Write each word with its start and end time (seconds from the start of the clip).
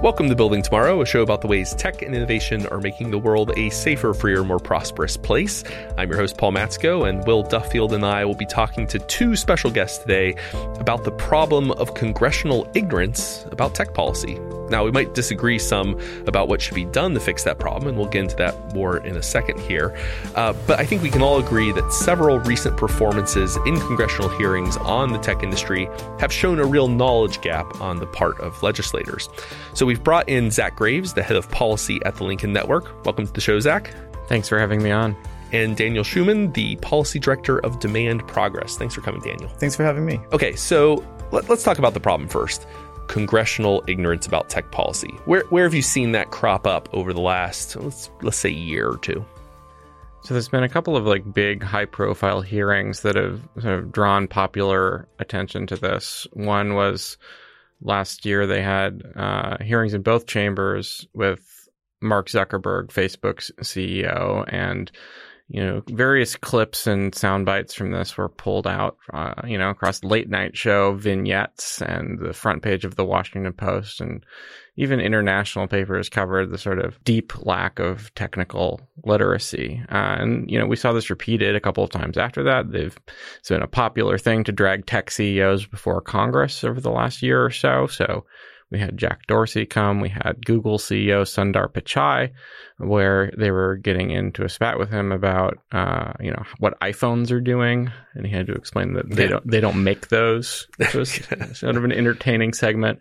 Welcome 0.00 0.28
to 0.28 0.36
Building 0.36 0.62
Tomorrow, 0.62 1.00
a 1.02 1.06
show 1.06 1.22
about 1.22 1.40
the 1.40 1.48
ways 1.48 1.74
tech 1.74 2.02
and 2.02 2.14
innovation 2.14 2.68
are 2.68 2.78
making 2.78 3.10
the 3.10 3.18
world 3.18 3.50
a 3.56 3.68
safer, 3.70 4.14
freer, 4.14 4.44
more 4.44 4.60
prosperous 4.60 5.16
place. 5.16 5.64
I'm 5.96 6.08
your 6.08 6.16
host, 6.16 6.38
Paul 6.38 6.52
Matzko, 6.52 7.08
and 7.08 7.26
Will 7.26 7.42
Duffield 7.42 7.92
and 7.92 8.06
I 8.06 8.24
will 8.24 8.36
be 8.36 8.46
talking 8.46 8.86
to 8.86 9.00
two 9.00 9.34
special 9.34 9.72
guests 9.72 9.98
today 9.98 10.36
about 10.78 11.02
the 11.02 11.10
problem 11.10 11.72
of 11.72 11.94
congressional 11.94 12.70
ignorance 12.74 13.44
about 13.50 13.74
tech 13.74 13.92
policy. 13.92 14.38
Now, 14.70 14.84
we 14.84 14.90
might 14.90 15.14
disagree 15.14 15.58
some 15.58 15.98
about 16.26 16.48
what 16.48 16.60
should 16.60 16.74
be 16.74 16.84
done 16.84 17.14
to 17.14 17.20
fix 17.20 17.44
that 17.44 17.58
problem, 17.58 17.88
and 17.88 17.98
we'll 17.98 18.08
get 18.08 18.22
into 18.24 18.36
that 18.36 18.74
more 18.74 18.98
in 18.98 19.16
a 19.16 19.22
second 19.22 19.60
here. 19.60 19.96
Uh, 20.34 20.52
but 20.66 20.78
I 20.78 20.84
think 20.84 21.02
we 21.02 21.10
can 21.10 21.22
all 21.22 21.38
agree 21.38 21.72
that 21.72 21.92
several 21.92 22.38
recent 22.40 22.76
performances 22.76 23.56
in 23.66 23.78
congressional 23.80 24.28
hearings 24.36 24.76
on 24.78 25.12
the 25.12 25.18
tech 25.18 25.42
industry 25.42 25.88
have 26.18 26.32
shown 26.32 26.58
a 26.58 26.64
real 26.64 26.88
knowledge 26.88 27.40
gap 27.40 27.80
on 27.80 27.98
the 27.98 28.06
part 28.06 28.38
of 28.40 28.62
legislators. 28.62 29.28
So 29.74 29.86
we've 29.86 30.02
brought 30.02 30.28
in 30.28 30.50
Zach 30.50 30.76
Graves, 30.76 31.14
the 31.14 31.22
head 31.22 31.36
of 31.36 31.50
policy 31.50 32.00
at 32.04 32.16
the 32.16 32.24
Lincoln 32.24 32.52
Network. 32.52 33.04
Welcome 33.04 33.26
to 33.26 33.32
the 33.32 33.40
show, 33.40 33.58
Zach. 33.60 33.92
Thanks 34.28 34.48
for 34.48 34.58
having 34.58 34.82
me 34.82 34.90
on. 34.90 35.16
And 35.52 35.76
Daniel 35.76 36.04
Schuman, 36.04 36.52
the 36.52 36.76
policy 36.76 37.18
director 37.18 37.58
of 37.60 37.78
Demand 37.80 38.26
Progress. 38.28 38.76
Thanks 38.76 38.94
for 38.94 39.00
coming, 39.00 39.22
Daniel. 39.22 39.48
Thanks 39.48 39.74
for 39.74 39.82
having 39.82 40.04
me. 40.04 40.20
Okay, 40.32 40.54
so 40.54 41.02
let, 41.32 41.48
us 41.48 41.62
talk 41.62 41.78
about 41.78 41.94
the 41.94 42.00
problem 42.00 42.28
first 42.28 42.66
congressional 43.08 43.82
ignorance 43.86 44.26
about 44.26 44.48
tech 44.48 44.70
policy. 44.70 45.08
Where 45.24 45.42
where 45.50 45.64
have 45.64 45.74
you 45.74 45.82
seen 45.82 46.12
that 46.12 46.30
crop 46.30 46.66
up 46.66 46.88
over 46.92 47.12
the 47.12 47.20
last 47.20 47.76
let's 47.76 48.10
let's 48.22 48.36
say 48.36 48.50
year 48.50 48.88
or 48.88 48.98
two? 48.98 49.24
So 50.22 50.34
there's 50.34 50.48
been 50.48 50.64
a 50.64 50.68
couple 50.68 50.96
of 50.96 51.06
like 51.06 51.32
big 51.32 51.62
high 51.62 51.86
profile 51.86 52.42
hearings 52.42 53.00
that 53.00 53.16
have 53.16 53.40
sort 53.60 53.78
of 53.78 53.92
drawn 53.92 54.28
popular 54.28 55.08
attention 55.18 55.66
to 55.68 55.76
this. 55.76 56.26
One 56.32 56.74
was 56.74 57.16
last 57.80 58.24
year 58.26 58.46
they 58.46 58.62
had 58.62 59.02
uh, 59.16 59.56
hearings 59.62 59.94
in 59.94 60.02
both 60.02 60.26
chambers 60.26 61.06
with 61.14 61.68
Mark 62.00 62.28
Zuckerberg, 62.28 62.88
Facebook's 62.88 63.50
CEO, 63.62 64.44
and 64.48 64.90
you 65.50 65.64
know, 65.64 65.82
various 65.88 66.36
clips 66.36 66.86
and 66.86 67.14
sound 67.14 67.46
bites 67.46 67.72
from 67.72 67.90
this 67.90 68.16
were 68.18 68.28
pulled 68.28 68.66
out, 68.66 68.98
uh, 69.14 69.32
you 69.46 69.56
know, 69.56 69.70
across 69.70 70.04
late 70.04 70.28
night 70.28 70.54
show 70.54 70.92
vignettes 70.92 71.80
and 71.80 72.18
the 72.18 72.34
front 72.34 72.62
page 72.62 72.84
of 72.84 72.96
the 72.96 73.04
Washington 73.04 73.54
Post 73.54 74.02
and 74.02 74.24
even 74.76 75.00
international 75.00 75.66
papers 75.66 76.10
covered 76.10 76.50
the 76.50 76.58
sort 76.58 76.78
of 76.78 77.02
deep 77.02 77.32
lack 77.46 77.78
of 77.78 78.14
technical 78.14 78.80
literacy. 79.04 79.82
Uh, 79.90 80.16
and, 80.20 80.50
you 80.50 80.58
know, 80.58 80.66
we 80.66 80.76
saw 80.76 80.92
this 80.92 81.08
repeated 81.08 81.56
a 81.56 81.60
couple 81.60 81.82
of 81.82 81.90
times 81.90 82.18
after 82.18 82.44
that. 82.44 82.70
They've, 82.70 82.96
it's 83.38 83.48
been 83.48 83.62
a 83.62 83.66
popular 83.66 84.18
thing 84.18 84.44
to 84.44 84.52
drag 84.52 84.84
tech 84.84 85.10
CEOs 85.10 85.64
before 85.64 86.02
Congress 86.02 86.62
over 86.62 86.80
the 86.80 86.90
last 86.90 87.22
year 87.22 87.42
or 87.42 87.50
so. 87.50 87.86
So 87.86 88.26
we 88.70 88.78
had 88.78 88.98
Jack 88.98 89.26
Dorsey 89.26 89.64
come. 89.64 90.00
We 90.00 90.10
had 90.10 90.44
Google 90.44 90.78
CEO 90.78 91.22
Sundar 91.22 91.72
Pichai, 91.72 92.32
where 92.78 93.32
they 93.36 93.50
were 93.50 93.76
getting 93.76 94.10
into 94.10 94.44
a 94.44 94.48
spat 94.48 94.78
with 94.78 94.90
him 94.90 95.10
about, 95.10 95.58
uh, 95.72 96.12
you 96.20 96.30
know, 96.30 96.42
what 96.58 96.78
iPhones 96.80 97.30
are 97.30 97.40
doing, 97.40 97.90
and 98.14 98.26
he 98.26 98.32
had 98.32 98.46
to 98.46 98.54
explain 98.54 98.92
that 98.94 99.08
they 99.10 99.24
yeah. 99.24 99.30
don't 99.30 99.50
they 99.50 99.60
don't 99.60 99.82
make 99.82 100.08
those. 100.08 100.66
It 100.78 100.94
was 100.94 101.12
sort 101.54 101.76
of 101.76 101.84
an 101.84 101.92
entertaining 101.92 102.52
segment. 102.52 102.98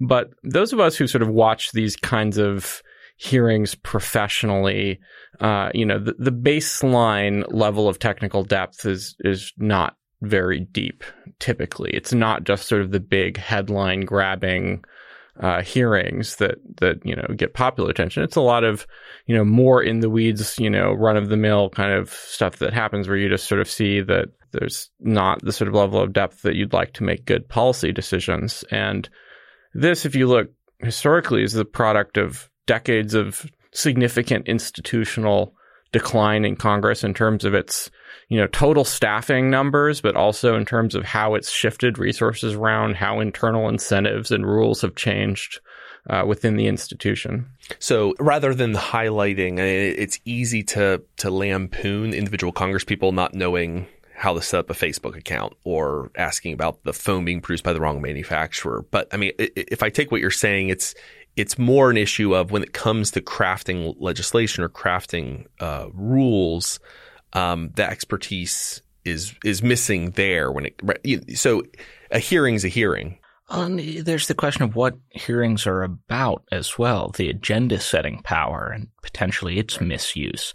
But 0.00 0.30
those 0.44 0.72
of 0.72 0.80
us 0.80 0.96
who 0.96 1.06
sort 1.06 1.22
of 1.22 1.28
watch 1.28 1.72
these 1.72 1.96
kinds 1.96 2.38
of 2.38 2.82
hearings 3.16 3.74
professionally, 3.74 5.00
uh, 5.40 5.70
you 5.74 5.84
know, 5.84 5.98
the, 5.98 6.14
the 6.18 6.30
baseline 6.30 7.44
level 7.48 7.88
of 7.88 7.98
technical 7.98 8.44
depth 8.44 8.86
is 8.86 9.16
is 9.20 9.52
not 9.56 9.96
very 10.22 10.60
deep. 10.60 11.04
Typically, 11.38 11.90
it's 11.92 12.12
not 12.12 12.44
just 12.44 12.66
sort 12.66 12.82
of 12.82 12.90
the 12.90 13.00
big 13.00 13.36
headline 13.36 14.00
grabbing 14.00 14.84
uh, 15.40 15.62
hearings 15.62 16.36
that 16.36 16.56
that 16.80 17.04
you 17.04 17.14
know 17.14 17.26
get 17.36 17.54
popular 17.54 17.90
attention. 17.90 18.24
It's 18.24 18.36
a 18.36 18.40
lot 18.40 18.64
of 18.64 18.86
you 19.26 19.36
know 19.36 19.44
more 19.44 19.82
in 19.82 20.00
the 20.00 20.10
weeds, 20.10 20.58
you 20.58 20.70
know, 20.70 20.92
run 20.92 21.16
of 21.16 21.28
the 21.28 21.36
mill 21.36 21.70
kind 21.70 21.92
of 21.92 22.10
stuff 22.10 22.56
that 22.56 22.72
happens 22.72 23.08
where 23.08 23.16
you 23.16 23.28
just 23.28 23.46
sort 23.46 23.60
of 23.60 23.70
see 23.70 24.00
that 24.00 24.28
there's 24.52 24.90
not 25.00 25.40
the 25.42 25.52
sort 25.52 25.68
of 25.68 25.74
level 25.74 26.00
of 26.00 26.12
depth 26.12 26.42
that 26.42 26.54
you'd 26.54 26.72
like 26.72 26.92
to 26.94 27.04
make 27.04 27.26
good 27.26 27.48
policy 27.48 27.92
decisions. 27.92 28.64
And 28.70 29.08
this, 29.74 30.06
if 30.06 30.14
you 30.14 30.26
look 30.26 30.48
historically, 30.80 31.42
is 31.42 31.52
the 31.52 31.64
product 31.64 32.16
of 32.16 32.50
decades 32.66 33.14
of 33.14 33.46
significant 33.72 34.48
institutional 34.48 35.54
decline 35.92 36.44
in 36.44 36.56
Congress 36.56 37.04
in 37.04 37.14
terms 37.14 37.44
of 37.44 37.54
its 37.54 37.90
you 38.28 38.38
know, 38.38 38.46
total 38.48 38.84
staffing 38.84 39.50
numbers, 39.50 40.00
but 40.00 40.14
also 40.14 40.54
in 40.54 40.66
terms 40.66 40.94
of 40.94 41.04
how 41.04 41.34
it's 41.34 41.50
shifted 41.50 41.98
resources 41.98 42.54
around, 42.54 42.96
how 42.96 43.20
internal 43.20 43.68
incentives 43.68 44.30
and 44.30 44.46
rules 44.46 44.82
have 44.82 44.94
changed 44.94 45.60
uh, 46.10 46.24
within 46.26 46.56
the 46.56 46.66
institution. 46.66 47.46
So 47.78 48.14
rather 48.18 48.54
than 48.54 48.74
highlighting, 48.74 49.58
it's 49.58 50.20
easy 50.24 50.62
to 50.64 51.02
to 51.18 51.30
lampoon 51.30 52.12
individual 52.12 52.52
Congresspeople 52.52 53.12
not 53.12 53.34
knowing 53.34 53.86
how 54.14 54.34
to 54.34 54.42
set 54.42 54.58
up 54.58 54.70
a 54.70 54.74
Facebook 54.74 55.16
account 55.16 55.52
or 55.62 56.10
asking 56.16 56.52
about 56.52 56.82
the 56.82 56.92
phone 56.92 57.24
being 57.24 57.40
produced 57.40 57.62
by 57.62 57.72
the 57.72 57.80
wrong 57.80 58.02
manufacturer. 58.02 58.84
But 58.90 59.06
I 59.12 59.16
mean, 59.16 59.32
if 59.38 59.82
I 59.82 59.90
take 59.90 60.10
what 60.10 60.20
you're 60.20 60.30
saying, 60.32 60.70
it's 60.70 60.94
it's 61.38 61.58
more 61.58 61.90
an 61.90 61.96
issue 61.96 62.34
of 62.34 62.50
when 62.50 62.62
it 62.62 62.72
comes 62.72 63.12
to 63.12 63.20
crafting 63.20 63.94
legislation 63.98 64.64
or 64.64 64.68
crafting 64.68 65.46
uh, 65.60 65.86
rules 65.92 66.80
um, 67.32 67.70
the 67.74 67.88
expertise 67.88 68.82
is 69.04 69.34
is 69.44 69.62
missing 69.62 70.10
there 70.12 70.50
when 70.52 70.66
it 70.66 71.38
so 71.38 71.62
a 72.10 72.18
hearing's 72.18 72.64
a 72.64 72.68
hearing. 72.68 73.18
And 73.50 73.78
there's 74.04 74.28
the 74.28 74.34
question 74.34 74.62
of 74.62 74.76
what 74.76 74.98
hearings 75.08 75.66
are 75.66 75.82
about 75.82 76.44
as 76.52 76.76
well, 76.76 77.08
the 77.16 77.30
agenda 77.30 77.80
setting 77.80 78.20
power 78.22 78.70
and 78.74 78.88
potentially 79.02 79.58
its 79.58 79.80
misuse. 79.80 80.52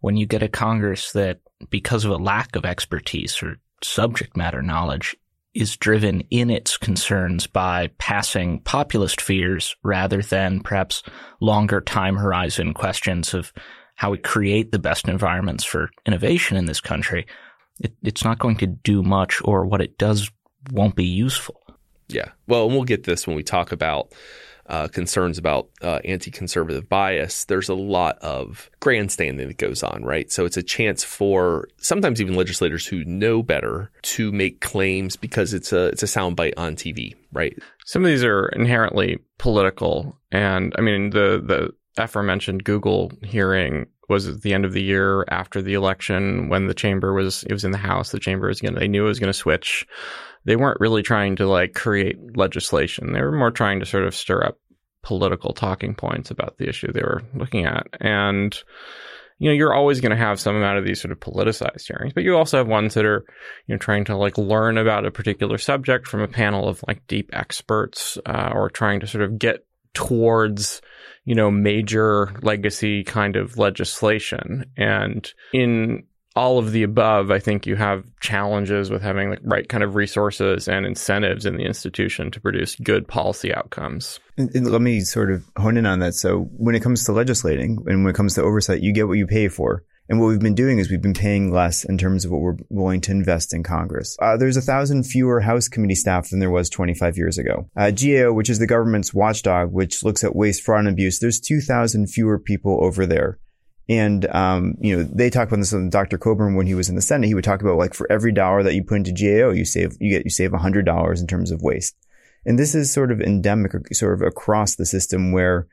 When 0.00 0.18
you 0.18 0.26
get 0.26 0.42
a 0.42 0.48
Congress 0.48 1.12
that, 1.12 1.40
because 1.70 2.04
of 2.04 2.10
a 2.10 2.16
lack 2.16 2.54
of 2.54 2.66
expertise 2.66 3.42
or 3.42 3.56
subject 3.82 4.36
matter 4.36 4.60
knowledge, 4.60 5.16
is 5.54 5.76
driven 5.76 6.20
in 6.30 6.50
its 6.50 6.76
concerns 6.76 7.46
by 7.46 7.88
passing 7.98 8.60
populist 8.60 9.20
fears 9.20 9.76
rather 9.84 10.20
than 10.20 10.60
perhaps 10.60 11.02
longer 11.40 11.80
time 11.80 12.16
horizon 12.16 12.74
questions 12.74 13.34
of 13.34 13.52
how 13.94 14.10
we 14.10 14.18
create 14.18 14.72
the 14.72 14.78
best 14.78 15.08
environments 15.08 15.64
for 15.64 15.90
innovation 16.04 16.56
in 16.56 16.66
this 16.66 16.80
country, 16.80 17.26
it, 17.80 17.92
it's 18.02 18.24
not 18.24 18.38
going 18.38 18.56
to 18.56 18.66
do 18.66 19.02
much, 19.02 19.40
or 19.44 19.64
what 19.66 19.80
it 19.80 19.96
does 19.98 20.30
won't 20.72 20.96
be 20.96 21.04
useful. 21.04 21.60
Yeah. 22.08 22.30
Well, 22.46 22.66
and 22.66 22.74
we'll 22.74 22.84
get 22.84 23.04
this 23.04 23.26
when 23.26 23.36
we 23.36 23.42
talk 23.42 23.72
about 23.72 24.12
uh, 24.66 24.88
concerns 24.88 25.38
about 25.38 25.68
uh, 25.82 26.00
anti 26.04 26.30
conservative 26.30 26.88
bias. 26.88 27.44
There's 27.44 27.68
a 27.68 27.74
lot 27.74 28.18
of 28.18 28.70
grandstanding 28.80 29.48
that 29.48 29.58
goes 29.58 29.82
on, 29.82 30.04
right? 30.04 30.30
So 30.32 30.44
it's 30.44 30.56
a 30.56 30.62
chance 30.62 31.04
for 31.04 31.68
sometimes 31.78 32.20
even 32.20 32.34
legislators 32.34 32.86
who 32.86 33.04
know 33.04 33.42
better 33.42 33.90
to 34.02 34.32
make 34.32 34.60
claims 34.60 35.16
because 35.16 35.52
it's 35.52 35.72
a 35.72 35.86
it's 35.86 36.02
a 36.02 36.06
soundbite 36.06 36.54
on 36.56 36.76
TV, 36.76 37.14
right? 37.32 37.56
Some 37.84 38.04
of 38.04 38.10
these 38.10 38.24
are 38.24 38.48
inherently 38.48 39.18
political, 39.38 40.16
and 40.32 40.74
I 40.78 40.80
mean 40.80 41.10
the 41.10 41.42
the 41.44 41.74
aforementioned 42.02 42.64
Google 42.64 43.12
hearing 43.22 43.86
was 44.08 44.26
at 44.26 44.42
the 44.42 44.52
end 44.52 44.64
of 44.64 44.72
the 44.72 44.82
year 44.82 45.24
after 45.28 45.62
the 45.62 45.74
election 45.74 46.48
when 46.48 46.66
the 46.66 46.74
chamber 46.74 47.12
was 47.12 47.44
it 47.44 47.52
was 47.52 47.64
in 47.64 47.70
the 47.70 47.78
House. 47.78 48.10
The 48.10 48.20
chamber 48.20 48.48
was 48.48 48.60
going 48.60 48.74
they 48.74 48.88
knew 48.88 49.04
it 49.04 49.08
was 49.08 49.20
going 49.20 49.32
to 49.32 49.38
switch. 49.38 49.86
They 50.44 50.56
weren't 50.56 50.80
really 50.80 51.02
trying 51.02 51.36
to 51.36 51.46
like 51.46 51.74
create 51.74 52.36
legislation. 52.36 53.12
They 53.12 53.22
were 53.22 53.32
more 53.32 53.50
trying 53.50 53.80
to 53.80 53.86
sort 53.86 54.04
of 54.04 54.14
stir 54.14 54.44
up 54.44 54.58
political 55.02 55.52
talking 55.52 55.94
points 55.94 56.30
about 56.30 56.56
the 56.58 56.68
issue 56.68 56.92
they 56.92 57.02
were 57.02 57.22
looking 57.34 57.66
at. 57.66 57.86
And 58.00 58.56
you 59.38 59.50
know, 59.50 59.54
you're 59.54 59.74
always 59.74 60.00
going 60.00 60.10
to 60.10 60.16
have 60.16 60.38
some 60.38 60.54
amount 60.54 60.78
of 60.78 60.84
these 60.84 61.00
sort 61.00 61.10
of 61.10 61.18
politicized 61.18 61.88
hearings, 61.88 62.12
but 62.12 62.22
you 62.22 62.36
also 62.36 62.58
have 62.58 62.68
ones 62.68 62.94
that 62.94 63.04
are, 63.04 63.24
you 63.66 63.74
know, 63.74 63.78
trying 63.78 64.04
to 64.04 64.16
like 64.16 64.38
learn 64.38 64.78
about 64.78 65.04
a 65.04 65.10
particular 65.10 65.58
subject 65.58 66.06
from 66.06 66.20
a 66.20 66.28
panel 66.28 66.68
of 66.68 66.84
like 66.86 67.04
deep 67.08 67.30
experts, 67.32 68.16
uh, 68.26 68.52
or 68.54 68.70
trying 68.70 69.00
to 69.00 69.08
sort 69.08 69.24
of 69.24 69.38
get 69.38 69.66
towards 69.92 70.80
you 71.24 71.34
know, 71.34 71.50
major 71.50 72.34
legacy 72.42 73.02
kind 73.02 73.36
of 73.36 73.56
legislation. 73.58 74.70
And 74.76 75.30
in 75.52 76.04
all 76.36 76.58
of 76.58 76.72
the 76.72 76.82
above, 76.82 77.30
I 77.30 77.38
think 77.38 77.66
you 77.66 77.76
have 77.76 78.04
challenges 78.20 78.90
with 78.90 79.02
having 79.02 79.30
the 79.30 79.38
right 79.44 79.68
kind 79.68 79.84
of 79.84 79.94
resources 79.94 80.68
and 80.68 80.84
incentives 80.84 81.46
in 81.46 81.56
the 81.56 81.64
institution 81.64 82.30
to 82.32 82.40
produce 82.40 82.74
good 82.76 83.06
policy 83.06 83.54
outcomes. 83.54 84.18
And, 84.36 84.54
and 84.54 84.70
let 84.70 84.80
me 84.80 85.00
sort 85.00 85.30
of 85.30 85.44
hone 85.56 85.76
in 85.76 85.86
on 85.86 86.00
that. 86.00 86.14
So 86.14 86.48
when 86.56 86.74
it 86.74 86.82
comes 86.82 87.04
to 87.04 87.12
legislating 87.12 87.78
and 87.86 88.04
when 88.04 88.10
it 88.10 88.16
comes 88.16 88.34
to 88.34 88.42
oversight, 88.42 88.82
you 88.82 88.92
get 88.92 89.06
what 89.06 89.18
you 89.18 89.26
pay 89.26 89.48
for. 89.48 89.84
And 90.08 90.20
what 90.20 90.26
we've 90.26 90.40
been 90.40 90.54
doing 90.54 90.78
is 90.78 90.90
we've 90.90 91.00
been 91.00 91.14
paying 91.14 91.50
less 91.50 91.84
in 91.84 91.96
terms 91.96 92.24
of 92.24 92.30
what 92.30 92.42
we're 92.42 92.56
willing 92.68 93.00
to 93.02 93.10
invest 93.10 93.54
in 93.54 93.62
Congress. 93.62 94.18
Uh, 94.20 94.36
there's 94.36 94.56
a 94.56 94.62
thousand 94.62 95.04
fewer 95.04 95.40
House 95.40 95.66
committee 95.66 95.94
staff 95.94 96.28
than 96.28 96.40
there 96.40 96.50
was 96.50 96.68
25 96.68 97.16
years 97.16 97.38
ago. 97.38 97.70
Uh, 97.74 97.90
GAO, 97.90 98.32
which 98.32 98.50
is 98.50 98.58
the 98.58 98.66
government's 98.66 99.14
watchdog, 99.14 99.72
which 99.72 100.02
looks 100.02 100.22
at 100.22 100.36
waste, 100.36 100.62
fraud, 100.62 100.80
and 100.80 100.88
abuse, 100.88 101.20
there's 101.20 101.40
2,000 101.40 102.08
fewer 102.08 102.38
people 102.38 102.84
over 102.84 103.06
there. 103.06 103.38
And, 103.88 104.26
um, 104.34 104.76
you 104.80 104.96
know, 104.96 105.02
they 105.02 105.28
talk 105.28 105.48
about 105.48 105.58
this 105.58 105.74
on 105.74 105.90
Dr. 105.90 106.16
Coburn 106.16 106.54
when 106.54 106.66
he 106.66 106.74
was 106.74 106.88
in 106.88 106.96
the 106.96 107.02
Senate. 107.02 107.26
He 107.26 107.34
would 107.34 107.44
talk 107.44 107.60
about 107.60 107.76
like 107.76 107.92
for 107.92 108.10
every 108.10 108.32
dollar 108.32 108.62
that 108.62 108.74
you 108.74 108.82
put 108.82 108.96
into 108.96 109.12
GAO, 109.12 109.50
you 109.50 109.64
save, 109.64 109.96
you 110.00 110.10
get, 110.10 110.24
you 110.24 110.30
save 110.30 110.52
$100 110.52 111.20
in 111.20 111.26
terms 111.26 111.50
of 111.50 111.62
waste. 111.62 111.94
And 112.46 112.58
this 112.58 112.74
is 112.74 112.92
sort 112.92 113.12
of 113.12 113.20
endemic, 113.20 113.72
sort 113.94 114.14
of 114.14 114.22
across 114.22 114.76
the 114.76 114.86
system 114.86 115.32
where 115.32 115.66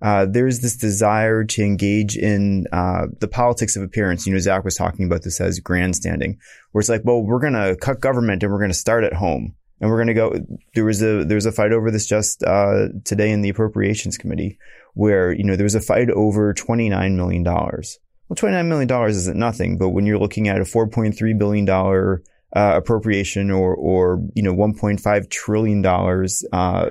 uh, 0.00 0.26
there's 0.26 0.60
this 0.60 0.76
desire 0.76 1.44
to 1.44 1.62
engage 1.62 2.16
in 2.16 2.66
uh, 2.72 3.06
the 3.18 3.28
politics 3.28 3.76
of 3.76 3.82
appearance. 3.82 4.26
You 4.26 4.32
know, 4.32 4.38
Zach 4.38 4.64
was 4.64 4.76
talking 4.76 5.06
about 5.06 5.22
this 5.22 5.40
as 5.40 5.58
grandstanding, 5.58 6.38
where 6.70 6.80
it's 6.80 6.88
like, 6.88 7.02
well, 7.04 7.22
we're 7.22 7.40
going 7.40 7.54
to 7.54 7.76
cut 7.80 8.00
government 8.00 8.42
and 8.42 8.52
we're 8.52 8.58
going 8.58 8.70
to 8.70 8.76
start 8.76 9.04
at 9.04 9.14
home, 9.14 9.54
and 9.80 9.90
we're 9.90 9.96
going 9.96 10.08
to 10.08 10.14
go. 10.14 10.34
There 10.74 10.84
was 10.84 11.02
a 11.02 11.24
there 11.24 11.36
was 11.36 11.46
a 11.46 11.52
fight 11.52 11.72
over 11.72 11.90
this 11.90 12.06
just 12.06 12.42
uh, 12.42 12.88
today 13.04 13.30
in 13.30 13.42
the 13.42 13.48
appropriations 13.48 14.16
committee, 14.16 14.58
where 14.94 15.32
you 15.32 15.44
know 15.44 15.56
there 15.56 15.64
was 15.64 15.74
a 15.74 15.80
fight 15.80 16.10
over 16.10 16.52
twenty 16.54 16.88
nine 16.88 17.16
million 17.16 17.42
dollars. 17.42 17.98
Well, 18.28 18.36
twenty 18.36 18.56
nine 18.56 18.68
million 18.68 18.88
dollars 18.88 19.16
isn't 19.16 19.38
nothing, 19.38 19.78
but 19.78 19.90
when 19.90 20.06
you're 20.06 20.18
looking 20.18 20.48
at 20.48 20.60
a 20.60 20.64
four 20.64 20.88
point 20.88 21.16
three 21.16 21.34
billion 21.34 21.64
dollar 21.64 22.22
uh, 22.54 22.74
appropriation 22.76 23.50
or 23.50 23.74
or 23.74 24.22
you 24.34 24.42
know 24.42 24.52
one 24.52 24.74
point 24.74 25.00
five 25.00 25.28
trillion 25.28 25.82
dollars, 25.82 26.44
uh, 26.52 26.88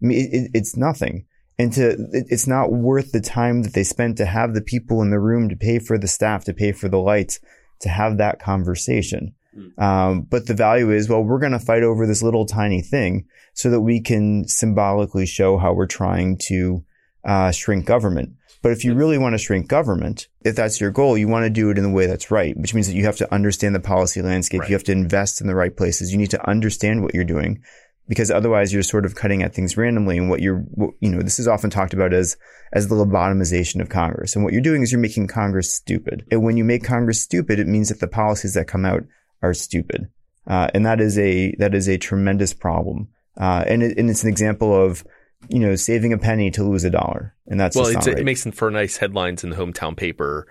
mean, 0.00 0.28
it, 0.30 0.50
it's 0.54 0.76
nothing 0.76 1.26
and 1.58 1.72
to 1.72 1.96
it's 2.12 2.46
not 2.46 2.72
worth 2.72 3.12
the 3.12 3.20
time 3.20 3.62
that 3.62 3.72
they 3.72 3.84
spent 3.84 4.16
to 4.18 4.26
have 4.26 4.54
the 4.54 4.60
people 4.60 5.02
in 5.02 5.10
the 5.10 5.20
room 5.20 5.48
to 5.48 5.56
pay 5.56 5.78
for 5.78 5.98
the 5.98 6.08
staff 6.08 6.44
to 6.44 6.54
pay 6.54 6.72
for 6.72 6.88
the 6.88 6.98
lights 6.98 7.40
to 7.80 7.88
have 7.88 8.18
that 8.18 8.40
conversation. 8.40 9.34
Um, 9.78 10.22
but 10.22 10.46
the 10.46 10.54
value 10.54 10.90
is 10.90 11.08
well 11.08 11.22
we're 11.22 11.38
going 11.38 11.52
to 11.52 11.58
fight 11.58 11.82
over 11.82 12.06
this 12.06 12.22
little 12.22 12.46
tiny 12.46 12.80
thing 12.80 13.26
so 13.54 13.70
that 13.70 13.80
we 13.80 14.00
can 14.00 14.46
symbolically 14.46 15.26
show 15.26 15.56
how 15.56 15.72
we're 15.72 15.86
trying 15.86 16.38
to 16.38 16.84
uh, 17.24 17.50
shrink 17.50 17.86
government 17.86 18.30
but 18.66 18.72
if 18.72 18.84
you 18.84 18.94
really 18.94 19.16
want 19.16 19.34
to 19.34 19.38
shrink 19.38 19.68
government, 19.68 20.26
if 20.44 20.56
that's 20.56 20.80
your 20.80 20.90
goal, 20.90 21.16
you 21.16 21.28
want 21.28 21.44
to 21.44 21.50
do 21.50 21.70
it 21.70 21.78
in 21.78 21.84
the 21.84 21.90
way 21.90 22.06
that's 22.06 22.32
right, 22.32 22.56
which 22.56 22.74
means 22.74 22.88
that 22.88 22.96
you 22.96 23.04
have 23.04 23.16
to 23.18 23.32
understand 23.32 23.76
the 23.76 23.80
policy 23.80 24.22
landscape. 24.22 24.62
Right. 24.62 24.70
You 24.70 24.74
have 24.74 24.82
to 24.84 24.92
invest 24.92 25.40
in 25.40 25.46
the 25.46 25.54
right 25.54 25.76
places. 25.76 26.10
You 26.10 26.18
need 26.18 26.30
to 26.30 26.50
understand 26.50 27.04
what 27.04 27.14
you're 27.14 27.22
doing 27.22 27.62
because 28.08 28.28
otherwise 28.28 28.72
you're 28.72 28.82
sort 28.82 29.06
of 29.06 29.14
cutting 29.14 29.44
at 29.44 29.54
things 29.54 29.76
randomly. 29.76 30.16
And 30.16 30.28
what 30.28 30.40
you're, 30.40 30.64
you 30.98 31.10
know, 31.10 31.22
this 31.22 31.38
is 31.38 31.46
often 31.46 31.70
talked 31.70 31.94
about 31.94 32.12
as, 32.12 32.36
as 32.72 32.88
the 32.88 32.96
lobotomization 32.96 33.80
of 33.80 33.88
Congress. 33.88 34.34
And 34.34 34.44
what 34.44 34.52
you're 34.52 34.62
doing 34.62 34.82
is 34.82 34.90
you're 34.90 35.00
making 35.00 35.28
Congress 35.28 35.72
stupid. 35.72 36.26
And 36.32 36.42
when 36.42 36.56
you 36.56 36.64
make 36.64 36.82
Congress 36.82 37.22
stupid, 37.22 37.60
it 37.60 37.68
means 37.68 37.88
that 37.90 38.00
the 38.00 38.08
policies 38.08 38.54
that 38.54 38.66
come 38.66 38.84
out 38.84 39.04
are 39.42 39.54
stupid. 39.54 40.08
Uh, 40.46 40.68
and 40.74 40.86
that 40.86 41.00
is 41.00 41.18
a, 41.18 41.54
that 41.58 41.74
is 41.74 41.88
a 41.88 41.98
tremendous 41.98 42.52
problem. 42.52 43.08
Uh, 43.36 43.64
and, 43.66 43.82
it, 43.82 43.98
and 43.98 44.08
it's 44.08 44.22
an 44.22 44.28
example 44.28 44.74
of, 44.74 45.04
you 45.48 45.58
know, 45.58 45.74
saving 45.76 46.12
a 46.12 46.18
penny 46.18 46.50
to 46.50 46.64
lose 46.64 46.84
a 46.84 46.90
dollar. 46.90 47.34
And 47.46 47.58
that's 47.60 47.76
well, 47.76 47.92
right. 47.92 48.06
it 48.06 48.24
makes 48.24 48.44
for 48.44 48.70
nice 48.70 48.96
headlines 48.96 49.44
in 49.44 49.50
the 49.50 49.56
hometown 49.56 49.96
paper, 49.96 50.46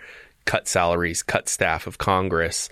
cut 0.46 0.68
salaries, 0.68 1.24
cut 1.24 1.50
staff 1.50 1.88
of 1.88 1.98
Congress. 1.98 2.70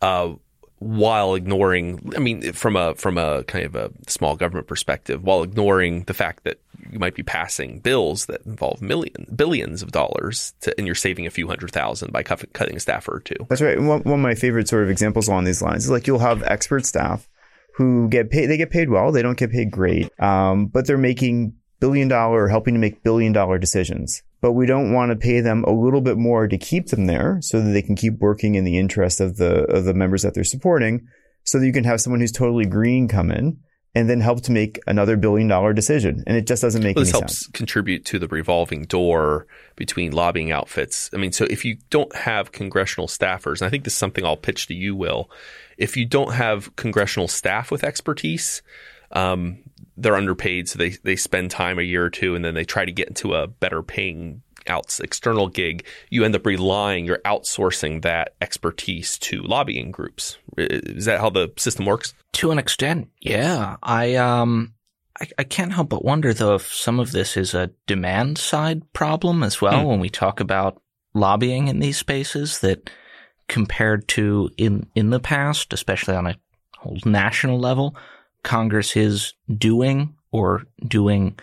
Uh, 0.00 0.34
while 0.78 1.34
ignoring 1.34 2.12
I 2.14 2.18
mean 2.18 2.52
from 2.52 2.76
a 2.76 2.94
from 2.96 3.16
a 3.16 3.44
kind 3.44 3.64
of 3.64 3.76
a 3.76 3.90
small 4.08 4.36
government 4.36 4.66
perspective 4.66 5.22
while 5.22 5.42
ignoring 5.42 6.04
the 6.04 6.14
fact 6.14 6.44
that 6.44 6.60
you 6.92 6.98
might 6.98 7.14
be 7.14 7.22
passing 7.22 7.80
bills 7.80 8.26
that 8.26 8.44
involve 8.46 8.82
million 8.82 9.26
billions 9.34 9.82
of 9.82 9.92
dollars 9.92 10.54
to, 10.60 10.74
and 10.78 10.86
you're 10.86 10.94
saving 10.94 11.26
a 11.26 11.30
few 11.30 11.46
hundred 11.46 11.72
thousand 11.72 12.12
by 12.12 12.22
cut, 12.22 12.52
cutting 12.52 12.76
a 12.76 12.80
staffer 12.80 13.16
or 13.16 13.20
two. 13.20 13.46
That's 13.48 13.62
right. 13.62 13.78
One, 13.78 14.02
one 14.02 14.20
of 14.20 14.22
my 14.22 14.34
favorite 14.34 14.68
sort 14.68 14.84
of 14.84 14.90
examples 14.90 15.28
along 15.28 15.44
these 15.44 15.62
lines 15.62 15.84
is 15.84 15.90
like 15.90 16.06
you'll 16.06 16.18
have 16.18 16.42
expert 16.42 16.86
staff 16.86 17.28
who 17.76 18.08
get 18.08 18.30
paid 18.30 18.46
they 18.46 18.56
get 18.56 18.70
paid 18.70 18.90
well, 18.90 19.12
they 19.12 19.22
don't 19.22 19.38
get 19.38 19.50
paid 19.50 19.70
great. 19.70 20.10
Um, 20.20 20.66
but 20.66 20.86
they're 20.86 20.98
making 20.98 21.54
billion 21.80 22.08
dollar 22.08 22.44
or 22.44 22.48
helping 22.48 22.74
to 22.74 22.80
make 22.80 23.02
billion 23.02 23.32
dollar 23.32 23.58
decisions 23.58 24.22
but 24.40 24.52
we 24.52 24.66
don't 24.66 24.92
want 24.92 25.10
to 25.10 25.16
pay 25.16 25.40
them 25.40 25.64
a 25.64 25.72
little 25.72 26.00
bit 26.00 26.16
more 26.16 26.46
to 26.46 26.56
keep 26.56 26.86
them 26.86 27.06
there 27.06 27.38
so 27.40 27.60
that 27.60 27.70
they 27.70 27.82
can 27.82 27.96
keep 27.96 28.18
working 28.18 28.54
in 28.54 28.64
the 28.64 28.78
interest 28.78 29.20
of 29.20 29.36
the 29.36 29.64
of 29.64 29.84
the 29.84 29.94
members 29.94 30.22
that 30.22 30.34
they're 30.34 30.44
supporting 30.44 31.06
so 31.44 31.58
that 31.58 31.66
you 31.66 31.72
can 31.72 31.84
have 31.84 32.00
someone 32.00 32.20
who's 32.20 32.32
totally 32.32 32.66
green 32.66 33.08
come 33.08 33.30
in 33.30 33.58
and 33.96 34.10
then 34.10 34.20
help 34.20 34.42
to 34.42 34.52
make 34.52 34.78
another 34.86 35.16
billion 35.16 35.48
dollar 35.48 35.72
decision 35.72 36.22
and 36.26 36.36
it 36.36 36.46
just 36.46 36.62
doesn't 36.62 36.82
make 36.82 36.94
well, 36.94 37.04
this 37.04 37.12
helps 37.12 37.38
sense. 37.38 37.46
contribute 37.48 38.04
to 38.04 38.18
the 38.18 38.28
revolving 38.28 38.84
door 38.84 39.46
between 39.74 40.12
lobbying 40.12 40.52
outfits 40.52 41.10
i 41.14 41.16
mean 41.16 41.32
so 41.32 41.46
if 41.50 41.64
you 41.64 41.78
don't 41.90 42.14
have 42.14 42.52
congressional 42.52 43.08
staffers 43.08 43.60
and 43.60 43.66
i 43.66 43.70
think 43.70 43.84
this 43.84 43.94
is 43.94 43.98
something 43.98 44.24
i'll 44.24 44.36
pitch 44.36 44.66
to 44.66 44.74
you 44.74 44.94
will 44.94 45.30
if 45.78 45.96
you 45.96 46.04
don't 46.04 46.34
have 46.34 46.74
congressional 46.76 47.26
staff 47.26 47.70
with 47.70 47.82
expertise 47.82 48.62
um, 49.12 49.58
they're 49.96 50.16
underpaid, 50.16 50.68
so 50.68 50.78
they 50.78 50.90
they 50.90 51.16
spend 51.16 51.50
time 51.50 51.78
a 51.78 51.82
year 51.82 52.04
or 52.04 52.10
two, 52.10 52.34
and 52.34 52.44
then 52.44 52.54
they 52.54 52.64
try 52.64 52.84
to 52.84 52.92
get 52.92 53.08
into 53.08 53.34
a 53.34 53.46
better 53.46 53.82
paying 53.82 54.42
outs 54.68 55.00
external 55.00 55.48
gig. 55.48 55.84
You 56.10 56.24
end 56.24 56.34
up 56.34 56.46
relying, 56.46 57.04
you're 57.04 57.18
outsourcing 57.24 58.02
that 58.02 58.34
expertise 58.40 59.18
to 59.20 59.42
lobbying 59.42 59.90
groups. 59.90 60.38
Is 60.56 61.04
that 61.06 61.20
how 61.20 61.30
the 61.30 61.52
system 61.56 61.86
works? 61.86 62.14
To 62.34 62.50
an 62.50 62.58
extent, 62.58 63.08
yeah. 63.20 63.76
I 63.82 64.14
um. 64.16 64.72
I, 65.18 65.28
I 65.38 65.44
can't 65.44 65.72
help 65.72 65.88
but 65.88 66.04
wonder 66.04 66.34
though 66.34 66.56
if 66.56 66.70
some 66.70 67.00
of 67.00 67.10
this 67.10 67.38
is 67.38 67.54
a 67.54 67.70
demand 67.86 68.36
side 68.36 68.82
problem 68.92 69.42
as 69.42 69.62
well 69.62 69.80
hmm. 69.80 69.86
when 69.86 70.00
we 70.00 70.10
talk 70.10 70.40
about 70.40 70.82
lobbying 71.14 71.68
in 71.68 71.78
these 71.78 71.96
spaces 71.96 72.58
that 72.60 72.90
compared 73.48 74.06
to 74.08 74.50
in 74.56 74.86
in 74.94 75.10
the 75.10 75.20
past, 75.20 75.72
especially 75.72 76.14
on 76.14 76.26
a 76.26 76.36
whole 76.78 76.98
national 77.04 77.58
level, 77.58 77.96
Congress 78.42 78.96
is 78.96 79.34
doing 79.56 80.14
or 80.30 80.64
doing 80.86 81.38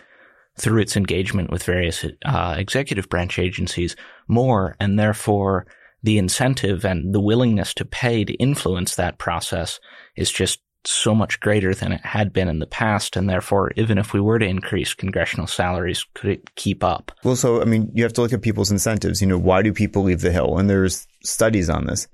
through 0.56 0.80
its 0.80 0.96
engagement 0.96 1.50
with 1.50 1.64
various 1.64 2.04
uh, 2.24 2.54
executive 2.56 3.08
branch 3.08 3.38
agencies 3.38 3.96
more, 4.28 4.76
and 4.78 4.98
therefore 4.98 5.66
the 6.02 6.18
incentive 6.18 6.84
and 6.84 7.14
the 7.14 7.20
willingness 7.20 7.74
to 7.74 7.84
pay 7.84 8.24
to 8.24 8.34
influence 8.34 8.94
that 8.94 9.18
process 9.18 9.80
is 10.16 10.30
just 10.30 10.60
so 10.86 11.14
much 11.14 11.40
greater 11.40 11.74
than 11.74 11.92
it 11.92 12.04
had 12.04 12.32
been 12.32 12.48
in 12.48 12.58
the 12.58 12.66
past. 12.66 13.16
And 13.16 13.28
therefore, 13.28 13.72
even 13.76 13.96
if 13.98 14.12
we 14.12 14.20
were 14.20 14.38
to 14.38 14.46
increase 14.46 14.92
congressional 14.92 15.46
salaries, 15.46 16.04
could 16.14 16.30
it 16.30 16.54
keep 16.56 16.84
up? 16.84 17.10
Well, 17.24 17.36
so, 17.36 17.62
I 17.62 17.64
mean, 17.64 17.90
you 17.94 18.02
have 18.02 18.12
to 18.14 18.20
look 18.20 18.34
at 18.34 18.42
people's 18.42 18.70
incentives. 18.70 19.20
You 19.20 19.26
know, 19.26 19.38
why 19.38 19.62
do 19.62 19.72
people 19.72 20.02
leave 20.02 20.20
the 20.20 20.30
Hill? 20.30 20.58
And 20.58 20.68
there's 20.68 21.06
studies 21.22 21.70
on 21.70 21.86
this. 21.86 22.06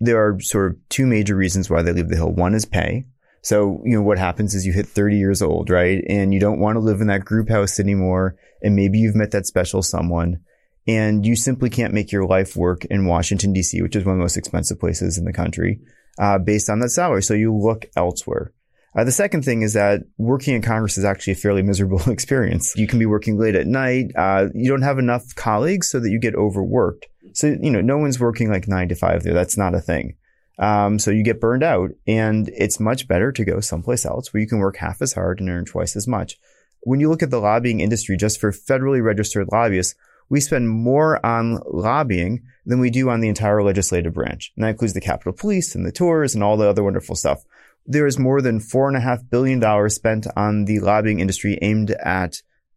There 0.00 0.18
are 0.18 0.40
sort 0.40 0.72
of 0.72 0.88
two 0.88 1.06
major 1.06 1.36
reasons 1.36 1.68
why 1.68 1.82
they 1.82 1.92
leave 1.92 2.08
the 2.08 2.16
Hill. 2.16 2.32
One 2.32 2.54
is 2.54 2.64
pay. 2.64 3.04
So, 3.42 3.80
you 3.84 3.96
know, 3.96 4.02
what 4.02 4.18
happens 4.18 4.54
is 4.54 4.66
you 4.66 4.72
hit 4.72 4.86
30 4.86 5.16
years 5.16 5.40
old, 5.40 5.70
right? 5.70 6.04
And 6.08 6.34
you 6.34 6.40
don't 6.40 6.60
want 6.60 6.76
to 6.76 6.80
live 6.80 7.00
in 7.00 7.06
that 7.06 7.24
group 7.24 7.48
house 7.48 7.80
anymore. 7.80 8.36
And 8.62 8.76
maybe 8.76 8.98
you've 8.98 9.14
met 9.14 9.30
that 9.30 9.46
special 9.46 9.82
someone 9.82 10.40
and 10.86 11.24
you 11.24 11.36
simply 11.36 11.70
can't 11.70 11.94
make 11.94 12.12
your 12.12 12.26
life 12.26 12.56
work 12.56 12.84
in 12.86 13.06
Washington, 13.06 13.54
DC, 13.54 13.80
which 13.82 13.96
is 13.96 14.04
one 14.04 14.14
of 14.14 14.18
the 14.18 14.24
most 14.24 14.36
expensive 14.36 14.80
places 14.80 15.18
in 15.18 15.24
the 15.24 15.32
country, 15.32 15.80
uh, 16.18 16.38
based 16.38 16.68
on 16.68 16.80
that 16.80 16.90
salary. 16.90 17.22
So 17.22 17.34
you 17.34 17.56
look 17.56 17.86
elsewhere. 17.96 18.52
Uh, 18.96 19.04
the 19.04 19.12
second 19.12 19.44
thing 19.44 19.62
is 19.62 19.74
that 19.74 20.00
working 20.18 20.54
in 20.54 20.62
Congress 20.62 20.98
is 20.98 21.04
actually 21.04 21.34
a 21.34 21.36
fairly 21.36 21.62
miserable 21.70 22.02
experience. 22.10 22.76
You 22.76 22.86
can 22.86 22.98
be 22.98 23.06
working 23.06 23.38
late 23.38 23.54
at 23.54 23.66
night. 23.66 24.06
Uh, 24.16 24.48
you 24.54 24.68
don't 24.70 24.82
have 24.82 24.98
enough 24.98 25.34
colleagues 25.34 25.88
so 25.90 26.00
that 26.00 26.10
you 26.10 26.18
get 26.18 26.34
overworked. 26.34 27.06
So, 27.34 27.56
you 27.60 27.70
know, 27.70 27.80
no 27.80 27.98
one's 27.98 28.18
working 28.18 28.50
like 28.50 28.66
nine 28.66 28.88
to 28.88 28.94
five 28.94 29.22
there. 29.22 29.34
That's 29.34 29.56
not 29.56 29.74
a 29.74 29.80
thing. 29.80 30.16
Um, 30.60 30.98
so 30.98 31.10
you 31.10 31.24
get 31.24 31.40
burned 31.40 31.62
out 31.62 31.90
and 32.06 32.48
it's 32.54 32.78
much 32.78 33.08
better 33.08 33.32
to 33.32 33.44
go 33.44 33.60
someplace 33.60 34.04
else 34.04 34.32
where 34.32 34.42
you 34.42 34.46
can 34.46 34.58
work 34.58 34.76
half 34.76 35.00
as 35.00 35.14
hard 35.14 35.40
and 35.40 35.48
earn 35.48 35.64
twice 35.64 35.96
as 35.96 36.06
much. 36.06 36.36
When 36.82 37.00
you 37.00 37.08
look 37.08 37.22
at 37.22 37.30
the 37.30 37.40
lobbying 37.40 37.80
industry, 37.80 38.16
just 38.16 38.38
for 38.38 38.52
federally 38.52 39.02
registered 39.02 39.48
lobbyists, 39.50 39.94
we 40.28 40.38
spend 40.40 40.68
more 40.68 41.24
on 41.24 41.60
lobbying 41.66 42.44
than 42.66 42.78
we 42.78 42.90
do 42.90 43.08
on 43.08 43.20
the 43.20 43.28
entire 43.28 43.62
legislative 43.62 44.12
branch. 44.12 44.52
And 44.56 44.64
that 44.64 44.70
includes 44.70 44.92
the 44.94 45.00
Capitol 45.00 45.32
Police 45.32 45.74
and 45.74 45.84
the 45.84 45.92
tours 45.92 46.34
and 46.34 46.44
all 46.44 46.56
the 46.56 46.68
other 46.68 46.84
wonderful 46.84 47.16
stuff. 47.16 47.42
There 47.86 48.06
is 48.06 48.18
more 48.18 48.40
than 48.42 48.60
four 48.60 48.86
and 48.86 48.96
a 48.96 49.00
half 49.00 49.28
billion 49.28 49.60
dollars 49.60 49.94
spent 49.94 50.26
on 50.36 50.66
the 50.66 50.80
lobbying 50.80 51.20
industry 51.20 51.58
aimed 51.62 51.90
at 51.90 52.36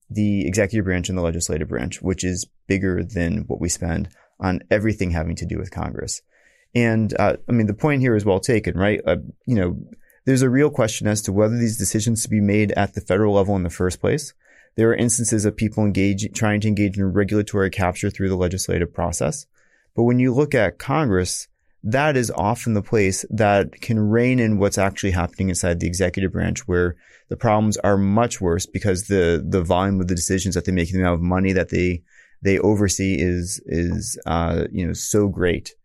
the 0.10 0.48
executive 0.48 0.86
branch 0.86 1.10
and 1.10 1.18
the 1.18 1.22
legislative 1.22 1.68
branch, 1.68 2.02
which 2.02 2.24
is 2.24 2.48
bigger 2.68 3.04
than 3.04 3.44
what 3.48 3.60
we 3.60 3.70
spend 3.70 4.10
on 4.40 4.62
everything 4.72 5.12
having 5.12 5.36
to 5.36 5.46
do 5.46 5.58
with 5.58 5.70
Congress. 5.70 6.22
And 6.76 7.14
uh, 7.20 7.38
I 7.48 7.52
mean, 7.52 7.68
the 7.68 7.74
point 7.74 8.02
here 8.02 8.16
is 8.16 8.26
well 8.26 8.40
taken, 8.40 8.78
right? 8.78 9.00
Uh, 9.06 9.18
you 9.46 9.56
know, 9.56 9.78
there's 10.26 10.42
a 10.42 10.50
real 10.50 10.70
question 10.70 11.08
as 11.08 11.22
to 11.24 11.34
whether 11.34 11.58
these 11.58 11.78
decisions 11.78 12.24
to 12.24 12.30
be 12.30 12.42
made 12.42 12.72
at 12.74 12.94
the 12.94 13.02
federal 13.02 13.36
level 13.36 13.56
in 13.56 13.64
the 13.64 13.70
first 13.70 14.00
place. 14.00 14.34
There 14.76 14.90
are 14.90 14.96
instances 14.96 15.46
of 15.46 15.56
people 15.56 15.86
engage, 15.86 16.32
trying 16.34 16.62
to 16.62 16.68
engage 16.68 16.98
in 16.98 17.06
regulatory 17.06 17.70
capture 17.70 18.10
through 18.10 18.30
the 18.30 18.36
legislative 18.36 18.94
process. 18.94 19.46
But 19.96 20.04
when 20.04 20.20
you 20.20 20.34
look 20.34 20.56
at 20.56 20.80
Congress, 20.80 21.48
that 21.84 22.18
is 22.18 22.32
often 22.32 22.74
the 22.74 22.82
place 22.82 23.26
that 23.30 23.82
can 23.82 24.00
rein 24.00 24.40
in 24.40 24.58
what's 24.58 24.78
actually 24.78 25.12
happening 25.12 25.50
inside 25.50 25.80
the 25.80 25.88
executive 25.88 26.32
branch, 26.32 26.68
where 26.68 26.96
the 27.30 27.38
problems 27.38 27.78
are 27.78 27.98
much 27.98 28.42
worse 28.42 28.66
because 28.66 29.04
the 29.04 29.46
the 29.48 29.62
volume 29.62 30.00
of 30.00 30.08
the 30.08 30.16
decisions 30.16 30.56
that 30.56 30.66
they 30.66 30.72
make, 30.72 30.92
the 30.92 31.00
amount 31.00 31.16
of 31.16 31.22
money 31.22 31.52
that 31.52 31.70
they 31.70 32.02
they 32.42 32.58
oversee 32.60 33.16
is 33.20 33.62
is 33.66 34.18
uh, 34.26 34.64
you 34.72 34.88
know 34.88 34.94
so 34.94 35.28
great 35.28 35.76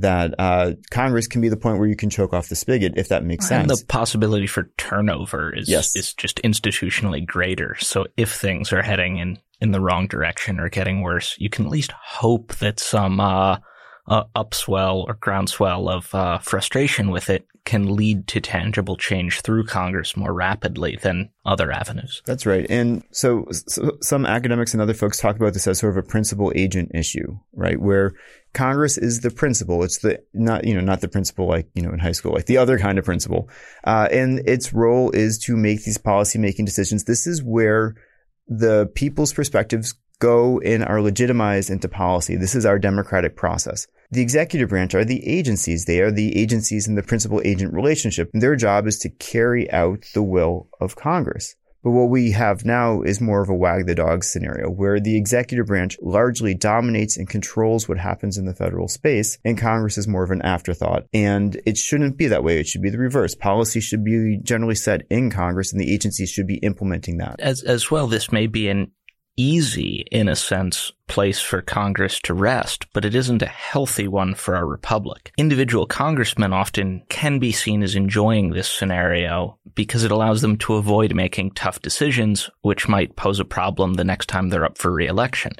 that 0.00 0.34
uh, 0.38 0.72
Congress 0.90 1.26
can 1.26 1.40
be 1.40 1.48
the 1.48 1.56
point 1.56 1.78
where 1.78 1.88
you 1.88 1.96
can 1.96 2.10
choke 2.10 2.32
off 2.32 2.48
the 2.48 2.56
spigot 2.56 2.94
if 2.96 3.08
that 3.08 3.24
makes 3.24 3.44
and 3.50 3.68
sense. 3.68 3.72
And 3.72 3.80
the 3.80 3.86
possibility 3.86 4.46
for 4.46 4.70
turnover 4.76 5.54
is 5.54 5.68
yes. 5.68 5.96
is 5.96 6.14
just 6.14 6.40
institutionally 6.42 7.24
greater. 7.26 7.76
So 7.80 8.06
if 8.16 8.32
things 8.32 8.72
are 8.72 8.82
heading 8.82 9.18
in 9.18 9.38
in 9.60 9.72
the 9.72 9.80
wrong 9.80 10.06
direction 10.06 10.60
or 10.60 10.68
getting 10.68 11.00
worse, 11.02 11.36
you 11.38 11.50
can 11.50 11.66
at 11.66 11.70
least 11.70 11.92
hope 11.92 12.54
that 12.56 12.78
some 12.78 13.18
uh, 13.20 13.58
uh, 14.08 14.24
upswell 14.34 15.04
or 15.06 15.14
groundswell 15.14 15.88
of 15.88 16.14
uh, 16.14 16.38
frustration 16.38 17.10
with 17.10 17.30
it 17.30 17.46
can 17.64 17.94
lead 17.94 18.26
to 18.26 18.40
tangible 18.40 18.96
change 18.96 19.42
through 19.42 19.66
Congress 19.66 20.16
more 20.16 20.32
rapidly 20.32 20.96
than 21.02 21.28
other 21.44 21.70
avenues. 21.70 22.22
That's 22.24 22.46
right. 22.46 22.66
And 22.70 23.04
so, 23.10 23.44
so, 23.50 23.98
some 24.00 24.24
academics 24.24 24.72
and 24.72 24.80
other 24.80 24.94
folks 24.94 25.18
talk 25.18 25.36
about 25.36 25.52
this 25.52 25.66
as 25.66 25.78
sort 25.78 25.92
of 25.92 26.02
a 26.02 26.08
principal 26.08 26.50
agent 26.56 26.92
issue, 26.94 27.38
right? 27.52 27.78
Where 27.78 28.12
Congress 28.54 28.96
is 28.96 29.20
the 29.20 29.30
principal. 29.30 29.84
It's 29.84 29.98
the 29.98 30.18
not 30.32 30.64
you 30.64 30.74
know 30.74 30.80
not 30.80 31.02
the 31.02 31.08
principal 31.08 31.46
like 31.46 31.68
you 31.74 31.82
know 31.82 31.92
in 31.92 31.98
high 31.98 32.12
school, 32.12 32.32
like 32.32 32.46
the 32.46 32.56
other 32.56 32.78
kind 32.78 32.98
of 32.98 33.04
principal. 33.04 33.50
Uh, 33.84 34.08
and 34.10 34.38
its 34.48 34.72
role 34.72 35.10
is 35.10 35.38
to 35.40 35.54
make 35.54 35.84
these 35.84 35.98
policy 35.98 36.38
making 36.38 36.64
decisions. 36.64 37.04
This 37.04 37.26
is 37.26 37.42
where 37.42 37.94
the 38.46 38.90
people's 38.94 39.34
perspectives 39.34 39.94
go 40.20 40.58
and 40.60 40.82
are 40.82 41.02
legitimized 41.02 41.68
into 41.68 41.88
policy. 41.88 42.36
This 42.36 42.54
is 42.54 42.64
our 42.64 42.78
democratic 42.78 43.36
process. 43.36 43.86
The 44.10 44.22
executive 44.22 44.70
branch 44.70 44.94
are 44.94 45.04
the 45.04 45.26
agencies. 45.28 45.84
They 45.84 46.00
are 46.00 46.10
the 46.10 46.34
agencies 46.38 46.88
in 46.88 46.94
the 46.94 47.02
principal 47.02 47.42
agent 47.44 47.74
relationship. 47.74 48.30
Their 48.32 48.56
job 48.56 48.86
is 48.86 48.98
to 49.00 49.10
carry 49.10 49.70
out 49.70 50.06
the 50.14 50.22
will 50.22 50.68
of 50.80 50.96
Congress. 50.96 51.54
But 51.84 51.90
what 51.90 52.08
we 52.08 52.32
have 52.32 52.64
now 52.64 53.02
is 53.02 53.20
more 53.20 53.40
of 53.40 53.48
a 53.48 53.54
wag 53.54 53.86
the 53.86 53.94
dog 53.94 54.24
scenario 54.24 54.68
where 54.68 54.98
the 54.98 55.16
executive 55.16 55.66
branch 55.66 55.96
largely 56.02 56.54
dominates 56.54 57.16
and 57.16 57.28
controls 57.28 57.88
what 57.88 57.98
happens 57.98 58.36
in 58.36 58.46
the 58.46 58.54
federal 58.54 58.88
space 58.88 59.38
and 59.44 59.56
Congress 59.56 59.96
is 59.96 60.08
more 60.08 60.24
of 60.24 60.30
an 60.30 60.42
afterthought. 60.42 61.04
And 61.12 61.60
it 61.66 61.76
shouldn't 61.76 62.16
be 62.16 62.26
that 62.28 62.42
way. 62.42 62.58
It 62.58 62.66
should 62.66 62.82
be 62.82 62.90
the 62.90 62.98
reverse. 62.98 63.34
Policy 63.34 63.80
should 63.80 64.04
be 64.04 64.40
generally 64.42 64.74
set 64.74 65.02
in 65.08 65.30
Congress 65.30 65.70
and 65.70 65.80
the 65.80 65.92
agencies 65.92 66.30
should 66.30 66.46
be 66.46 66.56
implementing 66.56 67.18
that. 67.18 67.40
As, 67.40 67.62
as 67.62 67.90
well, 67.90 68.08
this 68.08 68.32
may 68.32 68.48
be 68.48 68.68
an 68.68 68.90
easy, 69.38 70.04
in 70.10 70.28
a 70.28 70.36
sense, 70.36 70.92
place 71.06 71.40
for 71.40 71.62
Congress 71.62 72.20
to 72.20 72.34
rest, 72.34 72.86
but 72.92 73.04
it 73.04 73.14
isn't 73.14 73.40
a 73.40 73.46
healthy 73.46 74.06
one 74.06 74.34
for 74.34 74.54
our 74.54 74.66
republic. 74.66 75.32
Individual 75.38 75.86
congressmen 75.86 76.52
often 76.52 77.02
can 77.08 77.38
be 77.38 77.52
seen 77.52 77.82
as 77.82 77.94
enjoying 77.94 78.50
this 78.50 78.68
scenario 78.68 79.58
because 79.74 80.04
it 80.04 80.10
allows 80.10 80.42
them 80.42 80.58
to 80.58 80.74
avoid 80.74 81.14
making 81.14 81.52
tough 81.52 81.80
decisions, 81.80 82.50
which 82.62 82.88
might 82.88 83.16
pose 83.16 83.40
a 83.40 83.44
problem 83.44 83.94
the 83.94 84.04
next 84.04 84.28
time 84.28 84.48
they're 84.48 84.66
up 84.66 84.76
for 84.76 84.90
reelection. 84.90 85.52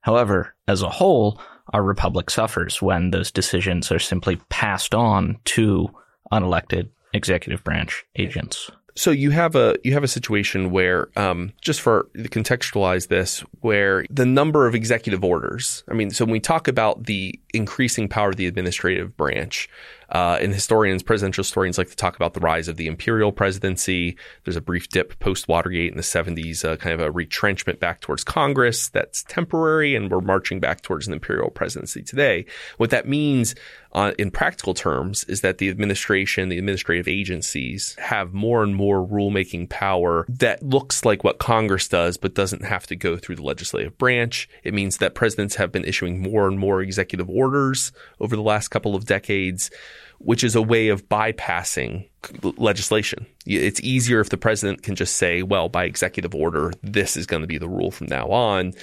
However, 0.00 0.54
as 0.66 0.82
a 0.82 0.88
whole, 0.88 1.40
our 1.72 1.82
republic 1.82 2.30
suffers 2.30 2.80
when 2.80 3.10
those 3.10 3.30
decisions 3.30 3.92
are 3.92 3.98
simply 3.98 4.36
passed 4.48 4.94
on 4.94 5.38
to 5.44 5.88
unelected 6.32 6.88
executive 7.12 7.62
branch 7.62 8.04
agents. 8.16 8.70
So 8.98 9.12
you 9.12 9.30
have 9.30 9.54
a 9.54 9.76
you 9.84 9.92
have 9.92 10.02
a 10.02 10.08
situation 10.08 10.72
where, 10.72 11.08
um, 11.16 11.52
just 11.60 11.80
for 11.80 12.08
to 12.16 12.28
contextualize 12.28 13.06
this, 13.06 13.44
where 13.60 14.04
the 14.10 14.26
number 14.26 14.66
of 14.66 14.74
executive 14.74 15.22
orders. 15.22 15.84
I 15.88 15.94
mean, 15.94 16.10
so 16.10 16.24
when 16.24 16.32
we 16.32 16.40
talk 16.40 16.66
about 16.66 17.04
the 17.04 17.38
increasing 17.54 18.08
power 18.08 18.30
of 18.30 18.36
the 18.36 18.48
administrative 18.48 19.16
branch, 19.16 19.68
uh, 20.10 20.38
and 20.40 20.54
historians, 20.54 21.02
presidential 21.02 21.42
historians 21.42 21.78
like 21.78 21.90
to 21.90 21.96
talk 21.96 22.16
about 22.16 22.34
the 22.34 22.40
rise 22.40 22.68
of 22.68 22.76
the 22.76 22.86
imperial 22.86 23.32
presidency. 23.32 24.16
There's 24.44 24.56
a 24.56 24.60
brief 24.60 24.88
dip 24.88 25.18
post 25.18 25.48
Watergate 25.48 25.90
in 25.90 25.96
the 25.96 26.02
70s, 26.02 26.64
uh, 26.64 26.76
kind 26.76 26.94
of 26.94 27.00
a 27.00 27.10
retrenchment 27.10 27.80
back 27.80 28.00
towards 28.00 28.24
Congress 28.24 28.88
that's 28.88 29.22
temporary, 29.24 29.94
and 29.94 30.10
we're 30.10 30.20
marching 30.20 30.60
back 30.60 30.82
towards 30.82 31.06
an 31.06 31.12
imperial 31.12 31.50
presidency 31.50 32.02
today. 32.02 32.46
What 32.78 32.90
that 32.90 33.06
means 33.08 33.54
uh, 33.92 34.12
in 34.18 34.30
practical 34.30 34.74
terms 34.74 35.24
is 35.24 35.40
that 35.40 35.58
the 35.58 35.68
administration, 35.68 36.48
the 36.48 36.58
administrative 36.58 37.08
agencies 37.08 37.96
have 37.98 38.34
more 38.34 38.62
and 38.62 38.74
more 38.74 39.06
rulemaking 39.06 39.68
power 39.68 40.26
that 40.28 40.62
looks 40.62 41.04
like 41.04 41.24
what 41.24 41.38
Congress 41.38 41.88
does, 41.88 42.16
but 42.16 42.34
doesn't 42.34 42.64
have 42.64 42.86
to 42.86 42.96
go 42.96 43.16
through 43.16 43.36
the 43.36 43.42
legislative 43.42 43.96
branch. 43.98 44.48
It 44.62 44.74
means 44.74 44.98
that 44.98 45.14
presidents 45.14 45.56
have 45.56 45.72
been 45.72 45.84
issuing 45.84 46.20
more 46.20 46.46
and 46.46 46.58
more 46.58 46.82
executive 46.82 47.28
orders 47.30 47.92
over 48.20 48.36
the 48.36 48.42
last 48.42 48.68
couple 48.68 48.94
of 48.94 49.06
decades 49.06 49.70
which 50.18 50.42
is 50.44 50.54
a 50.54 50.62
way 50.62 50.88
of 50.88 51.08
bypassing 51.08 52.08
legislation. 52.42 53.26
It's 53.46 53.80
easier 53.80 54.20
if 54.20 54.30
the 54.30 54.36
president 54.36 54.82
can 54.82 54.94
just 54.94 55.16
say, 55.16 55.42
well, 55.42 55.68
by 55.68 55.84
executive 55.84 56.34
order, 56.34 56.72
this 56.82 57.16
is 57.16 57.26
going 57.26 57.42
to 57.42 57.46
be 57.46 57.58
the 57.58 57.68
rule 57.68 57.90
from 57.90 58.08
now 58.08 58.28
on. 58.28 58.74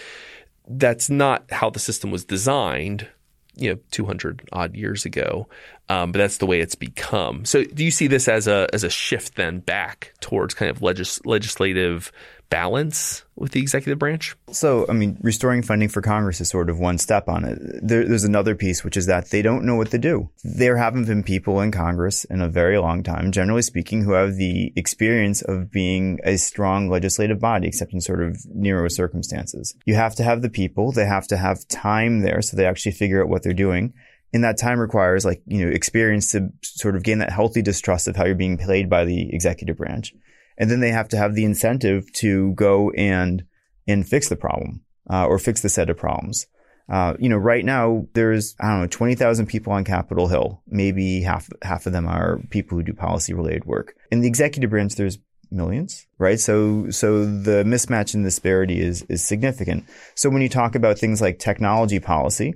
That's 0.67 1.09
not 1.09 1.45
how 1.51 1.69
the 1.69 1.79
system 1.79 2.11
was 2.11 2.25
designed, 2.25 3.07
you 3.55 3.71
know, 3.71 3.79
200 3.91 4.47
odd 4.51 4.75
years 4.75 5.05
ago. 5.05 5.47
Um, 5.87 6.11
but 6.11 6.19
that's 6.19 6.37
the 6.37 6.47
way 6.47 6.61
it's 6.61 6.75
become. 6.75 7.45
So 7.45 7.63
do 7.63 7.83
you 7.83 7.91
see 7.91 8.07
this 8.07 8.27
as 8.27 8.47
a, 8.47 8.67
as 8.73 8.83
a 8.83 8.89
shift 8.89 9.35
then 9.35 9.59
back 9.59 10.13
towards 10.19 10.53
kind 10.55 10.71
of 10.71 10.81
legis- 10.81 11.23
legislative 11.25 12.11
balance 12.49 13.23
with 13.35 13.51
the 13.51 13.59
executive 13.59 13.99
branch? 13.99 14.35
So, 14.51 14.85
I 14.89 14.93
mean, 14.93 15.17
restoring 15.21 15.61
funding 15.61 15.89
for 15.89 16.01
Congress 16.01 16.41
is 16.41 16.49
sort 16.49 16.69
of 16.69 16.79
one 16.79 16.97
step 16.97 17.27
on 17.27 17.45
it. 17.45 17.59
There, 17.83 18.07
there's 18.07 18.23
another 18.23 18.55
piece, 18.55 18.83
which 18.83 18.97
is 18.97 19.05
that 19.07 19.29
they 19.29 19.41
don't 19.41 19.65
know 19.65 19.75
what 19.75 19.91
to 19.91 19.97
do. 19.97 20.29
There 20.43 20.77
haven't 20.77 21.05
been 21.05 21.23
people 21.23 21.61
in 21.61 21.71
Congress 21.71 22.23
in 22.25 22.41
a 22.41 22.49
very 22.49 22.77
long 22.77 23.03
time, 23.03 23.31
generally 23.31 23.61
speaking, 23.61 24.03
who 24.03 24.13
have 24.13 24.35
the 24.35 24.73
experience 24.75 25.41
of 25.41 25.71
being 25.71 26.19
a 26.23 26.37
strong 26.37 26.89
legislative 26.89 27.39
body, 27.39 27.67
except 27.67 27.93
in 27.93 28.01
sort 28.01 28.23
of 28.23 28.37
narrow 28.53 28.87
circumstances. 28.87 29.75
You 29.85 29.95
have 29.95 30.15
to 30.15 30.23
have 30.23 30.41
the 30.41 30.49
people. 30.49 30.91
They 30.91 31.05
have 31.05 31.27
to 31.27 31.37
have 31.37 31.67
time 31.67 32.21
there 32.21 32.41
so 32.41 32.57
they 32.57 32.65
actually 32.65 32.93
figure 32.93 33.21
out 33.21 33.29
what 33.29 33.43
they're 33.43 33.53
doing. 33.53 33.93
And 34.33 34.43
that 34.43 34.57
time 34.57 34.79
requires 34.79 35.23
like, 35.23 35.41
you 35.45 35.65
know, 35.65 35.71
experience 35.71 36.31
to 36.31 36.49
sort 36.61 36.95
of 36.95 37.03
gain 37.03 37.19
that 37.19 37.31
healthy 37.31 37.61
distrust 37.61 38.07
of 38.07 38.15
how 38.15 38.25
you're 38.25 38.35
being 38.35 38.57
played 38.57 38.89
by 38.89 39.05
the 39.05 39.33
executive 39.33 39.77
branch 39.77 40.13
and 40.57 40.69
then 40.69 40.79
they 40.79 40.91
have 40.91 41.09
to 41.09 41.17
have 41.17 41.35
the 41.35 41.45
incentive 41.45 42.11
to 42.13 42.53
go 42.53 42.91
and 42.91 43.43
and 43.87 44.07
fix 44.07 44.29
the 44.29 44.35
problem 44.35 44.81
uh, 45.09 45.25
or 45.25 45.37
fix 45.37 45.61
the 45.61 45.69
set 45.69 45.89
of 45.89 45.97
problems. 45.97 46.47
Uh, 46.87 47.15
you 47.19 47.29
know, 47.29 47.37
right 47.37 47.65
now 47.65 48.05
there's 48.13 48.55
I 48.59 48.69
don't 48.69 48.81
know 48.81 48.87
twenty 48.87 49.15
thousand 49.15 49.47
people 49.47 49.73
on 49.73 49.83
Capitol 49.83 50.27
Hill. 50.27 50.61
Maybe 50.67 51.21
half 51.21 51.49
half 51.61 51.85
of 51.85 51.93
them 51.93 52.07
are 52.07 52.39
people 52.49 52.77
who 52.77 52.83
do 52.83 52.93
policy 52.93 53.33
related 53.33 53.65
work. 53.65 53.95
In 54.11 54.21
the 54.21 54.27
executive 54.27 54.69
branch, 54.69 54.95
there's 54.95 55.17
millions, 55.51 56.05
right? 56.19 56.39
So 56.39 56.89
so 56.91 57.25
the 57.25 57.63
mismatch 57.63 58.13
and 58.13 58.23
disparity 58.23 58.79
is 58.79 59.03
is 59.03 59.25
significant. 59.25 59.85
So 60.13 60.29
when 60.29 60.41
you 60.41 60.49
talk 60.49 60.75
about 60.75 60.99
things 60.99 61.21
like 61.21 61.39
technology 61.39 61.99
policy. 61.99 62.53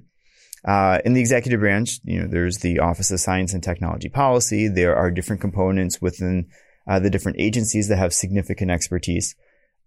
Uh, 0.65 0.99
in 1.05 1.13
the 1.13 1.21
executive 1.21 1.59
branch, 1.59 1.99
you 2.03 2.21
know, 2.21 2.27
there's 2.27 2.59
the 2.59 2.79
Office 2.79 3.11
of 3.11 3.19
Science 3.19 3.53
and 3.53 3.63
Technology 3.63 4.09
Policy. 4.09 4.67
There 4.67 4.95
are 4.95 5.11
different 5.11 5.41
components 5.41 6.01
within 6.01 6.47
uh, 6.87 6.99
the 6.99 7.09
different 7.09 7.39
agencies 7.39 7.87
that 7.87 7.97
have 7.97 8.13
significant 8.13 8.71
expertise. 8.71 9.35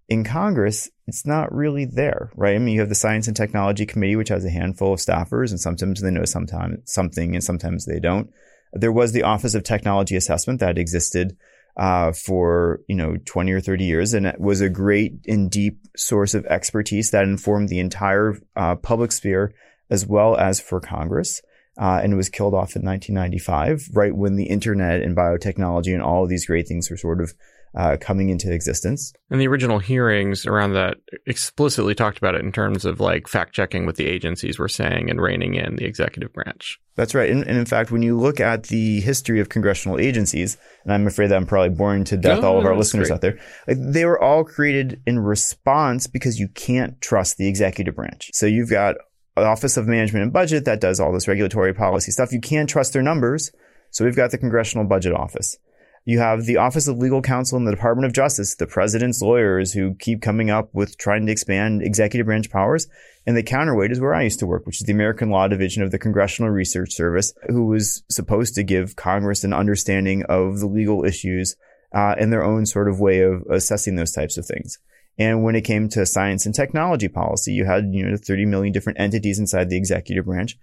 In 0.09 0.25
Congress, 0.25 0.91
it's 1.07 1.27
not 1.27 1.55
really 1.55 1.85
there, 1.85 2.31
right? 2.37 2.55
I 2.55 2.59
mean, 2.59 2.75
you 2.75 2.81
have 2.81 2.89
the 2.89 2.95
Science 2.95 3.27
and 3.29 3.37
Technology 3.37 3.87
Committee, 3.87 4.17
which 4.17 4.29
has 4.31 4.45
a 4.45 4.51
handful 4.51 4.93
of 4.93 4.99
staffers, 4.99 5.51
and 5.51 5.61
sometimes 5.61 6.01
they 6.01 6.11
know 6.11 6.25
sometimes 6.25 6.81
something, 6.91 7.35
and 7.35 7.45
sometimes 7.45 7.87
they 7.87 8.01
don't. 8.01 8.31
There 8.73 8.93
was 8.93 9.13
the 9.13 9.23
Office 9.23 9.55
of 9.55 9.65
Technology 9.65 10.17
Assessment 10.17 10.61
that 10.61 10.79
existed 10.79 11.37
uh, 11.77 12.13
for 12.13 12.81
you 12.89 12.95
know 12.95 13.17
20 13.25 13.53
or 13.53 13.61
30 13.61 13.85
years, 13.85 14.15
and 14.15 14.27
it 14.27 14.41
was 14.41 14.61
a 14.61 14.69
great 14.69 15.25
and 15.27 15.51
deep 15.51 15.79
source 15.97 16.35
of 16.35 16.47
expertise 16.47 17.11
that 17.11 17.25
informed 17.25 17.69
the 17.69 17.81
entire 17.81 18.37
uh, 18.57 18.77
public 18.77 19.13
sphere 19.13 19.55
as 19.93 20.07
well 20.07 20.37
as 20.37 20.61
for 20.61 20.81
Congress 20.81 21.43
uh, 21.79 22.01
and 22.03 22.13
it 22.13 22.17
was 22.17 22.29
killed 22.29 22.55
off 22.55 22.77
in 22.77 22.85
1995, 22.85 23.89
right 23.95 24.15
when 24.15 24.37
the 24.37 24.45
internet 24.45 25.01
and 25.01 25.17
biotechnology 25.17 25.95
and 25.95 26.03
all 26.03 26.23
of 26.23 26.29
these 26.29 26.47
great 26.47 26.69
things 26.69 26.91
were 26.91 26.97
sort 26.97 27.21
of 27.21 27.33
uh, 27.75 27.97
coming 27.99 28.29
into 28.29 28.53
existence. 28.53 29.15
And 29.31 29.41
the 29.41 29.49
original 29.49 29.79
hearings 29.79 30.45
around 30.45 30.75
that 30.75 30.99
explicitly 31.27 31.95
talked 31.95 32.19
about 32.19 32.35
it 32.35 32.43
in 32.43 32.53
terms 32.53 32.85
of 32.85 33.01
like 33.01 33.27
fact 33.27 33.55
checking 33.55 33.87
what 33.87 33.97
the 33.97 34.07
agencies 34.07 34.59
were 34.59 34.69
saying 34.69 35.09
and 35.09 35.19
reining 35.19 35.55
in 35.55 35.77
the 35.77 35.87
executive 35.87 36.35
branch. 36.35 36.79
That's 36.97 37.15
right. 37.15 37.31
And, 37.31 37.43
and, 37.47 37.57
in 37.57 37.65
fact, 37.65 37.91
when 37.91 38.03
you 38.03 38.21
look 38.21 38.39
at 38.39 38.65
the 38.65 39.01
history 39.01 39.41
of 39.41 39.49
congressional 39.49 39.99
agencies, 39.99 40.59
and 40.85 40.93
I'm 40.93 41.07
afraid 41.07 41.29
that 41.29 41.37
I'm 41.37 41.47
probably 41.47 41.71
boring 41.71 42.05
to 42.05 42.19
death 42.19 42.43
no, 42.43 42.49
all 42.49 42.59
of 42.59 42.67
our 42.67 42.77
listeners 42.77 43.09
great. 43.09 43.15
out 43.15 43.21
there, 43.23 43.39
like, 43.67 43.79
they 43.81 44.05
were 44.05 44.23
all 44.23 44.45
created 44.45 45.01
in 45.07 45.19
response 45.19 46.07
because 46.07 46.39
you 46.39 46.49
can't 46.49 47.01
trust 47.01 47.39
the 47.39 47.49
executive 47.49 47.97
branch. 47.97 48.29
So 48.35 48.45
you've 48.45 48.69
got 48.69 48.97
Office 49.37 49.77
of 49.77 49.87
Management 49.87 50.25
and 50.25 50.33
Budget 50.33 50.65
that 50.67 50.81
does 50.81 51.01
all 51.01 51.13
this 51.13 51.29
regulatory 51.29 51.75
policy 51.75 52.13
stuff. 52.13 52.33
You 52.33 52.41
can't 52.41 52.69
trust 52.69 52.93
their 52.93 53.03
numbers. 53.03 53.51
So 53.91 54.05
we've 54.05 54.17
got 54.17 54.31
the 54.31 54.39
Congressional 54.39 54.87
Budget 54.87 55.13
Office. 55.13 55.59
You 56.05 56.19
have 56.19 56.47
the 56.47 56.57
Office 56.57 56.89
of 56.89 56.99
Legal 56.99 57.23
Counsel 57.23 57.59
in 57.59 57.65
the 57.65 57.71
Department 57.71 58.07
of 58.07 58.13
Justice, 58.13 58.57
the 58.57 58.67
president's 58.67 59.23
lawyers 59.23 59.73
who 59.73 59.95
keep 59.95 60.21
coming 60.21 60.51
up 60.51 60.69
with 60.73 60.99
trying 60.99 61.27
to 61.27 61.33
expand 61.33 61.83
executive 61.83 62.27
branch 62.27 62.51
powers. 62.51 62.89
And 63.25 63.37
the 63.37 63.43
counterweight 63.43 63.93
is 63.93 64.01
where 64.01 64.15
I 64.15 64.23
used 64.23 64.41
to 64.41 64.47
work, 64.47 64.67
which 64.67 64.81
is 64.81 64.87
the 64.87 64.93
American 64.93 65.31
Law 65.31 65.47
Division 65.47 65.85
of 65.85 65.93
the 65.93 65.99
Congressional 65.99 66.51
Research 66.51 66.93
Service, 66.93 67.35
who 67.49 67.67
was 67.67 68.03
supposed 68.09 68.57
to 68.57 68.65
give 68.65 68.97
Congress 68.97 69.45
an 69.45 69.53
understanding 69.53 70.25
of 70.25 70.59
the 70.59 70.67
legal 70.67 71.05
issues 71.05 71.55
uh, 71.95 72.17
and 72.19 72.33
their 72.33 72.43
own 72.43 72.67
sort 72.67 72.89
of 72.89 72.99
way 72.99 73.21
of 73.21 73.43
assessing 73.49 73.95
those 73.95 74.11
types 74.11 74.37
of 74.37 74.45
things. 74.45 74.79
And 75.19 75.45
when 75.45 75.55
it 75.55 75.63
came 75.63 75.89
to 75.91 76.07
science 76.07 76.47
and 76.47 76.55
technology 76.55 77.09
policy, 77.09 77.53
you 77.53 77.65
had, 77.65 77.93
you 77.93 78.05
know, 78.05 78.17
30 78.17 78.47
million 78.47 78.73
different 78.73 79.01
entities 79.01 79.39
inside 79.39 79.69
the 79.69 79.77
executive 79.77 80.25
branch. 80.25 80.59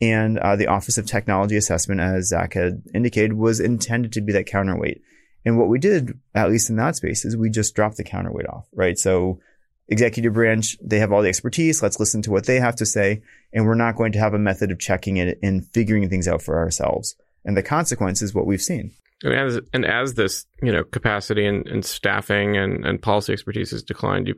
And 0.00 0.38
uh, 0.38 0.56
the 0.56 0.66
Office 0.66 0.98
of 0.98 1.06
Technology 1.06 1.56
Assessment, 1.56 2.00
as 2.00 2.28
Zach 2.28 2.54
had 2.54 2.82
indicated, 2.94 3.32
was 3.34 3.60
intended 3.60 4.12
to 4.12 4.20
be 4.20 4.32
that 4.32 4.46
counterweight. 4.46 5.02
And 5.44 5.58
what 5.58 5.68
we 5.68 5.78
did, 5.78 6.18
at 6.34 6.50
least 6.50 6.70
in 6.70 6.76
that 6.76 6.96
space, 6.96 7.24
is 7.24 7.36
we 7.36 7.50
just 7.50 7.74
dropped 7.74 7.96
the 7.96 8.04
counterweight 8.04 8.48
off, 8.48 8.66
right? 8.74 8.98
So 8.98 9.40
executive 9.88 10.32
branch, 10.32 10.76
they 10.82 10.98
have 10.98 11.12
all 11.12 11.22
the 11.22 11.28
expertise. 11.28 11.82
Let's 11.82 12.00
listen 12.00 12.22
to 12.22 12.30
what 12.30 12.46
they 12.46 12.60
have 12.60 12.76
to 12.76 12.86
say. 12.86 13.22
And 13.52 13.66
we're 13.66 13.74
not 13.74 13.96
going 13.96 14.12
to 14.12 14.18
have 14.18 14.34
a 14.34 14.38
method 14.38 14.70
of 14.70 14.78
checking 14.78 15.16
it 15.16 15.38
and 15.42 15.66
figuring 15.68 16.08
things 16.08 16.28
out 16.28 16.42
for 16.42 16.58
ourselves. 16.58 17.16
And 17.44 17.56
the 17.56 17.62
consequence 17.62 18.22
is 18.22 18.34
what 18.34 18.46
we've 18.46 18.62
seen. 18.62 18.92
And 19.24 19.34
as, 19.34 19.60
and 19.72 19.84
as 19.84 20.14
this, 20.14 20.46
you 20.62 20.70
know, 20.70 20.84
capacity 20.84 21.46
and, 21.46 21.66
and 21.66 21.84
staffing 21.84 22.56
and, 22.56 22.84
and 22.84 23.02
policy 23.02 23.32
expertise 23.32 23.70
has 23.72 23.82
declined, 23.82 24.28
you, 24.28 24.34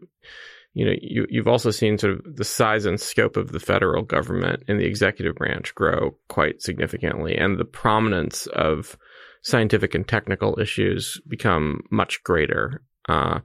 you 0.75 0.87
know, 0.87 0.95
you, 1.00 1.26
you've 1.28 1.49
also 1.49 1.71
seen 1.71 1.99
sort 1.99 2.14
of 2.14 2.37
the 2.37 2.45
size 2.45 2.87
and 2.87 3.00
scope 3.00 3.37
of 3.37 3.52
the 3.52 3.61
federal 3.61 4.02
government 4.02 4.62
and 4.69 4.78
the 4.78 4.87
executive 4.87 5.35
branch 5.35 5.75
grow 5.75 6.16
quite 6.28 6.62
significantly, 6.62 7.37
and 7.37 7.59
the 7.59 7.64
prominence 7.64 8.47
of 8.49 8.97
scientific 9.43 9.95
and 9.95 10.07
technical 10.07 10.59
issues 10.61 11.21
become 11.28 11.83
much 11.90 12.23
greater. 12.25 12.83
Uh, 13.09 13.40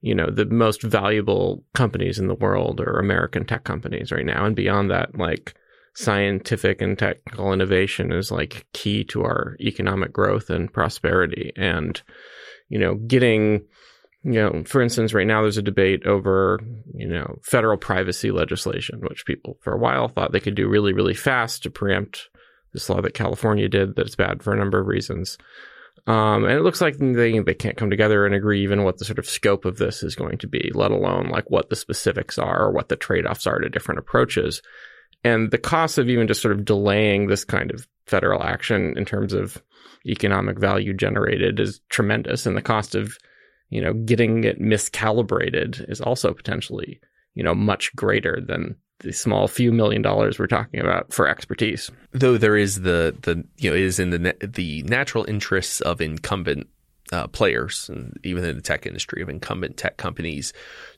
you 0.00 0.14
know, 0.14 0.28
the 0.28 0.44
most 0.44 0.82
valuable 0.82 1.64
companies 1.74 2.18
in 2.18 2.28
the 2.28 2.34
world 2.34 2.80
are 2.80 2.98
American 2.98 3.44
tech 3.46 3.64
companies 3.64 4.12
right 4.12 4.26
now. 4.26 4.44
And 4.44 4.54
beyond 4.54 4.90
that, 4.90 5.16
like 5.16 5.54
scientific 5.94 6.82
and 6.82 6.98
technical 6.98 7.52
innovation 7.52 8.12
is 8.12 8.30
like 8.30 8.66
key 8.72 9.04
to 9.04 9.22
our 9.22 9.56
economic 9.60 10.12
growth 10.12 10.50
and 10.50 10.72
prosperity. 10.72 11.52
And, 11.56 12.00
you 12.68 12.78
know, 12.78 12.94
getting, 12.94 13.64
you 14.24 14.32
know, 14.32 14.64
for 14.64 14.82
instance, 14.82 15.14
right 15.14 15.26
now 15.26 15.42
there's 15.42 15.58
a 15.58 15.62
debate 15.62 16.06
over, 16.06 16.60
you 16.94 17.06
know, 17.06 17.38
federal 17.42 17.76
privacy 17.76 18.30
legislation, 18.30 19.00
which 19.02 19.26
people 19.26 19.58
for 19.60 19.72
a 19.72 19.78
while 19.78 20.08
thought 20.08 20.32
they 20.32 20.40
could 20.40 20.56
do 20.56 20.68
really, 20.68 20.92
really 20.92 21.14
fast 21.14 21.62
to 21.62 21.70
preempt 21.70 22.28
this 22.72 22.88
law 22.90 23.00
that 23.00 23.14
California 23.14 23.68
did 23.68 23.94
that's 23.94 24.16
bad 24.16 24.42
for 24.42 24.52
a 24.52 24.58
number 24.58 24.80
of 24.80 24.86
reasons. 24.86 25.38
Um, 26.06 26.44
and 26.44 26.52
it 26.52 26.62
looks 26.62 26.80
like 26.80 26.98
they 26.98 27.38
they 27.38 27.54
can't 27.54 27.76
come 27.76 27.88
together 27.88 28.26
and 28.26 28.34
agree 28.34 28.62
even 28.62 28.82
what 28.82 28.98
the 28.98 29.04
sort 29.04 29.18
of 29.18 29.26
scope 29.26 29.64
of 29.64 29.78
this 29.78 30.02
is 30.02 30.16
going 30.16 30.38
to 30.38 30.48
be, 30.48 30.70
let 30.74 30.90
alone 30.90 31.28
like 31.28 31.50
what 31.50 31.70
the 31.70 31.76
specifics 31.76 32.36
are 32.36 32.64
or 32.64 32.72
what 32.72 32.88
the 32.88 32.96
trade 32.96 33.26
offs 33.26 33.46
are 33.46 33.58
to 33.60 33.70
different 33.70 34.00
approaches. 34.00 34.60
And 35.24 35.50
the 35.50 35.58
cost 35.58 35.98
of 35.98 36.08
even 36.08 36.28
just 36.28 36.42
sort 36.42 36.54
of 36.54 36.64
delaying 36.64 37.26
this 37.26 37.44
kind 37.44 37.70
of 37.70 37.88
federal 38.06 38.42
action 38.42 38.96
in 38.96 39.04
terms 39.04 39.32
of 39.32 39.62
economic 40.06 40.58
value 40.58 40.92
generated 40.92 41.58
is 41.58 41.80
tremendous, 41.88 42.46
and 42.46 42.56
the 42.56 42.62
cost 42.62 42.94
of 42.94 43.16
you 43.70 43.80
know 43.80 43.94
getting 43.94 44.44
it 44.44 44.60
miscalibrated 44.60 45.88
is 45.90 46.00
also 46.00 46.32
potentially 46.34 47.00
you 47.34 47.42
know 47.42 47.54
much 47.54 47.94
greater 47.96 48.40
than 48.46 48.76
the 49.00 49.12
small 49.12 49.48
few 49.48 49.72
million 49.72 50.02
dollars 50.02 50.38
we're 50.38 50.46
talking 50.46 50.80
about 50.80 51.12
for 51.12 51.26
expertise. 51.26 51.90
Though 52.12 52.38
there 52.38 52.56
is 52.56 52.82
the 52.82 53.16
the 53.22 53.44
you 53.56 53.70
know 53.70 53.76
is 53.76 53.98
in 53.98 54.10
the 54.10 54.36
the 54.40 54.82
natural 54.82 55.24
interests 55.24 55.80
of 55.80 56.00
incumbent 56.00 56.68
uh, 57.12 57.26
players, 57.28 57.88
and 57.88 58.18
even 58.24 58.44
in 58.44 58.56
the 58.56 58.62
tech 58.62 58.86
industry 58.86 59.22
of 59.22 59.28
incumbent 59.28 59.76
tech 59.76 59.96
companies, 59.96 60.52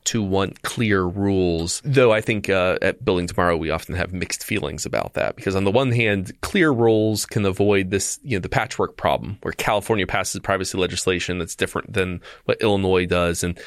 to 0.04 0.22
want 0.22 0.62
clear 0.62 1.02
rules. 1.02 1.82
Though 1.84 2.12
I 2.12 2.20
think 2.20 2.48
uh, 2.48 2.78
at 2.80 3.04
Building 3.04 3.26
Tomorrow 3.26 3.56
we 3.56 3.70
often 3.70 3.94
have 3.96 4.12
mixed 4.12 4.44
feelings 4.44 4.86
about 4.86 5.14
that 5.14 5.36
because 5.36 5.56
on 5.56 5.64
the 5.64 5.70
one 5.70 5.92
hand, 5.92 6.32
clear 6.42 6.70
rules 6.70 7.26
can 7.26 7.44
avoid 7.44 7.90
this 7.90 8.18
you 8.22 8.36
know 8.36 8.40
the 8.40 8.48
patchwork 8.48 8.96
problem 8.96 9.38
where 9.42 9.52
California 9.52 10.06
passes 10.06 10.40
privacy 10.40 10.78
legislation 10.78 11.38
that's 11.38 11.56
different 11.56 11.92
than 11.92 12.20
what 12.44 12.60
Illinois 12.60 13.06
does, 13.06 13.42
and 13.42 13.58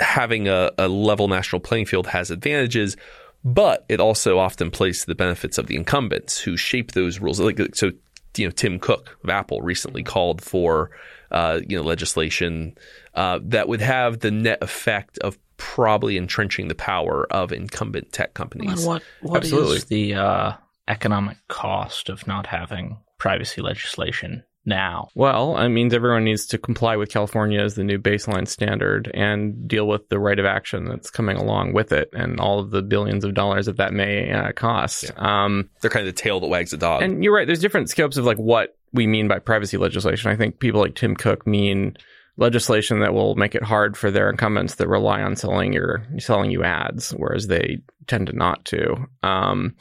having 0.00 0.48
a, 0.48 0.70
a 0.78 0.88
level 0.88 1.28
national 1.28 1.60
playing 1.60 1.86
field 1.86 2.06
has 2.06 2.30
advantages 2.30 2.96
but 3.44 3.84
it 3.88 4.00
also 4.00 4.38
often 4.38 4.70
plays 4.70 5.00
to 5.00 5.06
the 5.06 5.14
benefits 5.14 5.58
of 5.58 5.66
the 5.66 5.74
incumbents 5.74 6.38
who 6.38 6.56
shape 6.56 6.92
those 6.92 7.18
rules. 7.18 7.40
Like 7.40 7.58
so, 7.74 7.90
you 8.36 8.46
know, 8.46 8.52
Tim 8.52 8.78
Cook 8.78 9.18
of 9.24 9.30
Apple 9.30 9.60
recently 9.62 10.02
called 10.02 10.40
for 10.40 10.90
uh, 11.32 11.60
you 11.66 11.76
know 11.76 11.82
legislation 11.82 12.76
uh, 13.14 13.40
that 13.42 13.68
would 13.68 13.80
have 13.80 14.20
the 14.20 14.30
net 14.30 14.58
effect 14.62 15.18
of 15.18 15.38
probably 15.56 16.16
entrenching 16.16 16.68
the 16.68 16.74
power 16.74 17.26
of 17.32 17.52
incumbent 17.52 18.12
tech 18.12 18.34
companies. 18.34 18.84
what 18.86 19.02
what 19.20 19.44
is 19.44 19.86
the 19.86 20.14
uh, 20.14 20.52
economic 20.88 21.36
cost 21.48 22.08
of 22.08 22.26
not 22.26 22.46
having 22.46 22.98
privacy 23.18 23.60
legislation 23.60 24.44
now? 24.64 25.08
Well, 25.14 25.56
it 25.58 25.68
means 25.68 25.94
everyone 25.94 26.24
needs 26.24 26.46
to 26.46 26.58
comply 26.58 26.96
with 26.96 27.10
California 27.10 27.60
as 27.60 27.74
the 27.74 27.84
new 27.84 27.98
baseline 27.98 28.46
standard 28.46 29.10
and 29.14 29.66
deal 29.66 29.86
with 29.86 30.08
the 30.08 30.18
right 30.18 30.38
of 30.38 30.44
action 30.44 30.84
that's 30.84 31.10
coming 31.10 31.36
along 31.36 31.72
with 31.72 31.92
it 31.92 32.10
and 32.12 32.40
all 32.40 32.60
of 32.60 32.70
the 32.70 32.82
billions 32.82 33.24
of 33.24 33.34
dollars 33.34 33.66
that 33.66 33.76
that 33.76 33.92
may 33.92 34.32
uh, 34.32 34.52
cost. 34.52 35.04
Yeah. 35.04 35.44
Um, 35.44 35.70
They're 35.80 35.90
kind 35.90 36.06
of 36.06 36.14
the 36.14 36.20
tail 36.20 36.40
that 36.40 36.48
wags 36.48 36.70
the 36.72 36.76
dog. 36.76 37.02
And 37.02 37.22
you're 37.24 37.34
right. 37.34 37.46
There's 37.46 37.60
different 37.60 37.90
scopes 37.90 38.16
of 38.16 38.24
like 38.24 38.38
what 38.38 38.76
we 38.92 39.06
mean 39.06 39.28
by 39.28 39.38
privacy 39.38 39.76
legislation. 39.76 40.30
I 40.30 40.36
think 40.36 40.58
people 40.58 40.80
like 40.80 40.94
Tim 40.94 41.16
Cook 41.16 41.46
mean 41.46 41.96
legislation 42.36 43.00
that 43.00 43.14
will 43.14 43.34
make 43.34 43.54
it 43.54 43.62
hard 43.62 43.96
for 43.96 44.10
their 44.10 44.30
incumbents 44.30 44.76
that 44.76 44.88
rely 44.88 45.22
on 45.22 45.36
selling 45.36 45.72
your 45.72 46.06
selling 46.18 46.50
you 46.50 46.64
ads, 46.64 47.10
whereas 47.10 47.46
they 47.46 47.78
tend 48.06 48.28
to 48.28 48.32
not 48.32 48.64
to. 48.66 48.96
Um, 49.22 49.76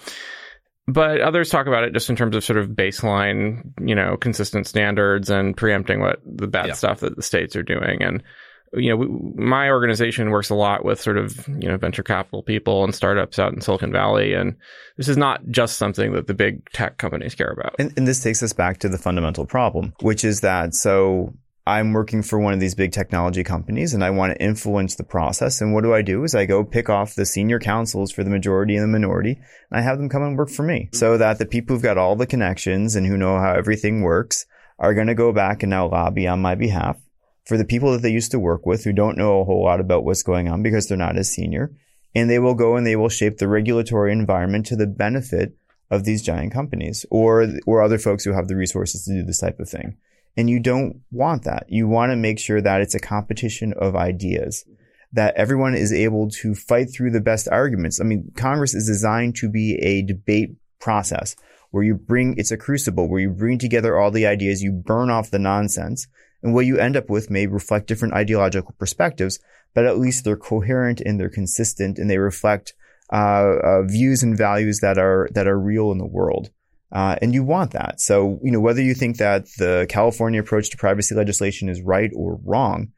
but 0.87 1.21
others 1.21 1.49
talk 1.49 1.67
about 1.67 1.83
it 1.83 1.93
just 1.93 2.09
in 2.09 2.15
terms 2.15 2.35
of 2.35 2.43
sort 2.43 2.59
of 2.59 2.69
baseline, 2.69 3.71
you 3.79 3.95
know, 3.95 4.17
consistent 4.17 4.67
standards 4.67 5.29
and 5.29 5.55
preempting 5.55 6.01
what 6.01 6.19
the 6.25 6.47
bad 6.47 6.67
yeah. 6.67 6.73
stuff 6.73 6.99
that 7.01 7.15
the 7.15 7.23
states 7.23 7.55
are 7.55 7.63
doing. 7.63 8.01
And, 8.01 8.23
you 8.73 8.89
know, 8.89 8.95
we, 8.95 9.07
my 9.35 9.69
organization 9.69 10.29
works 10.29 10.49
a 10.49 10.55
lot 10.55 10.85
with 10.85 11.01
sort 11.01 11.17
of, 11.17 11.47
you 11.47 11.67
know, 11.67 11.77
venture 11.77 12.03
capital 12.03 12.41
people 12.41 12.83
and 12.83 12.95
startups 12.95 13.37
out 13.37 13.53
in 13.53 13.61
Silicon 13.61 13.91
Valley. 13.91 14.33
And 14.33 14.55
this 14.97 15.09
is 15.09 15.17
not 15.17 15.41
just 15.49 15.77
something 15.77 16.13
that 16.13 16.27
the 16.27 16.33
big 16.33 16.69
tech 16.71 16.97
companies 16.97 17.35
care 17.35 17.51
about. 17.51 17.75
And, 17.79 17.93
and 17.97 18.07
this 18.07 18.23
takes 18.23 18.41
us 18.41 18.53
back 18.53 18.79
to 18.79 18.89
the 18.89 18.97
fundamental 18.97 19.45
problem, 19.45 19.93
which 20.01 20.23
is 20.23 20.41
that 20.41 20.73
so 20.73 21.33
I'm 21.67 21.93
working 21.93 22.23
for 22.23 22.39
one 22.39 22.53
of 22.53 22.59
these 22.59 22.73
big 22.73 22.91
technology 22.91 23.43
companies 23.43 23.93
and 23.93 24.03
I 24.03 24.09
want 24.09 24.33
to 24.33 24.43
influence 24.43 24.95
the 24.95 25.03
process. 25.03 25.61
And 25.61 25.73
what 25.73 25.83
do 25.83 25.93
I 25.93 26.01
do 26.01 26.23
is 26.23 26.33
I 26.33 26.45
go 26.45 26.63
pick 26.63 26.89
off 26.89 27.15
the 27.15 27.25
senior 27.25 27.59
counsels 27.59 28.11
for 28.11 28.23
the 28.23 28.29
majority 28.29 28.75
and 28.75 28.83
the 28.83 28.99
minority 28.99 29.33
and 29.69 29.79
I 29.79 29.81
have 29.81 29.97
them 29.97 30.09
come 30.09 30.23
and 30.23 30.37
work 30.37 30.49
for 30.49 30.63
me 30.63 30.89
so 30.93 31.17
that 31.17 31.39
the 31.39 31.45
people 31.45 31.75
who've 31.75 31.83
got 31.83 31.97
all 31.97 32.15
the 32.15 32.25
connections 32.25 32.95
and 32.95 33.05
who 33.05 33.17
know 33.17 33.37
how 33.37 33.53
everything 33.53 34.01
works 34.01 34.45
are 34.79 34.93
going 34.93 35.07
to 35.07 35.15
go 35.15 35.31
back 35.33 35.61
and 35.61 35.69
now 35.69 35.87
lobby 35.87 36.25
on 36.25 36.41
my 36.41 36.55
behalf 36.55 36.97
for 37.45 37.57
the 37.57 37.65
people 37.65 37.91
that 37.91 38.01
they 38.01 38.11
used 38.11 38.31
to 38.31 38.39
work 38.39 38.65
with 38.65 38.83
who 38.83 38.93
don't 38.93 39.17
know 39.17 39.41
a 39.41 39.45
whole 39.45 39.63
lot 39.63 39.79
about 39.79 40.03
what's 40.03 40.23
going 40.23 40.47
on 40.47 40.61
because 40.61 40.87
they're 40.87 40.97
not 40.97 41.17
as 41.17 41.31
senior. 41.31 41.71
And 42.13 42.29
they 42.29 42.39
will 42.39 42.55
go 42.55 42.75
and 42.75 42.85
they 42.85 42.95
will 42.95 43.09
shape 43.09 43.37
the 43.37 43.47
regulatory 43.47 44.11
environment 44.11 44.65
to 44.67 44.75
the 44.75 44.87
benefit 44.87 45.55
of 45.89 46.03
these 46.03 46.21
giant 46.21 46.53
companies 46.53 47.05
or, 47.09 47.47
or 47.65 47.81
other 47.81 47.97
folks 47.97 48.23
who 48.23 48.33
have 48.33 48.47
the 48.47 48.55
resources 48.55 49.05
to 49.05 49.13
do 49.13 49.23
this 49.23 49.39
type 49.39 49.59
of 49.59 49.69
thing. 49.69 49.97
And 50.37 50.49
you 50.49 50.59
don't 50.59 51.01
want 51.11 51.43
that. 51.43 51.65
You 51.67 51.87
want 51.87 52.11
to 52.11 52.15
make 52.15 52.39
sure 52.39 52.61
that 52.61 52.81
it's 52.81 52.95
a 52.95 52.99
competition 52.99 53.73
of 53.73 53.95
ideas, 53.95 54.65
that 55.11 55.35
everyone 55.35 55.75
is 55.75 55.91
able 55.91 56.29
to 56.41 56.55
fight 56.55 56.87
through 56.93 57.11
the 57.11 57.19
best 57.19 57.47
arguments. 57.49 57.99
I 57.99 58.05
mean, 58.05 58.31
Congress 58.35 58.73
is 58.73 58.87
designed 58.87 59.35
to 59.37 59.49
be 59.49 59.75
a 59.81 60.01
debate 60.03 60.55
process 60.79 61.35
where 61.71 61.83
you 61.83 61.95
bring, 61.95 62.35
it's 62.37 62.51
a 62.51 62.57
crucible 62.57 63.09
where 63.09 63.19
you 63.19 63.29
bring 63.29 63.57
together 63.57 63.97
all 63.97 64.11
the 64.11 64.25
ideas, 64.25 64.61
you 64.61 64.71
burn 64.71 65.09
off 65.09 65.31
the 65.31 65.39
nonsense, 65.39 66.07
and 66.43 66.53
what 66.53 66.65
you 66.65 66.77
end 66.77 66.97
up 66.97 67.09
with 67.09 67.29
may 67.29 67.47
reflect 67.47 67.87
different 67.87 68.13
ideological 68.13 68.75
perspectives, 68.77 69.39
but 69.73 69.85
at 69.85 69.97
least 69.97 70.23
they're 70.23 70.37
coherent 70.37 71.01
and 71.01 71.19
they're 71.19 71.29
consistent 71.29 71.97
and 71.97 72.09
they 72.09 72.17
reflect 72.17 72.73
uh, 73.11 73.55
uh, 73.63 73.81
views 73.83 74.23
and 74.23 74.37
values 74.37 74.79
that 74.79 74.97
are 74.97 75.27
that 75.33 75.47
are 75.47 75.59
real 75.59 75.91
in 75.91 75.97
the 75.97 76.05
world. 76.05 76.49
Uh, 76.91 77.15
and 77.21 77.33
you 77.33 77.43
want 77.43 77.71
that. 77.71 78.01
So, 78.01 78.39
you 78.43 78.51
know, 78.51 78.59
whether 78.59 78.81
you 78.81 78.93
think 78.93 79.17
that 79.17 79.45
the 79.57 79.85
California 79.89 80.41
approach 80.41 80.69
to 80.71 80.77
privacy 80.77 81.15
legislation 81.15 81.69
is 81.69 81.81
right 81.81 82.11
or 82.13 82.39
wrong, 82.43 82.91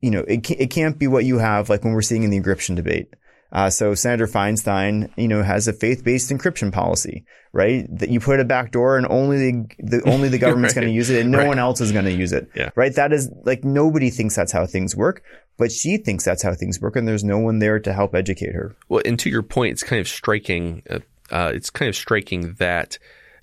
you 0.00 0.10
know, 0.10 0.24
it, 0.26 0.50
it 0.50 0.70
can't 0.70 0.98
be 0.98 1.06
what 1.06 1.24
you 1.24 1.38
have 1.38 1.70
like 1.70 1.84
when 1.84 1.92
we're 1.92 2.02
seeing 2.02 2.24
in 2.24 2.30
the 2.30 2.40
encryption 2.40 2.74
debate. 2.74 3.14
Uh, 3.54 3.70
so 3.70 3.94
Senator 3.94 4.26
Feinstein, 4.26 5.10
you 5.16 5.28
know, 5.28 5.42
has 5.42 5.68
a 5.68 5.72
faith-based 5.72 6.30
encryption 6.30 6.72
policy, 6.72 7.24
right? 7.52 7.86
That 7.98 8.10
you 8.10 8.18
put 8.18 8.40
a 8.40 8.44
back 8.44 8.72
door 8.72 8.98
and 8.98 9.06
only 9.08 9.52
the, 9.52 9.68
the 9.78 10.10
only 10.10 10.28
the 10.28 10.38
government's 10.44 10.74
right. 10.74 10.82
going 10.82 10.92
to 10.92 10.94
use 10.94 11.08
it 11.08 11.20
and 11.20 11.30
no 11.30 11.38
right. 11.38 11.46
one 11.46 11.58
else 11.60 11.80
is 11.80 11.92
going 11.92 12.04
to 12.06 12.12
use 12.12 12.32
it, 12.32 12.50
yeah. 12.56 12.70
right? 12.74 12.92
That 12.96 13.12
is 13.12 13.30
like 13.44 13.62
nobody 13.62 14.10
thinks 14.10 14.34
that's 14.34 14.50
how 14.50 14.66
things 14.66 14.96
work, 14.96 15.22
but 15.56 15.70
she 15.70 15.98
thinks 15.98 16.24
that's 16.24 16.42
how 16.42 16.52
things 16.52 16.80
work, 16.80 16.96
and 16.96 17.06
there's 17.06 17.22
no 17.22 17.38
one 17.38 17.60
there 17.60 17.78
to 17.78 17.92
help 17.92 18.14
educate 18.14 18.52
her. 18.52 18.74
Well, 18.88 19.02
and 19.04 19.18
to 19.20 19.30
your 19.30 19.42
point, 19.42 19.72
it's 19.72 19.84
kind 19.84 20.00
of 20.00 20.08
striking. 20.08 20.82
Uh, 20.90 20.98
uh, 21.30 21.52
it's 21.54 21.70
kind 21.70 21.88
of 21.88 21.94
striking 21.94 22.54
that 22.54 22.98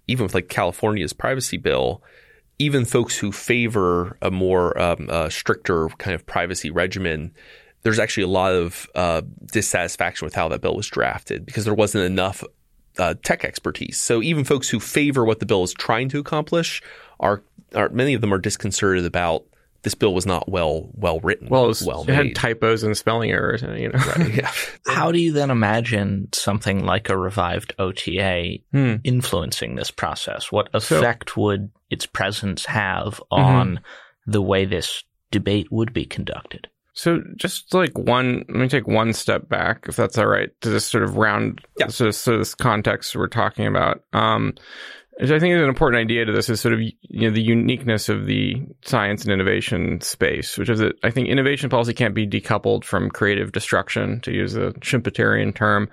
even 0.08 0.24
with 0.24 0.36
like 0.36 0.50
California's 0.50 1.14
privacy 1.14 1.58
bill, 1.58 2.04
even 2.60 2.84
folks 2.84 3.18
who 3.18 3.32
favor 3.32 4.18
a 4.22 4.30
more 4.30 4.78
um, 4.80 5.08
uh, 5.10 5.30
stricter 5.30 5.88
kind 5.98 6.14
of 6.14 6.26
privacy 6.26 6.70
regimen, 6.70 7.34
there's 7.84 8.00
actually 8.00 8.24
a 8.24 8.28
lot 8.28 8.54
of 8.54 8.88
uh, 8.96 9.22
dissatisfaction 9.52 10.26
with 10.26 10.36
how 10.36 10.48
that 10.50 10.62
bill 10.62 10.76
was 10.76 10.88
drafted 10.88 11.46
because 11.46 11.66
there 11.66 11.74
wasn't 11.74 12.04
enough 12.04 12.44
uh, 12.98 13.16
tech 13.24 13.44
expertise. 13.44 14.00
So 14.00 14.22
even 14.22 14.44
folks 14.44 14.70
who 14.70 14.80
favor 14.80 15.26
what 15.26 15.40
the 15.40 15.46
bill 15.46 15.64
is 15.64 15.74
trying 15.74 16.10
to 16.10 16.20
accomplish 16.20 16.82
are, 17.20 17.42
are 17.74 17.90
many 17.90 18.14
of 18.14 18.22
them 18.22 18.34
are 18.34 18.38
disconcerted 18.38 19.06
about 19.06 19.46
this 19.84 19.96
bill 19.96 20.14
was 20.14 20.26
not 20.26 20.48
well 20.48 20.90
well 20.94 21.20
written. 21.22 21.50
Well, 21.50 21.66
it, 21.66 21.70
was, 21.70 21.84
well 21.84 22.06
it 22.08 22.14
had 22.14 22.36
typos 22.36 22.84
and 22.84 22.96
spelling 22.96 23.32
errors. 23.32 23.62
You 23.62 23.90
know, 23.90 24.00
right, 24.00 24.34
yeah. 24.34 24.52
How 24.86 25.12
do 25.12 25.20
you 25.20 25.32
then 25.32 25.50
imagine 25.50 26.30
something 26.34 26.86
like 26.86 27.10
a 27.10 27.18
revived 27.18 27.74
OTA 27.80 28.60
hmm. 28.72 28.96
influencing 29.04 29.76
this 29.76 29.90
process? 29.90 30.52
What 30.52 30.70
effect 30.74 31.32
so, 31.32 31.42
would 31.42 31.72
its 31.90 32.06
presence 32.06 32.66
have 32.66 33.16
mm-hmm. 33.16 33.44
on 33.44 33.68
mm-hmm. 33.68 34.32
the 34.32 34.42
way 34.42 34.66
this 34.66 35.04
debate 35.32 35.72
would 35.72 35.94
be 35.94 36.06
conducted? 36.06 36.68
So 36.94 37.22
just 37.38 37.74
like 37.74 37.98
one, 37.98 38.44
let 38.50 38.58
me 38.58 38.68
take 38.68 38.88
one 38.88 39.14
step 39.14 39.48
back, 39.48 39.86
if 39.88 39.96
that's 39.96 40.18
all 40.18 40.28
right, 40.28 40.50
to 40.62 40.70
this 40.70 40.86
sort 40.86 41.04
of 41.04 41.16
round, 41.18 41.62
Yeah. 41.80 41.88
sort 41.88 42.10
of, 42.10 42.16
sort 42.16 42.40
this 42.40 42.54
context 42.56 43.16
we're 43.16 43.28
talking 43.28 43.66
about. 43.66 44.04
Um, 44.14 44.54
I 45.20 45.26
think 45.40 45.54
is 45.54 45.62
an 45.62 45.70
important 45.70 46.02
idea 46.02 46.26
to 46.26 46.32
this 46.32 46.50
is 46.50 46.60
sort 46.62 46.74
of 46.74 46.82
you 46.82 46.94
know 47.12 47.30
the 47.30 47.42
uniqueness 47.44 48.10
of 48.10 48.26
the 48.26 48.56
science 48.84 49.24
and 49.24 49.32
innovation 49.32 50.02
space, 50.02 50.58
which 50.58 50.70
is 50.70 50.80
that 50.80 50.94
I 51.04 51.12
think 51.12 51.28
innovation 51.28 51.70
policy 51.70 51.94
can't 51.94 52.16
be 52.16 52.26
decoupled 52.26 52.84
from 52.86 53.10
creative 53.12 53.52
destruction, 53.52 54.20
to 54.22 54.32
use 54.32 54.56
a 54.56 54.72
Schumpeterian 54.80 55.54
term, 55.54 55.90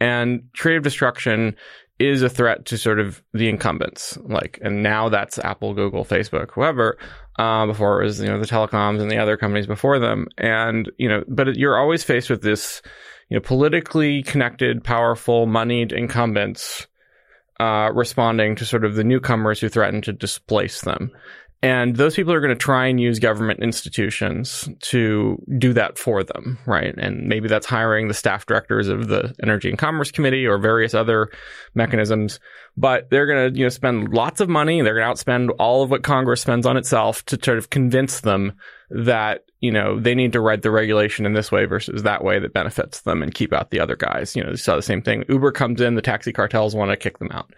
and 0.00 0.42
creative 0.56 0.84
destruction 0.84 1.56
is 1.98 2.22
a 2.22 2.28
threat 2.28 2.66
to 2.66 2.78
sort 2.78 3.00
of 3.00 3.22
the 3.32 3.48
incumbents, 3.48 4.16
like, 4.22 4.58
and 4.62 4.82
now 4.82 5.08
that's 5.08 5.38
Apple, 5.38 5.74
Google, 5.74 6.04
Facebook, 6.04 6.50
whoever. 6.52 6.98
Uh, 7.38 7.66
before 7.66 8.00
it 8.00 8.04
was, 8.04 8.20
you 8.20 8.26
know, 8.26 8.40
the 8.40 8.46
telecoms 8.46 9.00
and 9.00 9.08
the 9.08 9.18
other 9.18 9.36
companies 9.36 9.66
before 9.66 10.00
them, 10.00 10.26
and 10.38 10.90
you 10.98 11.08
know, 11.08 11.22
but 11.28 11.54
you're 11.54 11.78
always 11.78 12.02
faced 12.02 12.28
with 12.30 12.42
this, 12.42 12.82
you 13.28 13.36
know, 13.36 13.40
politically 13.40 14.24
connected, 14.24 14.82
powerful, 14.82 15.46
moneyed 15.46 15.92
incumbents 15.92 16.88
uh, 17.60 17.90
responding 17.94 18.56
to 18.56 18.64
sort 18.64 18.84
of 18.84 18.94
the 18.94 19.04
newcomers 19.04 19.60
who 19.60 19.68
threaten 19.68 20.02
to 20.02 20.12
displace 20.12 20.82
them. 20.82 21.10
And 21.60 21.96
those 21.96 22.14
people 22.14 22.32
are 22.32 22.40
going 22.40 22.56
to 22.56 22.56
try 22.56 22.86
and 22.86 23.00
use 23.00 23.18
government 23.18 23.60
institutions 23.60 24.68
to 24.82 25.42
do 25.58 25.72
that 25.72 25.98
for 25.98 26.22
them, 26.22 26.56
right? 26.66 26.94
And 26.96 27.26
maybe 27.26 27.48
that's 27.48 27.66
hiring 27.66 28.06
the 28.06 28.14
staff 28.14 28.46
directors 28.46 28.86
of 28.86 29.08
the 29.08 29.34
Energy 29.42 29.68
and 29.68 29.76
Commerce 29.76 30.12
Committee 30.12 30.46
or 30.46 30.58
various 30.58 30.94
other 30.94 31.30
mechanisms. 31.74 32.38
But 32.76 33.10
they're 33.10 33.26
going 33.26 33.52
to, 33.52 33.58
you 33.58 33.64
know, 33.64 33.70
spend 33.70 34.14
lots 34.14 34.40
of 34.40 34.48
money. 34.48 34.82
They're 34.82 34.94
going 34.94 35.12
to 35.12 35.24
outspend 35.24 35.50
all 35.58 35.82
of 35.82 35.90
what 35.90 36.04
Congress 36.04 36.42
spends 36.42 36.64
on 36.64 36.76
itself 36.76 37.24
to 37.26 37.38
sort 37.42 37.58
of 37.58 37.70
convince 37.70 38.20
them 38.20 38.52
that, 38.90 39.44
you 39.58 39.72
know, 39.72 39.98
they 39.98 40.14
need 40.14 40.34
to 40.34 40.40
write 40.40 40.62
the 40.62 40.70
regulation 40.70 41.26
in 41.26 41.32
this 41.32 41.50
way 41.50 41.64
versus 41.64 42.04
that 42.04 42.22
way 42.22 42.38
that 42.38 42.54
benefits 42.54 43.00
them 43.00 43.20
and 43.20 43.34
keep 43.34 43.52
out 43.52 43.70
the 43.70 43.80
other 43.80 43.96
guys. 43.96 44.36
You 44.36 44.44
know, 44.44 44.50
you 44.50 44.56
saw 44.56 44.76
the 44.76 44.82
same 44.82 45.02
thing. 45.02 45.24
Uber 45.28 45.50
comes 45.50 45.80
in, 45.80 45.96
the 45.96 46.02
taxi 46.02 46.32
cartels 46.32 46.76
want 46.76 46.92
to 46.92 46.96
kick 46.96 47.18
them 47.18 47.32
out 47.32 47.52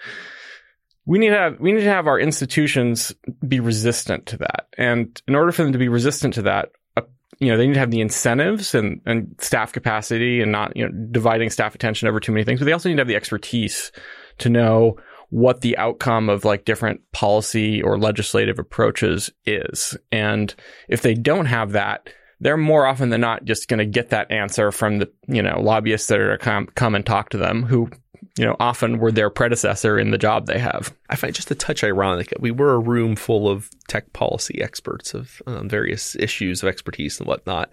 we 1.06 1.18
need 1.18 1.30
to 1.30 1.36
have 1.36 1.60
we 1.60 1.72
need 1.72 1.80
to 1.80 1.88
have 1.90 2.06
our 2.06 2.18
institutions 2.18 3.14
be 3.46 3.60
resistant 3.60 4.26
to 4.26 4.38
that. 4.38 4.66
And 4.76 5.20
in 5.26 5.34
order 5.34 5.52
for 5.52 5.62
them 5.62 5.72
to 5.72 5.78
be 5.78 5.88
resistant 5.88 6.34
to 6.34 6.42
that 6.42 6.70
uh, 6.96 7.02
you 7.38 7.48
know 7.48 7.56
they 7.56 7.66
need 7.66 7.74
to 7.74 7.80
have 7.80 7.90
the 7.90 8.00
incentives 8.00 8.74
and, 8.74 9.00
and 9.06 9.34
staff 9.38 9.72
capacity 9.72 10.40
and 10.40 10.52
not 10.52 10.76
you 10.76 10.88
know 10.88 11.06
dividing 11.10 11.50
staff 11.50 11.74
attention 11.74 12.08
over 12.08 12.20
too 12.20 12.32
many 12.32 12.44
things 12.44 12.60
but 12.60 12.66
they 12.66 12.72
also 12.72 12.88
need 12.88 12.96
to 12.96 13.00
have 13.00 13.08
the 13.08 13.16
expertise 13.16 13.92
to 14.38 14.48
know 14.48 14.96
what 15.30 15.60
the 15.60 15.76
outcome 15.78 16.28
of 16.28 16.44
like 16.44 16.64
different 16.64 17.00
policy 17.12 17.80
or 17.82 17.96
legislative 17.98 18.58
approaches 18.58 19.30
is. 19.46 19.96
And 20.10 20.52
if 20.88 21.02
they 21.02 21.14
don't 21.14 21.46
have 21.46 21.72
that 21.72 22.08
they're 22.40 22.56
more 22.56 22.86
often 22.86 23.10
than 23.10 23.20
not 23.20 23.44
just 23.44 23.68
going 23.68 23.78
to 23.78 23.86
get 23.86 24.10
that 24.10 24.30
answer 24.30 24.72
from 24.72 24.98
the 24.98 25.10
you 25.28 25.42
know 25.42 25.60
lobbyists 25.60 26.08
that 26.08 26.20
are 26.20 26.38
come, 26.38 26.66
come 26.74 26.94
and 26.94 27.04
talk 27.04 27.30
to 27.30 27.38
them 27.38 27.62
who 27.62 27.88
you 28.38 28.44
know, 28.44 28.56
often 28.60 28.98
were 28.98 29.12
their 29.12 29.30
predecessor 29.30 29.98
in 29.98 30.10
the 30.10 30.18
job 30.18 30.46
they 30.46 30.58
have. 30.58 30.94
I 31.08 31.16
find 31.16 31.34
just 31.34 31.50
a 31.50 31.54
touch 31.54 31.82
ironic. 31.82 32.32
We 32.38 32.50
were 32.50 32.74
a 32.74 32.78
room 32.78 33.16
full 33.16 33.48
of 33.48 33.68
tech 33.88 34.12
policy 34.12 34.62
experts 34.62 35.14
of 35.14 35.42
um, 35.46 35.68
various 35.68 36.14
issues 36.16 36.62
of 36.62 36.68
expertise 36.68 37.18
and 37.18 37.26
whatnot, 37.26 37.70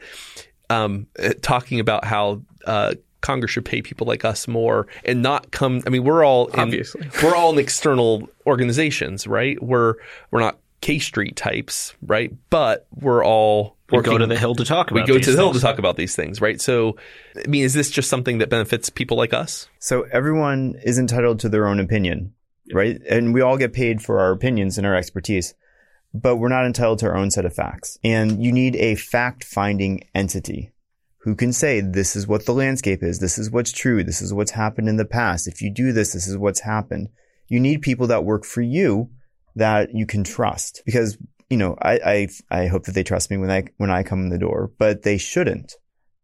um, 0.69 1.07
uh, 1.19 1.33
talking 1.41 1.79
about 1.79 2.05
how 2.05 2.41
uh, 2.65 2.95
Congress 3.21 3.51
should 3.51 3.65
pay 3.65 3.81
people 3.81 4.07
like 4.07 4.25
us 4.25 4.47
more 4.47 4.87
and 5.05 5.21
not 5.21 5.51
come. 5.51 5.81
I 5.85 5.89
mean, 5.89 6.03
we're 6.03 6.25
all 6.25 6.47
in, 6.47 6.59
Obviously. 6.59 7.07
we're 7.23 7.35
all 7.35 7.53
in 7.53 7.59
external 7.59 8.27
organizations, 8.45 9.27
right? 9.27 9.61
We're 9.61 9.95
we're 10.31 10.39
not 10.39 10.59
K 10.81 10.99
Street 10.99 11.35
types, 11.35 11.93
right? 12.01 12.33
But 12.49 12.87
we're 12.93 13.23
all 13.23 13.76
We 13.91 13.97
working. 13.97 14.11
go 14.11 14.17
to 14.17 14.25
the 14.27 14.37
hill 14.37 14.53
to 14.55 14.65
talk 14.65 14.91
we 14.91 15.03
go 15.05 15.15
these 15.15 15.25
to 15.25 15.31
the 15.31 15.37
hill 15.37 15.51
things. 15.51 15.61
to 15.61 15.67
talk 15.67 15.79
about 15.79 15.95
these 15.95 16.15
things, 16.15 16.41
right? 16.41 16.59
So, 16.59 16.97
I 17.37 17.47
mean, 17.47 17.63
is 17.63 17.73
this 17.73 17.89
just 17.89 18.09
something 18.09 18.39
that 18.39 18.49
benefits 18.49 18.89
people 18.89 19.15
like 19.15 19.33
us? 19.33 19.69
So 19.79 20.05
everyone 20.11 20.75
is 20.83 20.99
entitled 20.99 21.39
to 21.39 21.49
their 21.49 21.67
own 21.67 21.79
opinion, 21.79 22.33
right? 22.73 22.99
And 23.09 23.33
we 23.33 23.41
all 23.41 23.57
get 23.57 23.71
paid 23.71 24.01
for 24.01 24.19
our 24.19 24.31
opinions 24.31 24.77
and 24.77 24.85
our 24.85 24.95
expertise, 24.95 25.53
but 26.13 26.35
we're 26.35 26.49
not 26.49 26.65
entitled 26.65 26.99
to 26.99 27.07
our 27.07 27.15
own 27.15 27.31
set 27.31 27.45
of 27.45 27.53
facts. 27.53 27.97
And 28.03 28.43
you 28.43 28.51
need 28.51 28.75
a 28.75 28.95
fact 28.95 29.45
finding 29.45 30.03
entity 30.13 30.73
who 31.19 31.35
can 31.35 31.53
say, 31.53 31.79
this 31.79 32.15
is 32.15 32.27
what 32.27 32.45
the 32.45 32.53
landscape 32.53 33.03
is. 33.03 33.19
This 33.19 33.37
is 33.37 33.51
what's 33.51 33.71
true. 33.71 34.03
This 34.03 34.21
is 34.21 34.33
what's 34.33 34.51
happened 34.51 34.89
in 34.89 34.97
the 34.97 35.05
past. 35.05 35.47
If 35.47 35.61
you 35.61 35.73
do 35.73 35.93
this, 35.93 36.13
this 36.13 36.27
is 36.27 36.37
what's 36.37 36.61
happened. 36.61 37.09
You 37.47 37.59
need 37.59 37.81
people 37.81 38.07
that 38.07 38.25
work 38.25 38.43
for 38.43 38.61
you 38.61 39.11
that 39.55 39.93
you 39.93 40.05
can 40.05 40.23
trust 40.23 40.81
because, 40.85 41.17
you 41.49 41.57
know, 41.57 41.75
I, 41.81 42.27
I, 42.51 42.61
I 42.63 42.67
hope 42.67 42.85
that 42.85 42.95
they 42.95 43.03
trust 43.03 43.31
me 43.31 43.37
when 43.37 43.51
I, 43.51 43.65
when 43.77 43.89
I 43.89 44.03
come 44.03 44.21
in 44.23 44.29
the 44.29 44.37
door, 44.37 44.71
but 44.77 45.03
they 45.03 45.17
shouldn't 45.17 45.75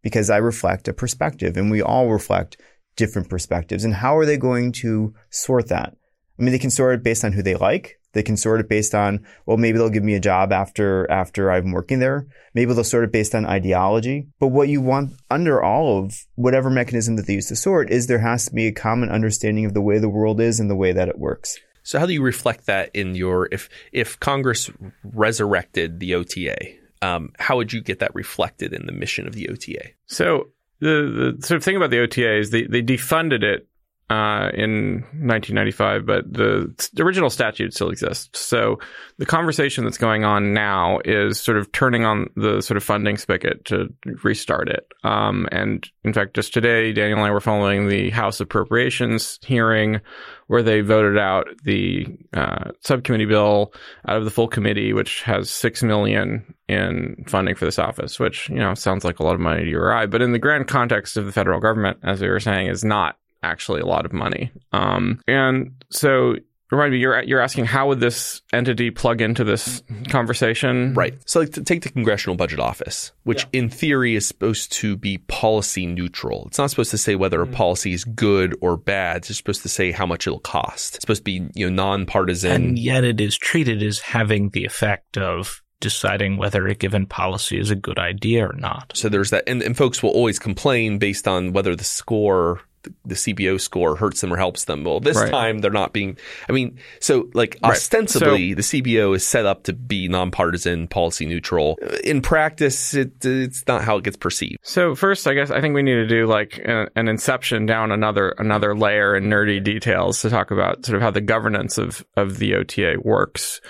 because 0.01 0.29
I 0.29 0.38
reflect 0.38 0.88
a 0.88 0.93
perspective 0.93 1.57
and 1.57 1.71
we 1.71 1.81
all 1.81 2.09
reflect 2.09 2.57
different 2.95 3.29
perspectives. 3.29 3.83
And 3.83 3.93
how 3.93 4.17
are 4.17 4.25
they 4.25 4.38
going 4.38 4.71
to 4.73 5.13
sort 5.29 5.69
that? 5.69 5.95
I 6.39 6.43
mean, 6.43 6.51
they 6.51 6.59
can 6.59 6.69
sort 6.69 6.95
it 6.95 7.03
based 7.03 7.23
on 7.23 7.31
who 7.31 7.41
they 7.41 7.55
like. 7.55 7.99
They 8.13 8.23
can 8.23 8.38
sort 8.38 8.59
it 8.59 8.69
based 8.69 8.93
on, 8.93 9.25
well, 9.45 9.57
maybe 9.57 9.77
they'll 9.77 9.89
give 9.89 10.03
me 10.03 10.13
a 10.13 10.19
job 10.19 10.51
after, 10.51 11.09
after 11.09 11.51
I'm 11.51 11.71
working 11.71 11.99
there. 11.99 12.27
Maybe 12.53 12.71
they'll 12.73 12.83
sort 12.83 13.05
it 13.05 13.12
based 13.12 13.33
on 13.33 13.45
ideology. 13.45 14.27
But 14.39 14.49
what 14.49 14.67
you 14.67 14.81
want 14.81 15.13
under 15.31 15.63
all 15.63 16.03
of 16.03 16.25
whatever 16.36 16.69
mechanism 16.69 17.15
that 17.15 17.25
they 17.25 17.33
use 17.33 17.47
to 17.47 17.55
sort 17.55 17.89
is 17.89 18.05
there 18.05 18.19
has 18.19 18.45
to 18.45 18.53
be 18.53 18.67
a 18.67 18.71
common 18.71 19.09
understanding 19.09 19.65
of 19.65 19.73
the 19.73 19.81
way 19.81 19.97
the 19.97 20.09
world 20.09 20.39
is 20.39 20.59
and 20.59 20.69
the 20.69 20.75
way 20.75 20.91
that 20.91 21.09
it 21.09 21.17
works. 21.17 21.57
So 21.83 21.99
how 21.99 22.05
do 22.05 22.13
you 22.13 22.21
reflect 22.21 22.65
that 22.65 22.89
in 22.93 23.15
your 23.15 23.49
if 23.51 23.69
if 23.91 24.19
Congress 24.19 24.69
resurrected 25.03 25.99
the 25.99 26.15
OTA? 26.15 26.57
Um, 27.01 27.33
how 27.37 27.57
would 27.57 27.73
you 27.73 27.81
get 27.81 27.99
that 27.99 28.15
reflected 28.15 28.73
in 28.73 28.85
the 28.85 28.93
mission 28.93 29.27
of 29.27 29.33
the 29.35 29.49
OTA? 29.49 29.89
So 30.05 30.49
the, 30.79 31.35
the 31.37 31.45
sort 31.45 31.57
of 31.57 31.63
thing 31.63 31.75
about 31.75 31.89
the 31.89 31.99
OTA 31.99 32.37
is 32.37 32.51
they, 32.51 32.63
they 32.63 32.81
defunded 32.81 33.43
it 33.43 33.67
uh, 34.13 34.49
in 34.54 35.02
1995, 35.26 36.06
but 36.06 36.32
the 36.32 36.71
original 36.99 37.32
statute 37.32 37.73
still 37.73 37.89
exists. 37.89 38.39
So 38.39 38.78
the 39.17 39.26
conversation 39.26 39.86
that's 39.86 39.97
going 39.97 40.23
on 40.23 40.54
now 40.54 40.99
is 41.04 41.39
sort 41.39 41.58
of 41.58 41.71
turning 41.71 42.06
on 42.06 42.30
the 42.36 42.62
sort 42.62 42.78
of 42.78 42.84
funding 42.84 43.17
spigot 43.17 43.65
to 43.65 43.91
restart 44.23 44.69
it. 44.69 44.86
Um, 45.04 45.47
and 45.52 45.89
in 46.04 46.13
fact, 46.13 46.36
just 46.36 46.54
today, 46.54 46.93
Daniel 46.93 47.19
and 47.19 47.28
I 47.28 47.32
were 47.32 47.39
following 47.39 47.88
the 47.88 48.12
House 48.12 48.39
Appropriations 48.39 49.39
hearing 49.41 49.99
where 50.45 50.62
they 50.62 50.82
voted 50.82 51.17
out 51.17 51.47
the 51.63 52.06
uh, 52.34 52.69
subcommittee 52.82 53.26
bill 53.26 53.73
out 54.08 54.17
of 54.17 54.26
the 54.26 54.32
full 54.32 54.47
committee, 54.47 54.93
which 54.93 55.23
has 55.23 55.49
six 55.49 55.82
million 55.82 56.54
in 56.67 57.23
funding 57.28 57.56
for 57.56 57.65
this 57.65 57.80
office, 57.80 58.19
which 58.19 58.47
you 58.49 58.58
know 58.58 58.76
sounds 58.76 59.04
like 59.04 59.19
a 59.19 59.23
lot 59.23 59.34
of 59.34 59.41
money 59.41 59.63
to 59.63 59.69
you 59.71 59.80
or 59.80 59.91
I, 59.91 60.06
but 60.06 60.21
in 60.21 60.34
the 60.34 60.39
grand 60.39 60.67
context 60.67 61.17
of 61.17 61.26
the 61.26 61.32
federal 61.32 61.60
government, 61.60 61.97
as 62.04 62.21
we 62.21 62.30
were 62.30 62.39
saying, 62.39 62.67
is 62.67 62.84
not 62.84 63.15
actually 63.43 63.82
a 63.82 63.86
lot 63.86 64.06
of 64.06 64.13
money. 64.13 64.51
Um, 64.71 65.21
and 65.27 65.84
so. 65.89 66.36
Remind 66.71 66.93
me, 66.93 66.97
you're 66.97 67.21
you're 67.21 67.39
asking 67.39 67.65
how 67.65 67.89
would 67.89 67.99
this 67.99 68.41
entity 68.51 68.89
plug 68.89 69.21
into 69.21 69.43
this 69.43 69.84
conversation? 70.10 70.95
Right. 70.95 71.13
So 71.29 71.41
like 71.41 71.51
take 71.65 71.84
the 71.84 71.89
Congressional 71.89 72.36
Budget 72.36 72.60
Office, 72.60 73.12
which 73.25 73.45
in 73.53 73.69
theory 73.69 74.15
is 74.15 74.27
supposed 74.27 74.71
to 74.71 74.97
be 74.97 75.19
policy 75.19 75.86
neutral. 75.86 76.45
It's 76.47 76.58
not 76.58 76.71
supposed 76.71 76.89
to 76.89 76.97
say 76.97 77.13
whether 77.13 77.39
a 77.43 77.45
policy 77.45 77.93
is 77.93 78.03
good 78.03 78.58
or 78.60 78.75
bad. 78.75 79.17
It's 79.17 79.27
just 79.27 79.38
supposed 79.38 79.62
to 79.62 79.69
say 79.69 79.91
how 79.91 80.08
much 80.08 80.25
it'll 80.25 80.39
cost. 80.39 80.95
It's 80.95 81.03
supposed 81.03 81.19
to 81.19 81.25
be, 81.25 81.47
you 81.53 81.69
know, 81.69 81.75
nonpartisan. 81.75 82.51
And 82.51 82.79
yet 82.79 83.03
it 83.03 83.21
is 83.21 83.38
treated 83.38 83.84
as 83.84 83.99
having 83.99 84.49
the 84.49 84.65
effect 84.65 85.19
of 85.19 85.62
deciding 85.79 86.38
whether 86.38 86.65
a 86.67 86.73
given 86.73 87.06
policy 87.06 87.60
is 87.60 87.69
a 87.69 87.75
good 87.75 87.99
idea 87.99 88.47
or 88.47 88.53
not. 88.53 88.93
So 88.95 89.10
there's 89.10 89.29
that, 89.29 89.43
and, 89.45 89.62
and 89.62 89.77
folks 89.77 90.01
will 90.01 90.12
always 90.12 90.39
complain 90.39 90.97
based 90.97 91.27
on 91.27 91.53
whether 91.53 91.75
the 91.75 91.84
score, 91.84 92.62
the, 93.05 93.15
CBO 93.15 93.59
score, 93.59 93.95
hurts 93.95 94.21
them 94.21 94.33
or 94.33 94.37
helps 94.37 94.65
them. 94.65 94.83
Well, 94.83 94.99
this 94.99 95.17
Right. 95.17 95.31
time 95.31 95.59
they're 95.59 95.71
not 95.71 95.93
being. 95.93 96.17
I 96.49 96.51
mean, 96.51 96.77
so 96.99 97.29
like 97.33 97.57
Right. 97.63 97.71
ostensibly, 97.71 98.53
the 98.53 98.61
CBO 98.63 99.13
is 99.15 99.25
set 99.25 99.45
up 99.45 99.63
to 99.63 99.73
be 99.73 100.07
nonpartisan, 100.07 100.87
policy 100.87 101.25
neutral. 101.25 101.77
In 102.03 102.21
practice, 102.21 102.93
it, 102.93 103.23
it's 103.25 103.65
not 103.67 103.83
how 103.83 103.97
it 103.97 104.03
gets 104.03 104.17
perceived. 104.17 104.57
So 104.63 104.95
first, 104.95 105.27
I 105.27 105.33
guess 105.33 105.51
I 105.51 105.61
think 105.61 105.75
we 105.75 105.83
need 105.83 105.95
to 105.95 106.07
do 106.07 106.25
like 106.25 106.57
a, 106.59 106.87
an 106.95 107.07
inception 107.07 107.65
down 107.65 107.91
another 107.91 108.29
another 108.37 108.75
layer 108.75 109.15
in 109.15 109.25
nerdy 109.25 109.63
details 109.63 110.21
to 110.21 110.29
talk 110.29 110.51
about 110.51 110.85
sort 110.85 110.95
of 110.95 111.01
how 111.01 111.11
the 111.11 111.21
governance 111.21 111.77
of 111.77 112.05
of 112.17 112.39
the 112.39 112.55
OTA 112.55 112.95
works. 113.01 113.61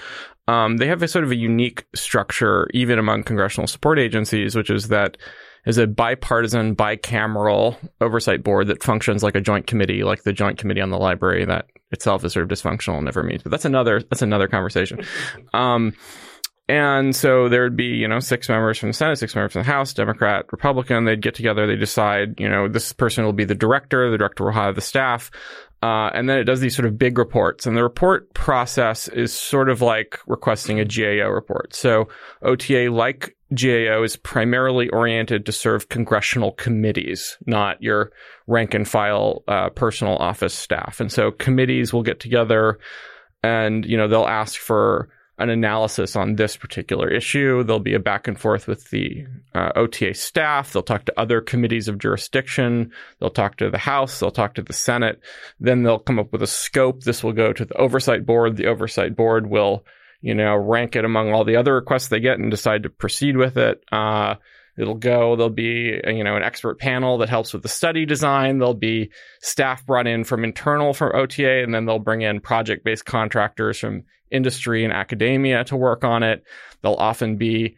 Um, 0.47 0.75
they 0.77 0.87
have 0.87 1.01
a 1.01 1.07
sort 1.07 1.23
of 1.23 1.31
a 1.31 1.35
unique 1.35 1.85
structure, 1.95 2.67
even 2.73 2.99
among 2.99 3.23
congressional 3.23 3.65
support 3.67 3.97
agencies, 3.97 4.55
which 4.55 4.69
is 4.69 4.89
that 4.89 5.17
is 5.65 5.77
a 5.77 5.87
bipartisan, 5.87 6.75
bicameral 6.75 7.77
oversight 8.01 8.43
board 8.43 8.67
that 8.67 8.83
functions 8.83 9.23
like 9.23 9.35
a 9.35 9.41
joint 9.41 9.67
committee, 9.67 10.03
like 10.03 10.23
the 10.23 10.33
Joint 10.33 10.57
Committee 10.57 10.81
on 10.81 10.89
the 10.89 10.97
Library, 10.97 11.45
that 11.45 11.67
itself 11.91 12.25
is 12.25 12.33
sort 12.33 12.43
of 12.43 12.57
dysfunctional 12.57 12.95
and 12.95 13.05
never 13.05 13.23
meets. 13.23 13.43
But 13.43 13.51
that's 13.51 13.65
another 13.65 14.01
that's 14.01 14.21
another 14.21 14.47
conversation. 14.47 15.01
Um, 15.53 15.93
and 16.69 17.13
so 17.13 17.49
there 17.49 17.63
would 17.63 17.75
be, 17.75 17.87
you 17.87 18.07
know, 18.07 18.19
six 18.19 18.47
members 18.47 18.77
from 18.77 18.89
the 18.89 18.93
Senate, 18.93 19.17
six 19.17 19.35
members 19.35 19.51
from 19.51 19.63
the 19.63 19.71
House, 19.71 19.93
Democrat, 19.93 20.45
Republican. 20.51 21.03
They'd 21.03 21.21
get 21.21 21.35
together. 21.35 21.67
They 21.67 21.75
decide, 21.75 22.39
you 22.39 22.47
know, 22.47 22.69
this 22.69 22.93
person 22.93 23.25
will 23.25 23.33
be 23.33 23.43
the 23.43 23.55
director. 23.55 24.09
The 24.09 24.17
director 24.17 24.45
will 24.45 24.53
have 24.53 24.75
the 24.75 24.81
staff. 24.81 25.29
Uh, 25.83 26.09
and 26.13 26.29
then 26.29 26.37
it 26.37 26.45
does 26.45 26.61
these 26.61 26.73
sort 26.73 26.85
of 26.85 26.97
big 26.97 27.17
reports. 27.17 27.67
And 27.67 27.75
the 27.75 27.83
report 27.83 28.33
process 28.33 29.09
is 29.09 29.33
sort 29.33 29.67
of 29.67 29.81
like 29.81 30.17
requesting 30.27 30.79
a 30.79 30.85
GAO 30.85 31.27
report. 31.27 31.75
So 31.75 32.07
OTA, 32.41 32.87
like 32.89 33.35
GAO, 33.53 34.01
is 34.01 34.15
primarily 34.15 34.87
oriented 34.91 35.45
to 35.45 35.51
serve 35.51 35.89
congressional 35.89 36.53
committees, 36.53 37.37
not 37.45 37.83
your 37.83 38.13
rank 38.47 38.73
and 38.73 38.87
file 38.87 39.43
uh, 39.49 39.71
personal 39.71 40.15
office 40.15 40.53
staff. 40.53 41.01
And 41.01 41.11
so 41.11 41.31
committees 41.31 41.91
will 41.91 42.03
get 42.03 42.21
together 42.21 42.79
and, 43.43 43.83
you 43.83 43.97
know, 43.97 44.07
they'll 44.07 44.25
ask 44.25 44.57
for 44.57 45.09
an 45.39 45.49
analysis 45.49 46.15
on 46.15 46.35
this 46.35 46.55
particular 46.55 47.09
issue. 47.09 47.63
There'll 47.63 47.79
be 47.79 47.95
a 47.95 47.99
back 47.99 48.27
and 48.27 48.39
forth 48.39 48.67
with 48.67 48.89
the 48.91 49.25
uh, 49.55 49.71
OTA 49.75 50.13
staff. 50.13 50.71
They'll 50.71 50.83
talk 50.83 51.05
to 51.05 51.19
other 51.19 51.41
committees 51.41 51.87
of 51.87 51.97
jurisdiction. 51.97 52.91
They'll 53.19 53.31
talk 53.31 53.57
to 53.57 53.71
the 53.71 53.79
House. 53.79 54.19
They'll 54.19 54.31
talk 54.31 54.53
to 54.55 54.61
the 54.61 54.73
Senate. 54.73 55.19
Then 55.59 55.83
they'll 55.83 55.99
come 55.99 56.19
up 56.19 56.31
with 56.31 56.43
a 56.43 56.47
scope. 56.47 57.03
This 57.03 57.23
will 57.23 57.33
go 57.33 57.51
to 57.51 57.65
the 57.65 57.75
oversight 57.75 58.25
board. 58.25 58.57
The 58.57 58.67
oversight 58.67 59.15
board 59.15 59.47
will, 59.47 59.85
you 60.21 60.35
know, 60.35 60.55
rank 60.55 60.95
it 60.95 61.03
among 61.03 61.33
all 61.33 61.43
the 61.43 61.55
other 61.55 61.73
requests 61.73 62.09
they 62.09 62.19
get 62.19 62.37
and 62.37 62.51
decide 62.51 62.83
to 62.83 62.89
proceed 62.89 63.35
with 63.35 63.57
it. 63.57 63.83
Uh, 63.91 64.35
It'll 64.77 64.95
go, 64.95 65.35
there'll 65.35 65.49
be, 65.51 66.01
you 66.05 66.23
know, 66.23 66.35
an 66.35 66.43
expert 66.43 66.79
panel 66.79 67.19
that 67.19 67.29
helps 67.29 67.53
with 67.53 67.61
the 67.61 67.69
study 67.69 68.05
design. 68.05 68.57
There'll 68.57 68.73
be 68.73 69.11
staff 69.41 69.85
brought 69.85 70.07
in 70.07 70.23
from 70.23 70.43
internal 70.43 70.93
from 70.93 71.11
OTA, 71.13 71.63
and 71.63 71.73
then 71.73 71.85
they'll 71.85 71.99
bring 71.99 72.21
in 72.21 72.41
project 72.41 72.83
based 72.83 73.05
contractors 73.05 73.77
from 73.77 74.03
industry 74.31 74.83
and 74.83 74.91
academia 74.91 75.63
to 75.65 75.77
work 75.77 76.03
on 76.03 76.23
it. 76.23 76.43
There'll 76.81 76.97
often 76.97 77.37
be 77.37 77.77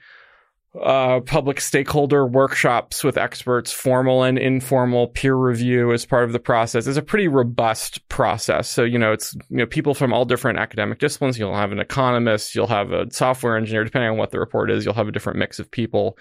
uh, 0.81 1.21
public 1.21 1.62
stakeholder 1.62 2.25
workshops 2.25 3.03
with 3.03 3.17
experts, 3.17 3.71
formal 3.71 4.23
and 4.23 4.38
informal 4.38 5.08
peer 5.08 5.36
review 5.36 5.93
as 5.93 6.05
part 6.05 6.25
of 6.25 6.34
the 6.34 6.39
process. 6.39 6.88
It's 6.88 6.97
a 6.97 7.01
pretty 7.01 7.27
robust 7.27 8.08
process. 8.10 8.69
So, 8.69 8.84
you 8.84 8.99
know, 8.99 9.13
it's, 9.13 9.34
you 9.49 9.58
know, 9.58 9.65
people 9.65 9.93
from 9.93 10.13
all 10.13 10.25
different 10.25 10.60
academic 10.60 10.99
disciplines. 10.99 11.39
You'll 11.39 11.55
have 11.55 11.71
an 11.71 11.79
economist, 11.79 12.55
you'll 12.55 12.67
have 12.67 12.91
a 12.91 13.12
software 13.12 13.58
engineer, 13.58 13.84
depending 13.84 14.12
on 14.12 14.17
what 14.17 14.31
the 14.31 14.39
report 14.39 14.69
is, 14.69 14.84
you'll 14.84 14.93
have 14.95 15.08
a 15.08 15.13
different 15.13 15.39
mix 15.39 15.60
of 15.60 15.71
people. 15.71 16.17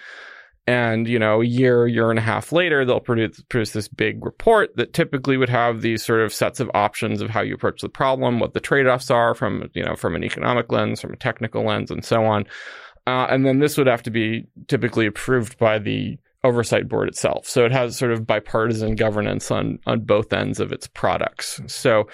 And, 0.66 1.06
you 1.06 1.18
know, 1.18 1.42
a 1.42 1.44
year, 1.44 1.86
year 1.86 2.08
and 2.08 2.18
a 2.18 2.22
half 2.22 2.50
later, 2.50 2.86
they'll 2.86 2.98
produce, 2.98 3.42
produce 3.50 3.72
this 3.72 3.86
big 3.86 4.24
report 4.24 4.74
that 4.76 4.94
typically 4.94 5.36
would 5.36 5.50
have 5.50 5.82
these 5.82 6.02
sort 6.02 6.20
of 6.22 6.32
sets 6.32 6.58
of 6.58 6.70
options 6.72 7.20
of 7.20 7.28
how 7.28 7.42
you 7.42 7.54
approach 7.54 7.82
the 7.82 7.88
problem, 7.90 8.40
what 8.40 8.54
the 8.54 8.60
trade-offs 8.60 9.10
are 9.10 9.34
from, 9.34 9.68
you 9.74 9.84
know, 9.84 9.94
from 9.94 10.14
an 10.14 10.24
economic 10.24 10.72
lens, 10.72 11.02
from 11.02 11.12
a 11.12 11.16
technical 11.16 11.64
lens, 11.64 11.90
and 11.90 12.02
so 12.02 12.24
on. 12.24 12.46
Uh, 13.06 13.26
and 13.28 13.44
then 13.44 13.58
this 13.58 13.76
would 13.76 13.86
have 13.86 14.02
to 14.04 14.10
be 14.10 14.46
typically 14.66 15.04
approved 15.04 15.58
by 15.58 15.78
the 15.78 16.16
oversight 16.44 16.88
board 16.88 17.08
itself. 17.08 17.46
So 17.46 17.66
it 17.66 17.72
has 17.72 17.96
sort 17.96 18.12
of 18.12 18.26
bipartisan 18.26 18.94
governance 18.94 19.50
on, 19.50 19.78
on 19.86 20.00
both 20.00 20.32
ends 20.32 20.60
of 20.60 20.72
its 20.72 20.86
products. 20.86 21.60
So 21.66 22.08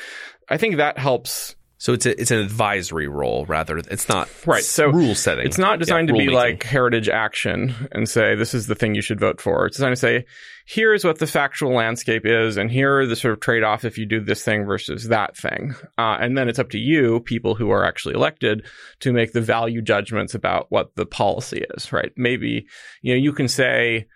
I 0.48 0.56
think 0.56 0.76
that 0.76 0.98
helps 0.98 1.54
so 1.80 1.94
it's 1.94 2.04
a, 2.04 2.20
it's 2.20 2.30
an 2.30 2.38
advisory 2.38 3.08
role 3.08 3.46
rather. 3.46 3.78
It's 3.78 4.06
not 4.06 4.28
right. 4.46 4.62
So 4.62 4.88
rule 4.90 5.14
setting. 5.14 5.46
It's 5.46 5.56
not 5.56 5.78
designed 5.78 6.08
yeah, 6.08 6.12
to 6.12 6.18
be 6.18 6.26
making. 6.26 6.34
like 6.34 6.62
heritage 6.62 7.08
action 7.08 7.74
and 7.92 8.06
say 8.06 8.34
this 8.34 8.52
is 8.52 8.66
the 8.66 8.74
thing 8.74 8.94
you 8.94 9.00
should 9.00 9.18
vote 9.18 9.40
for. 9.40 9.64
It's 9.64 9.78
designed 9.78 9.96
to 9.96 10.00
say 10.00 10.26
here's 10.66 11.06
what 11.06 11.18
the 11.18 11.26
factual 11.26 11.72
landscape 11.72 12.26
is, 12.26 12.58
and 12.58 12.70
here 12.70 12.98
are 12.98 13.06
the 13.06 13.16
sort 13.16 13.32
of 13.32 13.40
trade 13.40 13.62
off 13.62 13.86
if 13.86 13.96
you 13.96 14.04
do 14.04 14.20
this 14.20 14.44
thing 14.44 14.66
versus 14.66 15.08
that 15.08 15.38
thing. 15.38 15.74
Uh, 15.96 16.18
and 16.20 16.36
then 16.36 16.50
it's 16.50 16.58
up 16.58 16.68
to 16.70 16.78
you, 16.78 17.20
people 17.20 17.54
who 17.54 17.70
are 17.70 17.82
actually 17.82 18.14
elected, 18.14 18.66
to 19.00 19.14
make 19.14 19.32
the 19.32 19.40
value 19.40 19.80
judgments 19.80 20.34
about 20.34 20.66
what 20.68 20.94
the 20.96 21.06
policy 21.06 21.64
is. 21.74 21.94
Right? 21.94 22.12
Maybe 22.14 22.66
you 23.00 23.14
know 23.14 23.18
you 23.18 23.32
can 23.32 23.48
say. 23.48 24.06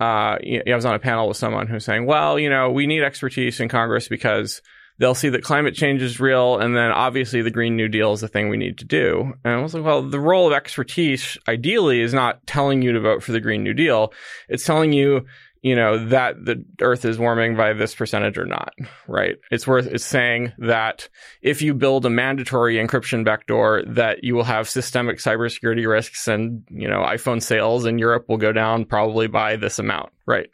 Uh, 0.00 0.36
I 0.66 0.74
was 0.74 0.84
on 0.84 0.96
a 0.96 0.98
panel 0.98 1.28
with 1.28 1.36
someone 1.36 1.68
who's 1.68 1.84
saying, 1.84 2.04
well, 2.04 2.36
you 2.36 2.50
know, 2.50 2.72
we 2.72 2.88
need 2.88 3.04
expertise 3.04 3.60
in 3.60 3.68
Congress 3.68 4.08
because 4.08 4.60
they'll 4.98 5.14
see 5.14 5.28
that 5.30 5.42
climate 5.42 5.74
change 5.74 6.02
is 6.02 6.20
real, 6.20 6.58
and 6.58 6.76
then 6.76 6.90
obviously 6.90 7.42
the 7.42 7.50
Green 7.50 7.76
New 7.76 7.88
Deal 7.88 8.12
is 8.12 8.20
the 8.20 8.28
thing 8.28 8.48
we 8.48 8.56
need 8.56 8.78
to 8.78 8.84
do. 8.84 9.32
And 9.44 9.54
I 9.54 9.62
was 9.62 9.74
like, 9.74 9.84
well, 9.84 10.02
the 10.02 10.20
role 10.20 10.46
of 10.46 10.52
expertise 10.52 11.36
ideally 11.48 12.00
is 12.00 12.14
not 12.14 12.46
telling 12.46 12.82
you 12.82 12.92
to 12.92 13.00
vote 13.00 13.22
for 13.22 13.32
the 13.32 13.40
Green 13.40 13.62
New 13.62 13.74
Deal. 13.74 14.12
It's 14.48 14.64
telling 14.64 14.92
you, 14.92 15.26
you 15.62 15.74
know, 15.74 16.08
that 16.08 16.44
the 16.44 16.62
Earth 16.82 17.06
is 17.06 17.18
warming 17.18 17.56
by 17.56 17.72
this 17.72 17.94
percentage 17.94 18.36
or 18.36 18.44
not, 18.44 18.74
right? 19.08 19.36
It's 19.50 19.66
worth 19.66 19.86
it's 19.86 20.04
saying 20.04 20.52
that 20.58 21.08
if 21.40 21.62
you 21.62 21.72
build 21.72 22.04
a 22.04 22.10
mandatory 22.10 22.76
encryption 22.76 23.24
backdoor, 23.24 23.82
that 23.86 24.22
you 24.22 24.34
will 24.34 24.44
have 24.44 24.68
systemic 24.68 25.18
cybersecurity 25.18 25.88
risks, 25.88 26.28
and 26.28 26.64
you 26.68 26.86
know, 26.86 27.00
iPhone 27.00 27.42
sales 27.42 27.86
in 27.86 27.98
Europe 27.98 28.26
will 28.28 28.36
go 28.36 28.52
down 28.52 28.84
probably 28.84 29.26
by 29.26 29.56
this 29.56 29.78
amount, 29.78 30.10
right? 30.26 30.50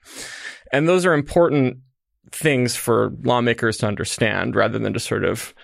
And 0.72 0.88
those 0.88 1.04
are 1.04 1.12
important 1.12 1.78
things 2.32 2.76
for 2.76 3.12
lawmakers 3.22 3.78
to 3.78 3.86
understand 3.86 4.54
rather 4.54 4.78
than 4.78 4.92
just 4.92 5.06
sort 5.06 5.24
of 5.24 5.54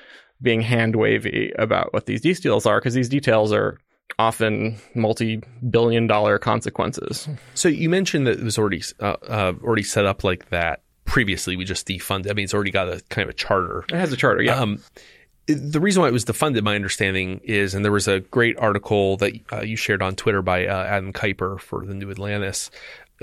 being 0.42 0.60
hand 0.60 0.96
wavy 0.96 1.52
about 1.58 1.92
what 1.92 2.06
these 2.06 2.20
details 2.20 2.66
are 2.66 2.78
because 2.78 2.94
these 2.94 3.08
details 3.08 3.52
are 3.52 3.78
often 4.18 4.76
multi-billion 4.94 6.06
dollar 6.06 6.38
consequences. 6.38 7.28
So 7.54 7.68
you 7.68 7.88
mentioned 7.88 8.26
that 8.26 8.38
it 8.38 8.44
was 8.44 8.58
already 8.58 8.82
uh, 9.00 9.16
uh, 9.28 9.52
already 9.62 9.82
set 9.82 10.06
up 10.06 10.24
like 10.24 10.50
that 10.50 10.82
previously. 11.04 11.56
We 11.56 11.64
just 11.64 11.86
defunded. 11.86 12.30
I 12.30 12.34
mean, 12.34 12.44
it's 12.44 12.54
already 12.54 12.70
got 12.70 12.88
a 12.88 13.02
kind 13.08 13.24
of 13.24 13.30
a 13.30 13.36
charter. 13.36 13.84
It 13.90 13.96
has 13.96 14.12
a 14.12 14.16
charter, 14.16 14.42
yeah. 14.42 14.58
Um, 14.58 14.80
the 15.46 15.80
reason 15.80 16.02
why 16.02 16.08
it 16.08 16.12
was 16.12 16.24
defunded, 16.24 16.62
my 16.62 16.74
understanding 16.74 17.40
is, 17.44 17.74
and 17.74 17.84
there 17.84 17.92
was 17.92 18.08
a 18.08 18.20
great 18.20 18.58
article 18.58 19.16
that 19.18 19.32
uh, 19.52 19.60
you 19.60 19.76
shared 19.76 20.02
on 20.02 20.16
Twitter 20.16 20.42
by 20.42 20.66
uh, 20.66 20.84
Adam 20.84 21.12
Keiper 21.12 21.60
for 21.60 21.86
the 21.86 21.94
New 21.94 22.10
Atlantis 22.10 22.70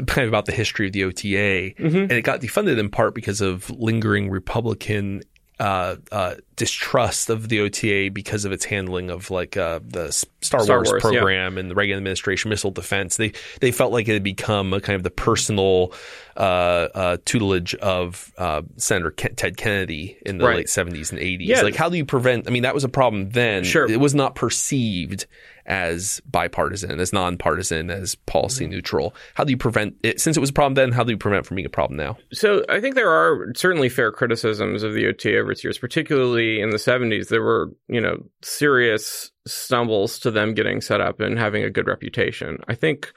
kind 0.07 0.23
of 0.23 0.29
about 0.29 0.45
the 0.45 0.51
history 0.51 0.87
of 0.87 0.93
the 0.93 1.03
OTA, 1.03 1.73
mm-hmm. 1.75 1.97
and 1.97 2.11
it 2.11 2.23
got 2.23 2.41
defunded 2.41 2.79
in 2.79 2.89
part 2.89 3.13
because 3.13 3.41
of 3.41 3.69
lingering 3.69 4.29
Republican 4.29 5.21
uh, 5.59 5.95
uh, 6.11 6.35
distrust 6.55 7.29
of 7.29 7.47
the 7.47 7.61
OTA 7.61 8.09
because 8.11 8.43
of 8.43 8.51
its 8.51 8.65
handling 8.65 9.09
of 9.09 9.29
like 9.29 9.55
uh, 9.55 9.79
the 9.85 10.11
Star, 10.11 10.61
Star 10.61 10.77
Wars, 10.77 10.89
Wars, 10.89 11.01
program 11.01 11.53
yeah. 11.53 11.59
and 11.59 11.71
the 11.71 11.75
Reagan 11.75 11.97
administration 11.97 12.49
missile 12.49 12.71
defense. 12.71 13.17
They 13.17 13.33
they 13.61 13.71
felt 13.71 13.91
like 13.91 14.07
it 14.07 14.13
had 14.13 14.23
become 14.23 14.73
a 14.73 14.81
kind 14.81 14.95
of 14.95 15.03
the 15.03 15.11
personal 15.11 15.93
uh, 16.35 16.39
uh, 16.39 17.17
tutelage 17.23 17.75
of 17.75 18.33
uh, 18.37 18.63
Senator 18.77 19.11
Ted 19.11 19.55
Kennedy 19.55 20.17
in 20.25 20.39
the 20.39 20.45
right. 20.45 20.57
late 20.57 20.69
seventies 20.69 21.11
and 21.11 21.19
eighties. 21.19 21.49
Yeah. 21.49 21.61
Like, 21.61 21.75
how 21.75 21.87
do 21.87 21.97
you 21.97 22.05
prevent? 22.05 22.47
I 22.47 22.51
mean, 22.51 22.63
that 22.63 22.73
was 22.73 22.83
a 22.83 22.89
problem 22.89 23.29
then. 23.29 23.63
Sure, 23.63 23.89
it 23.89 23.99
was 23.99 24.15
not 24.15 24.35
perceived 24.35 25.27
as 25.65 26.21
bipartisan, 26.25 26.99
as 26.99 27.13
nonpartisan, 27.13 27.89
as 27.89 28.15
policy 28.15 28.65
mm-hmm. 28.65 28.73
neutral? 28.73 29.15
How 29.35 29.43
do 29.43 29.51
you 29.51 29.57
prevent 29.57 29.95
it? 30.03 30.19
Since 30.19 30.37
it 30.37 30.39
was 30.39 30.49
a 30.49 30.53
problem 30.53 30.75
then, 30.75 30.91
how 30.91 31.03
do 31.03 31.11
you 31.11 31.17
prevent 31.17 31.45
it 31.45 31.47
from 31.47 31.55
being 31.55 31.65
a 31.65 31.69
problem 31.69 31.97
now? 31.97 32.17
So 32.31 32.63
I 32.69 32.79
think 32.79 32.95
there 32.95 33.11
are 33.11 33.53
certainly 33.55 33.89
fair 33.89 34.11
criticisms 34.11 34.83
of 34.83 34.93
the 34.93 35.07
OTA 35.07 35.39
over 35.39 35.51
its 35.51 35.63
years, 35.63 35.77
particularly 35.77 36.61
in 36.61 36.69
the 36.69 36.77
70s. 36.77 37.29
There 37.29 37.41
were, 37.41 37.71
you 37.87 38.01
know, 38.01 38.17
serious 38.41 39.31
stumbles 39.47 40.19
to 40.19 40.31
them 40.31 40.53
getting 40.53 40.81
set 40.81 41.01
up 41.01 41.19
and 41.19 41.37
having 41.37 41.63
a 41.63 41.69
good 41.69 41.87
reputation. 41.87 42.59
I 42.67 42.75
think 42.75 43.11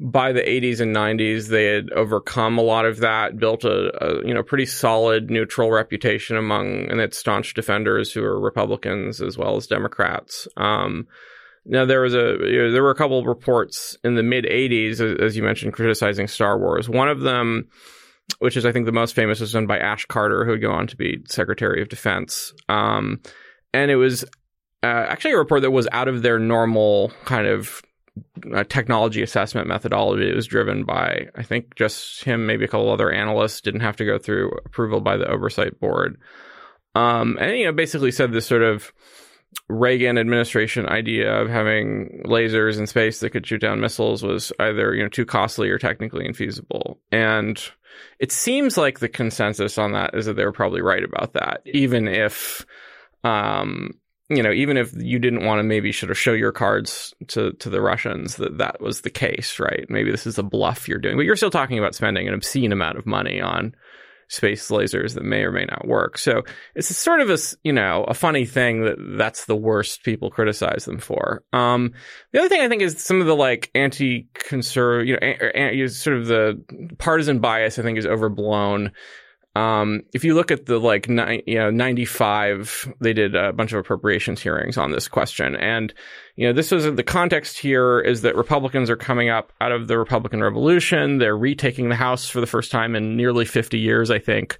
by 0.00 0.32
the 0.32 0.40
80s 0.40 0.80
and 0.80 0.94
90s 0.94 1.48
they 1.48 1.64
had 1.64 1.90
overcome 1.90 2.56
a 2.56 2.62
lot 2.62 2.84
of 2.84 2.98
that 2.98 3.36
built 3.36 3.64
a, 3.64 3.92
a, 4.04 4.26
you 4.26 4.32
know 4.32 4.42
pretty 4.42 4.66
solid 4.66 5.28
neutral 5.30 5.72
reputation 5.72 6.36
among 6.36 6.88
and 6.88 7.00
its 7.00 7.18
staunch 7.18 7.54
defenders 7.54 8.12
who 8.12 8.22
are 8.22 8.38
republicans 8.38 9.20
as 9.20 9.36
well 9.36 9.56
as 9.56 9.66
democrats 9.66 10.46
um, 10.56 11.06
now 11.68 11.84
there 11.84 12.00
was 12.00 12.14
a 12.14 12.38
you 12.40 12.62
know, 12.62 12.72
there 12.72 12.82
were 12.82 12.90
a 12.90 12.96
couple 12.96 13.18
of 13.18 13.26
reports 13.26 13.96
in 14.02 14.14
the 14.14 14.22
mid 14.22 14.44
'80s, 14.44 15.00
as 15.20 15.36
you 15.36 15.42
mentioned, 15.42 15.74
criticizing 15.74 16.26
Star 16.26 16.58
Wars. 16.58 16.88
One 16.88 17.08
of 17.08 17.20
them, 17.20 17.68
which 18.38 18.56
is 18.56 18.64
I 18.64 18.72
think 18.72 18.86
the 18.86 18.92
most 18.92 19.14
famous, 19.14 19.40
was 19.40 19.52
done 19.52 19.66
by 19.66 19.78
Ash 19.78 20.06
Carter, 20.06 20.44
who 20.44 20.52
would 20.52 20.62
go 20.62 20.72
on 20.72 20.86
to 20.88 20.96
be 20.96 21.22
Secretary 21.28 21.82
of 21.82 21.88
Defense. 21.88 22.54
Um, 22.68 23.20
and 23.74 23.90
it 23.90 23.96
was 23.96 24.24
uh, 24.82 24.86
actually 24.86 25.32
a 25.32 25.38
report 25.38 25.62
that 25.62 25.70
was 25.70 25.86
out 25.92 26.08
of 26.08 26.22
their 26.22 26.38
normal 26.38 27.12
kind 27.26 27.46
of 27.46 27.82
uh, 28.54 28.64
technology 28.64 29.22
assessment 29.22 29.68
methodology. 29.68 30.28
It 30.28 30.36
was 30.36 30.46
driven 30.46 30.84
by 30.84 31.28
I 31.36 31.42
think 31.42 31.74
just 31.76 32.24
him, 32.24 32.46
maybe 32.46 32.64
a 32.64 32.68
couple 32.68 32.90
other 32.90 33.12
analysts. 33.12 33.60
Didn't 33.60 33.80
have 33.80 33.96
to 33.96 34.06
go 34.06 34.18
through 34.18 34.52
approval 34.64 35.00
by 35.00 35.18
the 35.18 35.30
oversight 35.30 35.78
board. 35.78 36.18
Um, 36.94 37.36
and 37.38 37.58
you 37.58 37.66
know, 37.66 37.72
basically 37.72 38.10
said 38.10 38.32
this 38.32 38.46
sort 38.46 38.62
of 38.62 38.90
Reagan 39.68 40.18
administration 40.18 40.86
idea 40.88 41.32
of 41.34 41.48
having 41.48 42.22
lasers 42.24 42.78
in 42.78 42.86
space 42.86 43.20
that 43.20 43.30
could 43.30 43.46
shoot 43.46 43.60
down 43.60 43.80
missiles 43.80 44.22
was 44.22 44.52
either 44.58 44.94
you 44.94 45.02
know 45.02 45.08
too 45.08 45.26
costly 45.26 45.68
or 45.70 45.78
technically 45.78 46.26
infeasible. 46.26 46.98
And 47.12 47.62
it 48.18 48.32
seems 48.32 48.76
like 48.76 48.98
the 48.98 49.08
consensus 49.08 49.78
on 49.78 49.92
that 49.92 50.14
is 50.14 50.26
that 50.26 50.34
they 50.34 50.44
were 50.44 50.52
probably 50.52 50.80
right 50.80 51.04
about 51.04 51.34
that, 51.34 51.62
even 51.66 52.08
if, 52.08 52.64
um, 53.24 53.92
you 54.28 54.42
know, 54.42 54.52
even 54.52 54.76
if 54.76 54.92
you 54.94 55.18
didn't 55.18 55.44
want 55.44 55.58
to 55.58 55.62
maybe 55.62 55.92
sort 55.92 56.10
of 56.10 56.18
show 56.18 56.32
your 56.32 56.52
cards 56.52 57.14
to 57.28 57.52
to 57.54 57.70
the 57.70 57.80
Russians 57.80 58.36
that 58.36 58.58
that 58.58 58.80
was 58.80 59.00
the 59.00 59.10
case, 59.10 59.58
right? 59.58 59.86
Maybe 59.88 60.10
this 60.10 60.26
is 60.26 60.38
a 60.38 60.42
bluff 60.42 60.88
you're 60.88 60.98
doing, 60.98 61.16
but 61.16 61.24
you're 61.24 61.36
still 61.36 61.50
talking 61.50 61.78
about 61.78 61.94
spending 61.94 62.28
an 62.28 62.34
obscene 62.34 62.72
amount 62.72 62.98
of 62.98 63.06
money 63.06 63.40
on 63.40 63.74
space 64.28 64.70
lasers 64.70 65.14
that 65.14 65.24
may 65.24 65.42
or 65.42 65.50
may 65.50 65.64
not 65.64 65.86
work. 65.86 66.18
So 66.18 66.42
it's 66.74 66.94
sort 66.94 67.20
of 67.20 67.30
a, 67.30 67.38
you 67.64 67.72
know, 67.72 68.04
a 68.04 68.14
funny 68.14 68.44
thing 68.44 68.84
that 68.84 68.96
that's 69.16 69.46
the 69.46 69.56
worst 69.56 70.04
people 70.04 70.30
criticize 70.30 70.84
them 70.84 70.98
for. 70.98 71.42
Um, 71.52 71.92
the 72.32 72.40
other 72.40 72.48
thing 72.48 72.60
I 72.60 72.68
think 72.68 72.82
is 72.82 73.02
some 73.02 73.20
of 73.20 73.26
the 73.26 73.36
like 73.36 73.70
anti-conservative, 73.74 75.06
you 75.06 75.80
know, 75.80 75.86
sort 75.86 76.16
of 76.16 76.26
the 76.26 76.62
partisan 76.98 77.40
bias 77.40 77.78
I 77.78 77.82
think 77.82 77.98
is 77.98 78.06
overblown. 78.06 78.92
Um, 79.58 80.02
if 80.12 80.22
you 80.22 80.34
look 80.34 80.52
at 80.52 80.66
the 80.66 80.78
like 80.78 81.08
ni- 81.08 81.42
you 81.44 81.56
know 81.56 81.70
95, 81.70 82.94
they 83.00 83.12
did 83.12 83.34
a 83.34 83.52
bunch 83.52 83.72
of 83.72 83.80
appropriations 83.80 84.40
hearings 84.40 84.78
on 84.78 84.92
this 84.92 85.08
question, 85.08 85.56
and 85.56 85.92
you 86.36 86.46
know 86.46 86.52
this 86.52 86.70
was 86.70 86.84
the 86.84 87.02
context 87.02 87.58
here 87.58 87.98
is 87.98 88.22
that 88.22 88.36
Republicans 88.36 88.88
are 88.88 88.96
coming 88.96 89.30
up 89.30 89.52
out 89.60 89.72
of 89.72 89.88
the 89.88 89.98
Republican 89.98 90.40
Revolution. 90.40 91.18
They're 91.18 91.36
retaking 91.36 91.88
the 91.88 91.96
House 91.96 92.28
for 92.28 92.40
the 92.40 92.46
first 92.46 92.70
time 92.70 92.94
in 92.94 93.16
nearly 93.16 93.44
50 93.44 93.78
years, 93.78 94.12
I 94.12 94.20
think. 94.20 94.58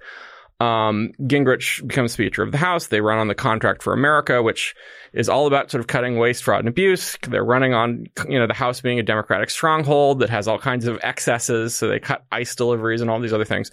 Um, 0.59 1.13
Gingrich 1.21 1.87
becomes 1.87 2.11
Speaker 2.11 2.43
of 2.43 2.51
the 2.51 2.57
House. 2.57 2.87
They 2.87 2.99
run 2.99 3.19
on 3.19 3.29
the 3.29 3.35
Contract 3.35 3.81
for 3.81 3.93
America, 3.93 4.43
which 4.43 4.75
is 5.13 5.29
all 5.29 5.47
about 5.47 5.71
sort 5.71 5.79
of 5.79 5.87
cutting 5.87 6.17
waste, 6.17 6.43
fraud, 6.43 6.59
and 6.59 6.67
abuse. 6.67 7.17
They're 7.25 7.45
running 7.45 7.73
on, 7.73 8.07
you 8.27 8.37
know, 8.37 8.47
the 8.47 8.53
House 8.53 8.81
being 8.81 8.99
a 8.99 9.03
Democratic 9.03 9.49
stronghold 9.49 10.19
that 10.19 10.29
has 10.29 10.49
all 10.49 10.59
kinds 10.59 10.85
of 10.87 10.99
excesses. 11.01 11.73
So 11.73 11.87
they 11.87 11.99
cut 11.99 12.25
ICE 12.33 12.53
deliveries 12.53 12.99
and 12.99 13.09
all 13.09 13.21
these 13.21 13.31
other 13.31 13.45
things. 13.45 13.71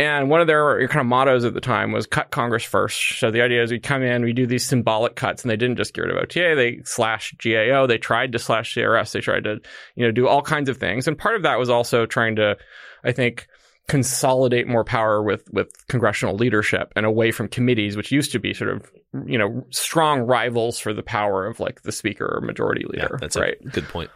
And 0.00 0.30
one 0.30 0.40
of 0.40 0.46
their 0.46 0.88
kind 0.88 1.00
of 1.00 1.06
mottos 1.06 1.44
at 1.44 1.52
the 1.52 1.60
time 1.60 1.92
was 1.92 2.06
cut 2.06 2.30
Congress 2.30 2.64
first. 2.64 3.18
So 3.18 3.30
the 3.30 3.42
idea 3.42 3.62
is 3.62 3.70
we 3.70 3.78
come 3.78 4.02
in, 4.02 4.22
we 4.22 4.32
do 4.32 4.46
these 4.46 4.64
symbolic 4.64 5.14
cuts, 5.14 5.42
and 5.42 5.50
they 5.50 5.56
didn't 5.56 5.76
just 5.76 5.92
get 5.92 6.02
rid 6.02 6.10
of 6.10 6.16
OTA, 6.16 6.54
they 6.56 6.80
slashed 6.84 7.36
GAO, 7.42 7.86
they 7.86 7.98
tried 7.98 8.32
to 8.32 8.38
slash 8.38 8.74
CRS, 8.74 9.12
they 9.12 9.20
tried 9.20 9.44
to, 9.44 9.60
you 9.96 10.06
know, 10.06 10.10
do 10.10 10.26
all 10.26 10.40
kinds 10.40 10.70
of 10.70 10.78
things. 10.78 11.06
And 11.06 11.18
part 11.18 11.36
of 11.36 11.42
that 11.42 11.58
was 11.58 11.68
also 11.68 12.06
trying 12.06 12.36
to, 12.36 12.56
I 13.04 13.12
think, 13.12 13.46
consolidate 13.88 14.68
more 14.68 14.84
power 14.84 15.20
with 15.20 15.50
with 15.52 15.68
congressional 15.88 16.36
leadership 16.36 16.92
and 16.96 17.04
away 17.04 17.32
from 17.32 17.48
committees, 17.48 17.96
which 17.96 18.12
used 18.12 18.32
to 18.32 18.38
be 18.38 18.54
sort 18.54 18.70
of 18.70 18.90
you 19.26 19.36
know 19.36 19.66
strong 19.70 20.20
rivals 20.20 20.78
for 20.78 20.94
the 20.94 21.02
power 21.02 21.46
of 21.46 21.60
like 21.60 21.82
the 21.82 21.92
speaker 21.92 22.24
or 22.24 22.40
majority 22.40 22.84
leader. 22.86 23.08
Yeah, 23.10 23.18
that's 23.20 23.36
right. 23.36 23.56
good 23.72 23.88
point. 23.88 24.10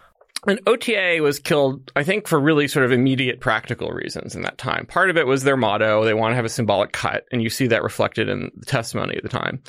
And 0.47 0.61
OTA 0.67 1.19
was 1.23 1.39
killed, 1.39 1.91
I 1.97 2.05
think, 2.05 2.29
for 2.29 2.39
really 2.39 2.69
sort 2.69 2.85
of 2.85 2.93
immediate 2.93 3.41
practical 3.41 3.91
reasons 3.91 4.35
in 4.35 4.43
that 4.43 4.59
time. 4.59 4.87
Part 4.87 5.11
of 5.11 5.17
it 5.17 5.27
was 5.27 5.43
their 5.43 5.57
motto. 5.57 6.05
They 6.05 6.15
want 6.15 6.33
to 6.33 6.37
have 6.37 6.45
a 6.45 6.51
symbolic 6.51 6.93
cut, 6.93 7.25
and 7.33 7.43
you 7.43 7.51
see 7.51 7.69
that 7.69 7.83
reflected 7.83 8.29
in 8.29 8.51
the 8.57 8.67
testimony 8.67 9.17
at 9.17 9.23
the 9.23 9.29
time. 9.29 9.63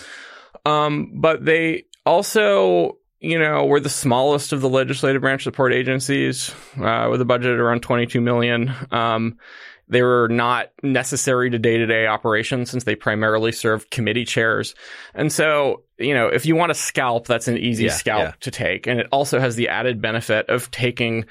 Um, 0.66 1.12
but 1.16 1.46
they 1.46 1.86
also, 2.06 2.98
you 3.20 3.40
know, 3.40 3.66
were 3.66 3.80
the 3.80 3.90
smallest 3.90 4.52
of 4.52 4.62
the 4.62 4.70
legislative 4.70 5.22
branch 5.22 5.44
support 5.44 5.74
agencies, 5.74 6.54
uh, 6.82 7.08
with 7.10 7.22
a 7.22 7.26
budget 7.26 7.60
around 7.60 7.82
22 7.82 8.20
million. 8.20 8.74
Um, 8.92 9.38
they 9.88 10.02
were 10.02 10.28
not 10.30 10.70
necessary 10.82 11.50
to 11.50 11.60
day 11.60 11.78
to 11.78 11.86
day 11.86 12.08
operations 12.08 12.72
since 12.72 12.84
they 12.84 12.96
primarily 12.96 13.52
served 13.52 13.92
committee 13.92 14.26
chairs. 14.26 14.74
And 15.14 15.32
so, 15.32 15.84
you 15.98 16.14
know, 16.14 16.28
if 16.28 16.46
you 16.46 16.56
want 16.56 16.72
to 16.72 16.76
scalp, 16.76 17.28
that's 17.28 17.48
an 17.48 17.58
easy 17.58 17.86
Yeah, 17.86 17.92
scalp 17.92 18.24
yeah. 18.24 18.34
to 18.42 18.52
take. 18.52 18.88
And 18.88 19.00
it 19.00 19.08
also 19.12 19.40
has 19.40 19.56
the 19.56 19.70
added 19.70 20.02
benefit 20.02 20.50
of 20.50 20.72
taking 20.72 21.26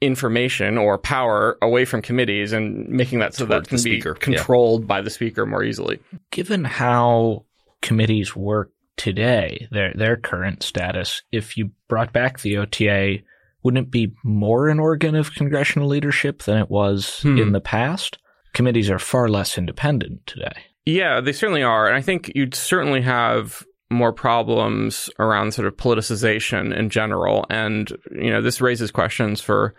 information 0.00 0.78
or 0.78 0.96
power 0.96 1.58
away 1.60 1.84
from 1.84 2.00
committees 2.00 2.52
and 2.52 2.88
making 2.88 3.18
that 3.18 3.34
so 3.34 3.44
Towards 3.44 3.64
that 3.64 3.68
can 3.68 3.76
the 3.76 3.82
be 3.82 4.00
speaker, 4.00 4.16
yeah. 4.16 4.24
controlled 4.24 4.86
by 4.86 5.02
the 5.02 5.10
speaker 5.10 5.44
more 5.44 5.62
easily. 5.62 6.00
Given 6.30 6.64
how 6.64 7.44
committees 7.82 8.34
work 8.34 8.70
today, 8.96 9.68
their 9.70 9.92
their 9.94 10.16
current 10.16 10.62
status, 10.62 11.22
if 11.32 11.56
you 11.58 11.72
brought 11.88 12.12
back 12.14 12.40
the 12.40 12.56
OTA, 12.58 13.18
wouldn't 13.62 13.86
it 13.86 13.90
be 13.90 14.12
more 14.24 14.68
an 14.68 14.78
organ 14.80 15.14
of 15.14 15.34
congressional 15.34 15.88
leadership 15.88 16.42
than 16.44 16.58
it 16.58 16.70
was 16.70 17.20
Hmm. 17.22 17.38
in 17.38 17.52
the 17.52 17.60
past? 17.60 18.18
Committees 18.52 18.90
are 18.90 18.98
far 18.98 19.28
less 19.28 19.56
independent 19.58 20.26
today. 20.26 20.52
Yeah, 20.86 21.20
they 21.20 21.32
certainly 21.32 21.62
are. 21.62 21.86
And 21.86 21.96
I 21.96 22.00
think 22.00 22.32
you'd 22.34 22.54
certainly 22.54 23.00
have 23.02 23.64
more 23.90 24.12
problems 24.12 25.10
around 25.18 25.52
sort 25.52 25.66
of 25.68 25.76
politicization 25.76 26.76
in 26.76 26.90
general. 26.90 27.44
And, 27.50 27.90
you 28.12 28.30
know, 28.30 28.40
this 28.42 28.60
raises 28.60 28.90
questions 28.90 29.40
for, 29.40 29.74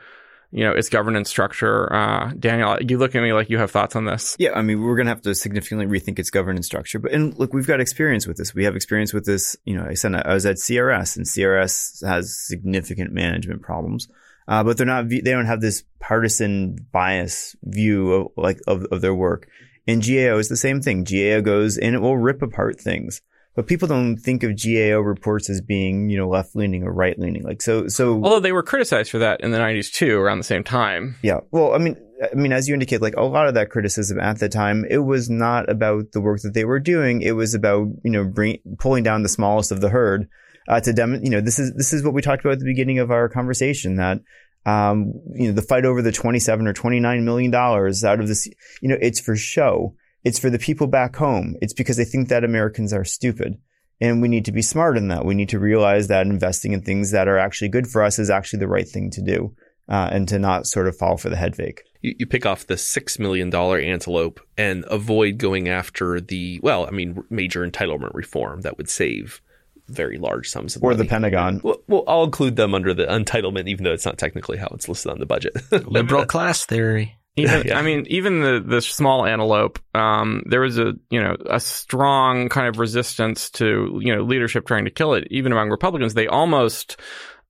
you 0.52 0.64
know, 0.64 0.72
its 0.72 0.90
governance 0.90 1.30
structure. 1.30 1.92
Uh, 1.92 2.34
Daniel, 2.38 2.78
you 2.82 2.98
look 2.98 3.16
at 3.16 3.22
me 3.22 3.34
like 3.34 3.50
you 3.50 3.58
have 3.58 3.72
thoughts 3.72 3.96
on 3.96 4.06
this. 4.06 4.36
Yeah, 4.38 4.52
I 4.54 4.62
mean, 4.62 4.82
we're 4.82 4.96
going 4.96 5.06
to 5.06 5.12
have 5.12 5.22
to 5.22 5.34
significantly 5.34 5.86
rethink 5.86 6.20
its 6.20 6.30
governance 6.30 6.66
structure. 6.66 7.00
But 7.00 7.14
and 7.14 7.38
look, 7.40 7.54
we've 7.54 7.68
got 7.68 7.80
experience 7.80 8.28
with 8.28 8.38
this. 8.38 8.54
We 8.54 8.66
have 8.66 8.76
experience 8.76 9.14
with 9.14 9.26
this. 9.26 9.56
You 9.66 9.78
know, 9.78 9.86
I 9.90 9.94
said 9.94 10.14
I 10.14 10.34
was 10.34 10.46
at 10.46 10.58
CRS, 10.58 11.16
and 11.16 11.26
CRS 11.26 12.06
has 12.06 12.38
significant 12.38 13.14
management 13.14 13.62
problems. 13.62 14.08
Uh, 14.48 14.64
but 14.64 14.78
they're 14.78 14.86
not. 14.86 15.08
They 15.08 15.22
don't 15.22 15.46
have 15.46 15.62
this 15.62 15.84
partisan 16.00 16.76
bias 16.92 17.56
view 17.64 18.12
of 18.12 18.28
like 18.36 18.60
of, 18.68 18.86
of 18.92 19.02
their 19.02 19.16
work. 19.16 19.48
And 19.88 20.06
GAO 20.06 20.38
is 20.38 20.50
the 20.50 20.58
same 20.58 20.82
thing. 20.82 21.04
GAO 21.04 21.42
goes 21.42 21.78
and 21.78 21.96
it 21.96 22.00
will 22.00 22.18
rip 22.18 22.42
apart 22.42 22.80
things. 22.80 23.22
But 23.62 23.68
people 23.68 23.88
don't 23.88 24.18
think 24.18 24.42
of 24.42 24.60
GAO 24.60 25.02
reports 25.02 25.48
as 25.48 25.62
being, 25.62 26.10
you 26.10 26.18
know, 26.18 26.28
left 26.28 26.56
leaning 26.56 26.82
or 26.82 26.92
right 26.92 27.20
leaning. 27.20 27.44
Like 27.44 27.62
so, 27.62 27.88
so 27.88 28.16
Although 28.16 28.40
they 28.40 28.54
were 28.54 28.64
criticized 28.64 29.12
for 29.12 29.20
that 29.20 29.42
in 29.42 29.52
the 29.52 29.60
90s 29.60 29.94
too, 29.94 30.18
around 30.18 30.40
the 30.40 30.44
same 30.44 30.64
time. 30.64 31.16
yeah. 31.22 31.42
Well, 31.52 31.76
I 31.76 31.78
mean, 31.78 31.96
I 32.24 32.34
mean, 32.34 32.54
as 32.54 32.68
you 32.68 32.74
indicate, 32.74 33.04
like 33.04 33.16
a 33.18 33.22
lot 33.22 33.48
of 33.48 33.54
that 33.54 33.70
criticism 33.70 34.20
at 34.20 34.40
the 34.40 34.50
time, 34.50 34.84
it 34.90 34.98
was 34.98 35.30
not 35.30 35.70
about 35.70 36.12
the 36.12 36.22
work 36.22 36.42
that 36.42 36.56
they 36.56 36.66
were 36.66 36.80
doing. 36.80 37.22
It 37.22 37.34
was 37.34 37.54
about, 37.54 37.86
you 38.04 38.10
know, 38.10 38.24
bring, 38.24 38.58
pulling 38.80 39.04
down 39.04 39.22
the 39.22 39.30
smallest 39.30 39.72
of 39.72 39.80
the 39.80 39.90
herd, 39.90 40.28
uh, 40.68 40.82
to 40.82 40.92
dem, 40.92 41.24
you 41.24 41.30
know, 41.30 41.40
this 41.40 41.60
is, 41.60 41.72
this 41.76 41.94
is 41.94 42.04
what 42.04 42.16
we 42.16 42.24
talked 42.24 42.44
about 42.44 42.54
at 42.54 42.60
the 42.62 42.66
beginning 42.66 42.98
of 42.98 43.12
our 43.12 43.30
conversation 43.30 43.98
that, 43.98 44.22
um, 44.66 45.14
you 45.36 45.50
know, 45.50 45.54
the 45.54 45.62
fight 45.62 45.86
over 45.86 46.02
the 46.02 46.12
27 46.12 46.66
or 46.66 46.74
29 46.74 47.24
million 47.24 47.52
dollars 47.52 48.04
out 48.04 48.20
of 48.20 48.28
this, 48.28 48.48
you 48.82 48.90
know, 48.90 48.98
it's 49.00 49.20
for 49.20 49.36
show. 49.36 49.94
It's 50.24 50.40
for 50.40 50.50
the 50.50 50.60
people 50.60 50.88
back 50.88 51.16
home. 51.16 51.56
It's 51.62 51.74
because 51.74 51.98
they 51.98 52.06
think 52.06 52.30
that 52.30 52.44
Americans 52.44 52.94
are 52.94 53.04
stupid. 53.06 53.58
And 54.00 54.22
we 54.22 54.28
need 54.28 54.46
to 54.46 54.52
be 54.52 54.62
smart 54.64 54.98
in 54.98 55.10
that. 55.10 55.26
We 55.26 55.36
need 55.36 55.50
to 55.50 55.60
realize 55.60 56.08
that 56.08 56.26
investing 56.26 56.74
in 56.74 56.82
things 56.82 57.12
that 57.12 57.28
are 57.28 57.38
actually 57.38 57.70
good 57.70 57.88
for 57.88 58.02
us 58.04 58.18
is 58.18 58.30
actually 58.32 58.60
the 58.60 58.68
right 58.68 58.88
thing 58.88 59.12
to 59.12 59.22
do, 59.22 59.56
uh, 59.90 60.10
and 60.12 60.28
to 60.30 60.40
not 60.40 60.66
sort 60.66 60.88
of 60.88 60.98
fall 60.98 61.18
for 61.18 61.30
the 61.30 61.36
head 61.36 61.56
fake. 61.56 61.84
You, 62.02 62.16
you 62.20 62.26
pick 62.26 62.46
off 62.48 62.66
the 62.66 62.78
six 62.78 63.20
million 63.20 63.52
dollar 63.52 63.78
antelope 63.78 64.40
and 64.58 64.86
avoid 64.90 65.38
going 65.38 65.70
after 65.70 66.20
the 66.20 66.60
well, 66.64 66.88
I 66.88 66.92
mean, 66.92 67.24
major 67.30 67.68
entitlement 67.68 68.16
reform 68.16 68.62
that 68.62 68.78
would 68.78 68.90
save 68.90 69.40
very 69.88 70.18
large 70.18 70.50
sums 70.50 70.76
of 70.76 70.84
Or 70.84 70.92
money. 70.92 71.04
the 71.04 71.10
Pentagon. 71.10 71.62
Well, 71.64 71.78
well, 71.88 72.04
I'll 72.08 72.24
include 72.24 72.56
them 72.56 72.74
under 72.74 72.94
the 72.96 73.06
entitlement, 73.06 73.68
even 73.68 73.84
though 73.84 73.92
it's 73.94 74.06
not 74.06 74.18
technically 74.18 74.58
how 74.58 74.70
it's 74.74 74.88
listed 74.90 75.12
on 75.12 75.20
the 75.20 75.26
budget. 75.28 75.54
Liberal 75.72 76.26
class 76.26 76.66
theory. 76.66 77.18
Even, 77.38 77.64
Yeah. 77.66 77.78
I 77.78 77.82
mean, 77.82 78.06
even 78.10 78.42
the, 78.42 78.64
the 78.66 78.82
small 78.82 79.26
antelope, 79.26 79.80
um, 79.96 80.44
there 80.46 80.62
was 80.62 80.78
a, 80.78 80.94
you 81.10 81.22
know, 81.22 81.36
a 81.50 81.60
strong 81.60 82.50
kind 82.50 82.68
of 82.68 82.80
resistance 82.80 83.50
to, 83.52 84.00
you 84.02 84.16
know, 84.16 84.24
leadership 84.24 84.66
trying 84.66 84.86
to 84.86 84.92
kill 84.92 85.14
it. 85.14 85.28
Even 85.32 85.52
among 85.52 85.70
Republicans, 85.70 86.14
they 86.14 86.28
almost, 86.28 86.98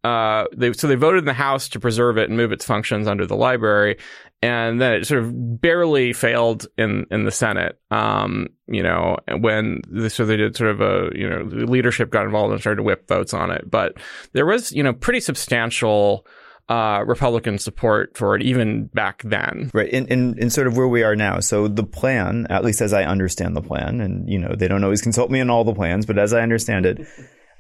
uh, 0.03 0.45
they, 0.55 0.73
so 0.73 0.87
they 0.87 0.95
voted 0.95 1.19
in 1.19 1.25
the 1.25 1.33
House 1.33 1.69
to 1.69 1.79
preserve 1.79 2.17
it 2.17 2.29
and 2.29 2.37
move 2.37 2.51
its 2.51 2.65
functions 2.65 3.07
under 3.07 3.25
the 3.25 3.35
library. 3.35 3.97
And 4.43 4.81
then 4.81 4.93
it 4.93 5.05
sort 5.05 5.23
of 5.23 5.61
barely 5.61 6.13
failed 6.13 6.65
in, 6.75 7.05
in 7.11 7.25
the 7.25 7.31
Senate. 7.31 7.79
Um, 7.91 8.47
you 8.67 8.81
know, 8.81 9.17
when, 9.39 9.81
so 10.09 10.25
they 10.25 10.35
did 10.35 10.55
sort 10.55 10.71
of 10.71 10.81
a, 10.81 11.11
you 11.15 11.29
know, 11.29 11.43
leadership 11.43 12.09
got 12.09 12.25
involved 12.25 12.51
and 12.51 12.59
started 12.59 12.77
to 12.77 12.83
whip 12.83 13.07
votes 13.07 13.35
on 13.35 13.51
it. 13.51 13.69
But 13.69 13.97
there 14.33 14.47
was, 14.47 14.71
you 14.71 14.81
know, 14.81 14.93
pretty 14.93 15.19
substantial, 15.19 16.25
uh, 16.71 17.03
Republican 17.05 17.59
support 17.59 18.17
for 18.17 18.33
it 18.33 18.41
even 18.41 18.85
back 18.93 19.21
then. 19.23 19.69
Right. 19.73 19.91
And, 19.91 20.09
and, 20.09 20.39
and 20.39 20.53
sort 20.53 20.67
of 20.67 20.77
where 20.77 20.87
we 20.87 21.03
are 21.03 21.17
now. 21.17 21.41
So 21.41 21.67
the 21.67 21.83
plan, 21.83 22.47
at 22.49 22.63
least 22.63 22.79
as 22.79 22.93
I 22.93 23.03
understand 23.03 23.57
the 23.57 23.61
plan, 23.61 23.99
and, 23.99 24.29
you 24.29 24.39
know, 24.39 24.55
they 24.57 24.69
don't 24.69 24.83
always 24.85 25.01
consult 25.01 25.29
me 25.29 25.41
on 25.41 25.49
all 25.49 25.65
the 25.65 25.73
plans, 25.73 26.05
but 26.05 26.17
as 26.17 26.31
I 26.31 26.39
understand 26.39 26.85
it, 26.85 27.05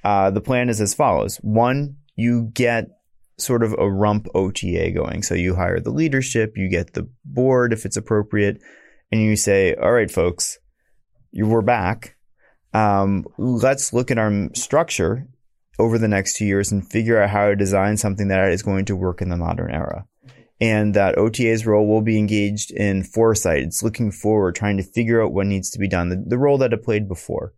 uh, 0.05 0.31
the 0.31 0.39
plan 0.39 0.69
is 0.69 0.79
as 0.79 0.93
follows. 0.93 1.35
One, 1.41 1.97
you 2.15 2.51
get 2.53 2.85
sort 3.37 3.63
of 3.63 3.75
a 3.77 3.91
rump 3.91 4.27
OTA 4.33 4.91
going. 4.91 5.23
So 5.23 5.35
you 5.35 5.55
hire 5.55 5.81
the 5.81 5.91
leadership, 5.91 6.53
you 6.55 6.69
get 6.69 6.93
the 6.93 7.09
board 7.25 7.73
if 7.73 7.85
it's 7.85 7.97
appropriate, 7.97 8.61
and 9.11 9.21
you 9.21 9.35
say, 9.35 9.75
all 9.75 9.91
right, 9.91 10.09
folks, 10.09 10.57
you 11.31 11.47
we're 11.47 11.61
back. 11.61 12.15
Um, 12.73 13.25
let's 13.37 13.91
look 13.91 14.09
at 14.09 14.17
our 14.17 14.47
structure 14.53 15.27
over 15.79 15.97
the 15.97 16.07
next 16.07 16.35
two 16.35 16.45
years 16.45 16.71
and 16.71 16.87
figure 16.87 17.21
out 17.21 17.29
how 17.29 17.47
to 17.47 17.55
design 17.55 17.97
something 17.97 18.27
that 18.27 18.51
is 18.51 18.63
going 18.63 18.85
to 18.85 18.95
work 18.95 19.21
in 19.21 19.29
the 19.29 19.37
modern 19.37 19.71
era. 19.71 20.05
And 20.59 20.93
that 20.93 21.17
OTA's 21.17 21.65
role 21.65 21.87
will 21.87 22.01
be 22.01 22.19
engaged 22.19 22.69
in 22.71 23.03
foresight. 23.03 23.63
It's 23.63 23.81
looking 23.81 24.11
forward, 24.11 24.55
trying 24.55 24.77
to 24.77 24.83
figure 24.83 25.23
out 25.23 25.33
what 25.33 25.47
needs 25.47 25.71
to 25.71 25.79
be 25.79 25.87
done, 25.87 26.09
the, 26.09 26.23
the 26.27 26.37
role 26.37 26.59
that 26.59 26.73
it 26.73 26.83
played 26.83 27.07
before. 27.07 27.53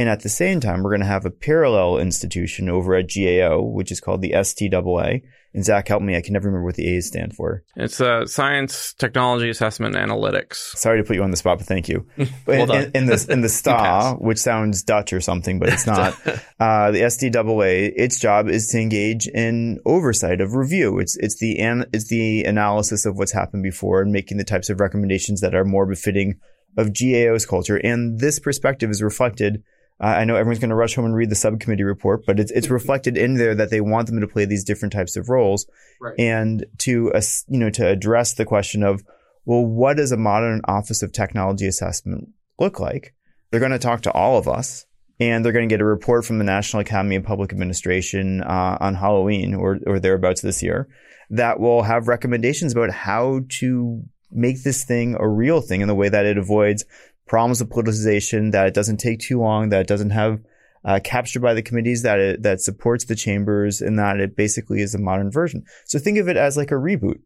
And 0.00 0.08
at 0.08 0.22
the 0.22 0.30
same 0.30 0.60
time, 0.60 0.82
we're 0.82 0.92
going 0.92 1.02
to 1.02 1.06
have 1.06 1.26
a 1.26 1.30
parallel 1.30 1.98
institution 1.98 2.70
over 2.70 2.94
at 2.94 3.10
GAO, 3.14 3.60
which 3.60 3.92
is 3.92 4.00
called 4.00 4.22
the 4.22 4.32
STAA. 4.32 5.20
And 5.52 5.62
Zach, 5.62 5.88
help 5.88 6.02
me. 6.02 6.16
I 6.16 6.22
can 6.22 6.32
never 6.32 6.48
remember 6.48 6.64
what 6.64 6.76
the 6.76 6.88
A's 6.96 7.08
stand 7.08 7.36
for. 7.36 7.64
It's 7.76 8.00
uh, 8.00 8.24
science, 8.24 8.94
technology, 8.94 9.50
assessment, 9.50 9.96
analytics. 9.96 10.54
Sorry 10.54 11.02
to 11.02 11.06
put 11.06 11.16
you 11.16 11.22
on 11.22 11.30
the 11.30 11.36
spot, 11.36 11.58
but 11.58 11.66
thank 11.66 11.86
you. 11.86 12.06
Well 12.46 12.62
in, 12.62 12.68
done. 12.68 12.90
in, 12.94 13.06
the 13.06 13.26
in 13.28 13.40
the 13.42 13.48
STA, 13.50 14.14
which 14.14 14.38
sounds 14.38 14.82
Dutch 14.82 15.12
or 15.12 15.20
something, 15.20 15.58
but 15.58 15.68
it's 15.68 15.86
not. 15.86 16.14
uh, 16.58 16.92
the 16.92 17.00
STAA, 17.10 17.92
its 17.94 18.18
job 18.18 18.48
is 18.48 18.68
to 18.68 18.80
engage 18.80 19.28
in 19.28 19.80
oversight 19.84 20.40
of 20.40 20.54
review. 20.54 20.98
It's 20.98 21.18
it's 21.18 21.36
the 21.40 21.58
an, 21.58 21.84
it's 21.92 22.08
the 22.08 22.44
analysis 22.44 23.04
of 23.04 23.18
what's 23.18 23.32
happened 23.32 23.64
before 23.64 24.00
and 24.00 24.12
making 24.12 24.38
the 24.38 24.44
types 24.44 24.70
of 24.70 24.80
recommendations 24.80 25.42
that 25.42 25.54
are 25.54 25.66
more 25.66 25.84
befitting 25.84 26.40
of 26.78 26.94
GAO's 26.94 27.44
culture. 27.44 27.76
And 27.76 28.18
this 28.18 28.38
perspective 28.38 28.88
is 28.88 29.02
reflected. 29.02 29.62
I 30.00 30.24
know 30.24 30.36
everyone's 30.36 30.60
going 30.60 30.70
to 30.70 30.76
rush 30.76 30.94
home 30.94 31.04
and 31.04 31.14
read 31.14 31.30
the 31.30 31.34
subcommittee 31.36 31.82
report, 31.82 32.24
but 32.26 32.40
it's 32.40 32.50
it's 32.52 32.70
reflected 32.70 33.18
in 33.18 33.34
there 33.34 33.54
that 33.54 33.70
they 33.70 33.80
want 33.82 34.06
them 34.08 34.20
to 34.20 34.26
play 34.26 34.46
these 34.46 34.64
different 34.64 34.92
types 34.92 35.16
of 35.16 35.28
roles, 35.28 35.66
Right. 36.00 36.14
and 36.18 36.64
to 36.78 37.12
us, 37.12 37.44
you 37.48 37.58
know, 37.58 37.70
to 37.70 37.86
address 37.86 38.34
the 38.34 38.44
question 38.46 38.82
of 38.82 39.02
well, 39.44 39.64
what 39.64 39.96
does 39.96 40.12
a 40.12 40.16
modern 40.16 40.60
Office 40.66 41.02
of 41.02 41.12
Technology 41.12 41.66
Assessment 41.66 42.28
look 42.58 42.78
like? 42.78 43.14
They're 43.50 43.60
going 43.60 43.72
to 43.72 43.78
talk 43.78 44.02
to 44.02 44.12
all 44.12 44.38
of 44.38 44.46
us 44.46 44.86
and 45.18 45.44
they're 45.44 45.52
going 45.52 45.68
to 45.68 45.72
get 45.72 45.80
a 45.80 45.84
report 45.84 46.24
from 46.24 46.38
the 46.38 46.44
National 46.44 46.80
Academy 46.80 47.16
of 47.16 47.24
Public 47.24 47.50
Administration 47.52 48.42
uh, 48.42 48.76
on 48.80 48.94
Halloween 48.94 49.54
or, 49.54 49.78
or 49.86 49.98
thereabouts 49.98 50.40
this 50.42 50.62
year 50.62 50.88
that 51.30 51.58
will 51.58 51.82
have 51.82 52.06
recommendations 52.06 52.72
about 52.72 52.90
how 52.90 53.40
to 53.48 54.02
make 54.30 54.62
this 54.62 54.84
thing 54.84 55.16
a 55.18 55.28
real 55.28 55.60
thing 55.60 55.80
in 55.80 55.88
the 55.88 55.94
way 55.94 56.08
that 56.08 56.26
it 56.26 56.38
avoids 56.38 56.84
problems 57.30 57.60
of 57.60 57.68
politicization, 57.68 58.50
that 58.50 58.66
it 58.66 58.74
doesn't 58.74 58.96
take 58.96 59.20
too 59.20 59.38
long, 59.38 59.68
that 59.68 59.82
it 59.82 59.86
doesn't 59.86 60.10
have 60.10 60.40
uh, 60.84 60.98
captured 61.04 61.40
by 61.40 61.54
the 61.54 61.62
committees, 61.62 62.02
that 62.02 62.18
it 62.18 62.42
that 62.42 62.60
supports 62.60 63.04
the 63.04 63.14
chambers, 63.14 63.80
and 63.80 63.98
that 64.00 64.18
it 64.18 64.34
basically 64.34 64.82
is 64.82 64.96
a 64.96 64.98
modern 64.98 65.30
version. 65.30 65.62
So 65.84 66.00
think 66.00 66.18
of 66.18 66.28
it 66.28 66.36
as 66.36 66.56
like 66.56 66.72
a 66.72 66.74
reboot 66.74 67.20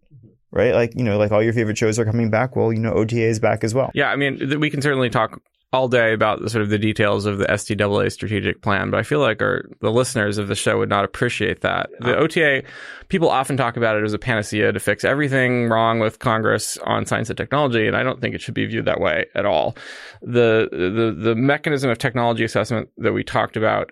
right? 0.55 0.73
Like, 0.73 0.93
you 0.95 1.03
know, 1.03 1.19
like 1.19 1.33
all 1.33 1.43
your 1.43 1.53
favorite 1.53 1.77
shows 1.77 1.99
are 1.99 2.05
coming 2.05 2.31
back. 2.31 2.55
Well, 2.55 2.73
you 2.73 2.79
know, 2.79 2.93
OTA 2.93 3.23
is 3.23 3.41
back 3.41 3.65
as 3.65 3.75
well. 3.75 3.91
Yeah, 3.93 4.11
I 4.11 4.15
mean, 4.15 4.61
we 4.61 4.71
can 4.71 4.81
certainly 4.81 5.11
talk 5.11 5.41
all 5.75 5.89
day 5.89 6.13
about 6.13 6.41
the, 6.41 6.49
sort 6.49 6.63
of 6.63 6.71
the 6.71 6.79
details 6.79 7.27
of 7.27 7.39
the 7.39 7.47
STAA 7.47 8.11
strategic 8.11 8.63
plan, 8.63 8.91
but 8.91 9.01
I 9.01 9.03
feel 9.03 9.19
like 9.19 9.43
our 9.43 9.65
the 9.81 9.91
listeners 9.91 10.39
of 10.39 10.49
the 10.49 10.55
show 10.55 10.79
would 10.79 10.89
not 10.89 11.05
appreciate 11.05 11.63
that. 11.63 11.91
The 12.01 12.17
OTA, 12.17 12.63
people 13.09 13.29
often 13.29 13.57
talk 13.57 13.77
about 13.77 13.97
it 13.97 14.05
as 14.05 14.15
a 14.15 14.19
panacea 14.19 14.73
to 14.73 14.79
fix 14.79 15.05
everything 15.05 15.69
wrong 15.69 15.99
with 15.99 16.21
Congress 16.21 16.79
on 16.79 17.07
science 17.07 17.29
and 17.29 17.37
technology, 17.37 17.87
and 17.87 17.97
I 17.97 18.05
don't 18.05 18.21
think 18.21 18.35
it 18.35 18.41
should 18.41 18.55
be 18.55 18.67
viewed 18.67 18.85
that 18.85 19.01
way 19.01 19.27
at 19.35 19.45
all. 19.45 19.77
The 20.23 20.69
the 20.71 21.15
the 21.19 21.35
mechanism 21.35 21.91
of 21.91 21.99
technology 21.99 22.45
assessment 22.45 22.89
that 22.99 23.13
we 23.13 23.25
talked 23.25 23.57
about 23.57 23.91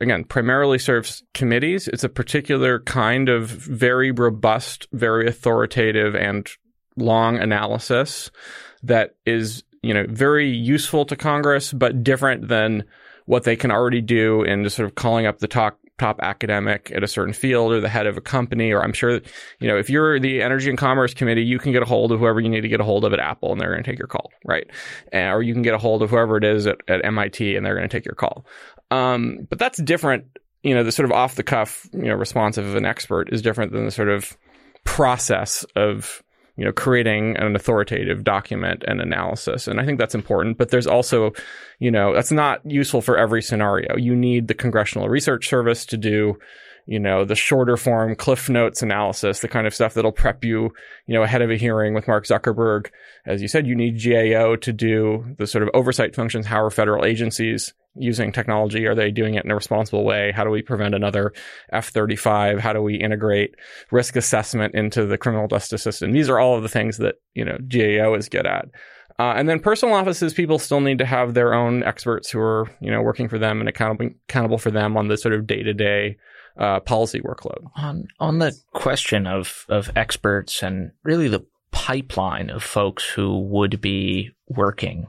again 0.00 0.24
primarily 0.24 0.78
serves 0.78 1.24
committees. 1.34 1.88
It's 1.88 2.04
a 2.04 2.08
particular 2.08 2.78
kind 2.80 3.28
of 3.28 3.48
very 3.48 4.12
robust, 4.12 4.86
very 4.92 5.26
authoritative, 5.26 6.14
and 6.14 6.48
long 6.96 7.38
analysis 7.38 8.30
that 8.82 9.16
is 9.26 9.64
you 9.82 9.94
know 9.94 10.06
very 10.08 10.48
useful 10.48 11.04
to 11.06 11.16
Congress, 11.16 11.72
but 11.72 12.02
different 12.02 12.48
than 12.48 12.84
what 13.26 13.44
they 13.44 13.56
can 13.56 13.70
already 13.70 14.00
do 14.00 14.42
in 14.42 14.62
just 14.62 14.76
sort 14.76 14.88
of 14.88 14.94
calling 14.94 15.26
up 15.26 15.38
the 15.38 15.48
top 15.48 15.78
top 15.98 16.20
academic 16.20 16.92
at 16.94 17.02
a 17.02 17.08
certain 17.08 17.32
field 17.32 17.72
or 17.72 17.80
the 17.80 17.88
head 17.88 18.06
of 18.06 18.18
a 18.18 18.20
company 18.20 18.70
or 18.70 18.82
I'm 18.84 18.92
sure 18.92 19.12
you 19.60 19.66
know 19.66 19.78
if 19.78 19.88
you're 19.88 20.20
the 20.20 20.42
energy 20.42 20.68
and 20.68 20.76
commerce 20.76 21.14
committee 21.14 21.42
you 21.42 21.58
can 21.58 21.72
get 21.72 21.82
a 21.82 21.86
hold 21.86 22.12
of 22.12 22.20
whoever 22.20 22.38
you 22.38 22.50
need 22.50 22.60
to 22.60 22.68
get 22.68 22.80
a 22.80 22.84
hold 22.84 23.06
of 23.06 23.14
at 23.14 23.18
Apple 23.18 23.50
and 23.50 23.58
they're 23.58 23.72
going 23.72 23.82
to 23.82 23.90
take 23.90 23.98
your 23.98 24.06
call 24.06 24.30
right 24.44 24.66
and, 25.10 25.32
or 25.32 25.42
you 25.42 25.54
can 25.54 25.62
get 25.62 25.72
a 25.72 25.78
hold 25.78 26.02
of 26.02 26.10
whoever 26.10 26.36
it 26.36 26.44
is 26.44 26.66
at, 26.66 26.76
at 26.86 27.02
MIT 27.02 27.56
and 27.56 27.64
they're 27.64 27.74
going 27.74 27.88
to 27.88 27.96
take 27.96 28.04
your 28.04 28.14
call 28.14 28.44
um, 28.90 29.46
but 29.48 29.58
that's 29.58 29.80
different. 29.80 30.26
You 30.62 30.74
know, 30.74 30.82
the 30.82 30.92
sort 30.92 31.04
of 31.04 31.12
off 31.12 31.36
the 31.36 31.42
cuff, 31.42 31.88
you 31.92 32.02
know, 32.02 32.14
responsive 32.14 32.66
of 32.66 32.74
an 32.74 32.84
expert 32.84 33.32
is 33.32 33.42
different 33.42 33.72
than 33.72 33.84
the 33.84 33.90
sort 33.90 34.08
of 34.08 34.36
process 34.84 35.64
of 35.74 36.22
you 36.56 36.64
know 36.64 36.72
creating 36.72 37.36
an 37.36 37.54
authoritative 37.54 38.24
document 38.24 38.84
and 38.86 39.00
analysis 39.00 39.68
and 39.68 39.80
i 39.80 39.84
think 39.84 39.98
that's 39.98 40.14
important 40.14 40.58
but 40.58 40.70
there's 40.70 40.86
also 40.86 41.32
you 41.78 41.90
know 41.90 42.14
that's 42.14 42.32
not 42.32 42.60
useful 42.64 43.00
for 43.00 43.16
every 43.16 43.42
scenario 43.42 43.96
you 43.96 44.14
need 44.14 44.48
the 44.48 44.54
congressional 44.54 45.08
research 45.08 45.48
service 45.48 45.84
to 45.86 45.96
do 45.96 46.36
you 46.86 47.00
know, 47.00 47.24
the 47.24 47.34
shorter 47.34 47.76
form 47.76 48.14
cliff 48.14 48.48
notes 48.48 48.80
analysis, 48.80 49.40
the 49.40 49.48
kind 49.48 49.66
of 49.66 49.74
stuff 49.74 49.94
that'll 49.94 50.12
prep 50.12 50.44
you, 50.44 50.72
you 51.06 51.14
know, 51.14 51.22
ahead 51.22 51.42
of 51.42 51.50
a 51.50 51.56
hearing 51.56 51.94
with 51.94 52.06
Mark 52.06 52.24
Zuckerberg. 52.24 52.90
As 53.26 53.42
you 53.42 53.48
said, 53.48 53.66
you 53.66 53.74
need 53.74 54.00
GAO 54.02 54.54
to 54.56 54.72
do 54.72 55.34
the 55.36 55.48
sort 55.48 55.64
of 55.64 55.70
oversight 55.74 56.14
functions. 56.14 56.46
How 56.46 56.62
are 56.62 56.70
federal 56.70 57.04
agencies 57.04 57.74
using 57.98 58.32
technology? 58.32 58.86
Are 58.86 58.94
they 58.94 59.10
doing 59.10 59.34
it 59.34 59.44
in 59.44 59.50
a 59.50 59.54
responsible 59.54 60.04
way? 60.04 60.32
How 60.32 60.44
do 60.44 60.50
we 60.50 60.62
prevent 60.62 60.94
another 60.94 61.32
F-35? 61.72 62.60
How 62.60 62.72
do 62.72 62.82
we 62.82 62.96
integrate 62.96 63.54
risk 63.90 64.16
assessment 64.16 64.74
into 64.74 65.06
the 65.06 65.18
criminal 65.18 65.48
justice 65.48 65.82
system? 65.82 66.12
These 66.12 66.28
are 66.28 66.38
all 66.38 66.56
of 66.56 66.62
the 66.62 66.68
things 66.68 66.98
that, 66.98 67.16
you 67.34 67.44
know, 67.44 67.58
GAO 67.68 68.14
is 68.14 68.28
good 68.28 68.46
at. 68.46 68.66
Uh, 69.18 69.32
and 69.36 69.48
then 69.48 69.60
personal 69.60 69.94
offices, 69.94 70.34
people 70.34 70.58
still 70.58 70.80
need 70.80 70.98
to 70.98 71.06
have 71.06 71.32
their 71.32 71.54
own 71.54 71.82
experts 71.82 72.30
who 72.30 72.38
are, 72.38 72.70
you 72.80 72.90
know, 72.90 73.00
working 73.00 73.28
for 73.28 73.38
them 73.38 73.60
and 73.60 73.68
accountable, 73.68 74.10
accountable 74.28 74.58
for 74.58 74.70
them 74.70 74.96
on 74.96 75.08
the 75.08 75.16
sort 75.16 75.34
of 75.34 75.46
day 75.46 75.62
to 75.62 75.72
day 75.72 76.16
policy 76.84 77.20
workload. 77.20 77.64
On 77.76 78.08
on 78.18 78.38
the 78.38 78.54
question 78.72 79.26
of 79.26 79.66
of 79.68 79.90
experts 79.96 80.62
and 80.62 80.92
really 81.02 81.28
the 81.28 81.44
pipeline 81.70 82.50
of 82.50 82.62
folks 82.62 83.04
who 83.04 83.38
would 83.40 83.80
be 83.80 84.30
working 84.48 85.06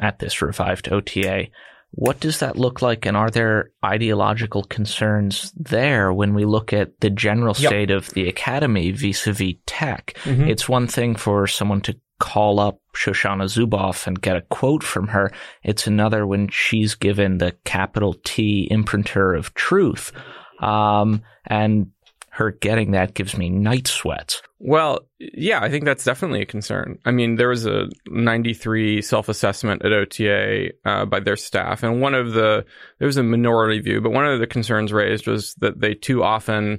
at 0.00 0.18
this 0.18 0.40
revived 0.40 0.90
OTA, 0.90 1.48
what 1.90 2.20
does 2.20 2.40
that 2.40 2.56
look 2.56 2.82
like? 2.82 3.06
And 3.06 3.16
are 3.16 3.30
there 3.30 3.70
ideological 3.84 4.64
concerns 4.64 5.52
there 5.56 6.12
when 6.12 6.34
we 6.34 6.44
look 6.44 6.72
at 6.72 7.00
the 7.00 7.10
general 7.10 7.54
state 7.54 7.90
yep. 7.90 7.98
of 7.98 8.10
the 8.10 8.28
academy 8.28 8.90
vis-a-vis 8.90 9.54
tech? 9.66 10.14
Mm-hmm. 10.24 10.48
It's 10.48 10.68
one 10.68 10.86
thing 10.86 11.16
for 11.16 11.46
someone 11.46 11.80
to 11.82 11.98
call 12.20 12.60
up 12.60 12.80
Shoshana 12.94 13.44
Zuboff 13.44 14.06
and 14.06 14.20
get 14.20 14.36
a 14.36 14.42
quote 14.42 14.82
from 14.82 15.08
her. 15.08 15.32
It's 15.62 15.86
another 15.86 16.26
when 16.26 16.48
she's 16.48 16.94
given 16.94 17.38
the 17.38 17.56
capital 17.64 18.16
T 18.24 18.68
imprinter 18.70 19.36
of 19.36 19.54
truth 19.54 20.12
um, 20.60 21.22
and 21.46 21.90
her 22.38 22.52
getting 22.52 22.92
that 22.92 23.14
gives 23.14 23.36
me 23.36 23.50
night 23.50 23.88
sweats. 23.88 24.42
Well, 24.60 25.00
yeah, 25.18 25.60
I 25.60 25.70
think 25.70 25.84
that's 25.84 26.04
definitely 26.04 26.40
a 26.40 26.46
concern. 26.46 27.00
I 27.04 27.10
mean, 27.10 27.34
there 27.34 27.48
was 27.48 27.66
a 27.66 27.88
93 28.06 29.02
self 29.02 29.28
assessment 29.28 29.84
at 29.84 29.92
OTA 29.92 30.70
uh, 30.84 31.04
by 31.04 31.18
their 31.18 31.36
staff, 31.36 31.82
and 31.82 32.00
one 32.00 32.14
of 32.14 32.32
the, 32.34 32.64
there 33.00 33.06
was 33.06 33.16
a 33.16 33.24
minority 33.24 33.80
view, 33.80 34.00
but 34.00 34.12
one 34.12 34.24
of 34.24 34.38
the 34.38 34.46
concerns 34.46 34.92
raised 34.92 35.26
was 35.26 35.54
that 35.54 35.80
they 35.80 35.94
too 35.94 36.22
often, 36.22 36.78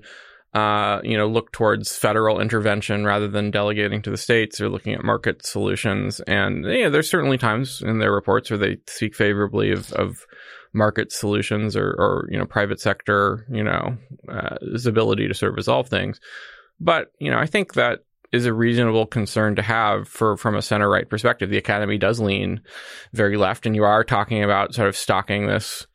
uh, 0.53 1.01
you 1.03 1.17
know, 1.17 1.27
look 1.27 1.51
towards 1.51 1.93
federal 1.93 2.39
intervention 2.39 3.05
rather 3.05 3.27
than 3.27 3.51
delegating 3.51 4.01
to 4.03 4.11
the 4.11 4.17
states. 4.17 4.59
They're 4.59 4.69
looking 4.69 4.93
at 4.93 5.03
market 5.03 5.45
solutions. 5.45 6.21
And, 6.21 6.63
yeah, 6.63 6.87
there's 6.87 7.09
certainly 7.09 7.37
times 7.37 7.81
in 7.81 7.99
their 7.99 8.13
reports 8.13 8.49
where 8.49 8.57
they 8.57 8.77
speak 8.87 9.13
favorably 9.13 9.71
of, 9.71 9.91
of 9.91 10.25
market 10.73 11.11
solutions 11.11 11.75
or, 11.75 11.89
or 11.97 12.27
you 12.31 12.37
know 12.37 12.45
private 12.45 12.79
sector 12.79 13.45
you 13.51 13.63
know 13.63 13.97
uh, 14.27 14.57
ability 14.85 15.27
to 15.27 15.33
sort 15.33 15.51
of 15.51 15.55
resolve 15.55 15.87
things. 15.87 16.19
But 16.79 17.11
you 17.19 17.31
know 17.31 17.39
I 17.39 17.45
think 17.45 17.73
that 17.73 17.99
is 18.31 18.45
a 18.45 18.53
reasonable 18.53 19.07
concern 19.07 19.55
to 19.55 19.61
have 19.61 20.07
for 20.07 20.37
from 20.37 20.55
a 20.55 20.61
center 20.61 20.89
right 20.89 21.09
perspective. 21.09 21.49
The 21.49 21.57
academy 21.57 21.97
does 21.97 22.19
lean 22.19 22.61
very 23.13 23.37
left, 23.37 23.65
and 23.65 23.75
you 23.75 23.83
are 23.83 24.03
talking 24.03 24.43
about 24.43 24.73
sort 24.73 24.87
of 24.87 24.95
stocking 24.95 25.47
this 25.47 25.87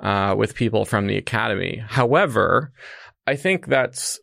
uh, 0.00 0.34
with 0.36 0.54
people 0.54 0.84
from 0.84 1.06
the 1.06 1.16
academy. 1.16 1.82
However, 1.86 2.72
I 3.26 3.36
think 3.36 3.66
that's 3.66 4.18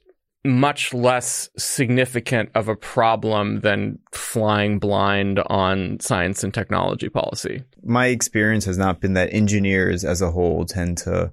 much 0.45 0.93
less 0.93 1.49
significant 1.57 2.49
of 2.53 2.67
a 2.67 2.75
problem 2.75 3.61
than 3.61 3.99
flying 4.11 4.77
blind 4.77 5.39
on 5.47 5.99
science 6.01 6.43
and 6.43 6.53
technology 6.53 7.07
policy. 7.07 7.63
My 7.83 8.07
experience 8.07 8.65
has 8.65 8.77
not 8.77 8.99
been 8.99 9.13
that 9.13 9.33
engineers 9.33 10.03
as 10.03 10.21
a 10.21 10.31
whole 10.31 10.65
tend 10.65 10.97
to 10.99 11.31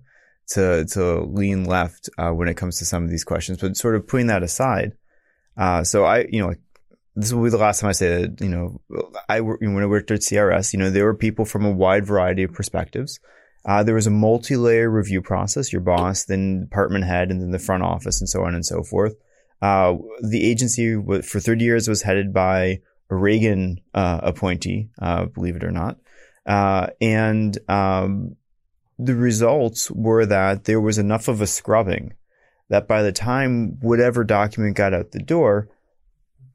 to 0.48 0.84
to 0.84 1.20
lean 1.22 1.64
left 1.64 2.08
uh, 2.18 2.30
when 2.30 2.48
it 2.48 2.56
comes 2.56 2.78
to 2.78 2.84
some 2.84 3.04
of 3.04 3.10
these 3.10 3.24
questions. 3.24 3.58
But 3.58 3.76
sort 3.76 3.96
of 3.96 4.06
putting 4.06 4.28
that 4.28 4.42
aside, 4.42 4.92
uh, 5.56 5.82
so 5.84 6.04
I 6.04 6.26
you 6.30 6.40
know 6.40 6.54
this 7.16 7.32
will 7.32 7.44
be 7.44 7.50
the 7.50 7.58
last 7.58 7.80
time 7.80 7.90
I 7.90 7.92
say 7.92 8.22
that 8.22 8.40
you 8.40 8.48
know 8.48 8.80
I 9.28 9.40
when 9.40 9.82
I 9.82 9.86
worked 9.86 10.10
at 10.10 10.20
CRS, 10.20 10.72
you 10.72 10.78
know 10.78 10.90
there 10.90 11.04
were 11.04 11.14
people 11.14 11.44
from 11.44 11.64
a 11.64 11.70
wide 11.70 12.06
variety 12.06 12.44
of 12.44 12.52
perspectives. 12.52 13.18
Uh, 13.64 13.82
there 13.82 13.94
was 13.94 14.06
a 14.06 14.10
multi-layer 14.10 14.88
review 14.88 15.20
process, 15.20 15.72
your 15.72 15.82
boss, 15.82 16.24
then 16.24 16.62
department 16.62 17.04
head, 17.04 17.30
and 17.30 17.42
then 17.42 17.50
the 17.50 17.58
front 17.58 17.82
office, 17.82 18.20
and 18.20 18.28
so 18.28 18.42
on 18.44 18.54
and 18.54 18.64
so 18.64 18.82
forth. 18.82 19.14
Uh, 19.60 19.96
the 20.22 20.48
agency 20.48 20.94
for 21.22 21.40
30 21.40 21.64
years 21.64 21.88
was 21.88 22.02
headed 22.02 22.32
by 22.32 22.80
a 23.10 23.14
Reagan 23.14 23.80
uh, 23.92 24.20
appointee, 24.22 24.88
uh, 25.00 25.26
believe 25.26 25.56
it 25.56 25.64
or 25.64 25.70
not. 25.70 25.98
Uh, 26.46 26.86
and 27.00 27.58
um, 27.68 28.36
the 28.98 29.14
results 29.14 29.90
were 29.90 30.24
that 30.24 30.64
there 30.64 30.80
was 30.80 30.96
enough 30.96 31.28
of 31.28 31.40
a 31.40 31.46
scrubbing 31.46 32.14
that 32.70 32.88
by 32.88 33.02
the 33.02 33.12
time 33.12 33.78
whatever 33.80 34.24
document 34.24 34.76
got 34.76 34.94
out 34.94 35.10
the 35.10 35.18
door, 35.18 35.68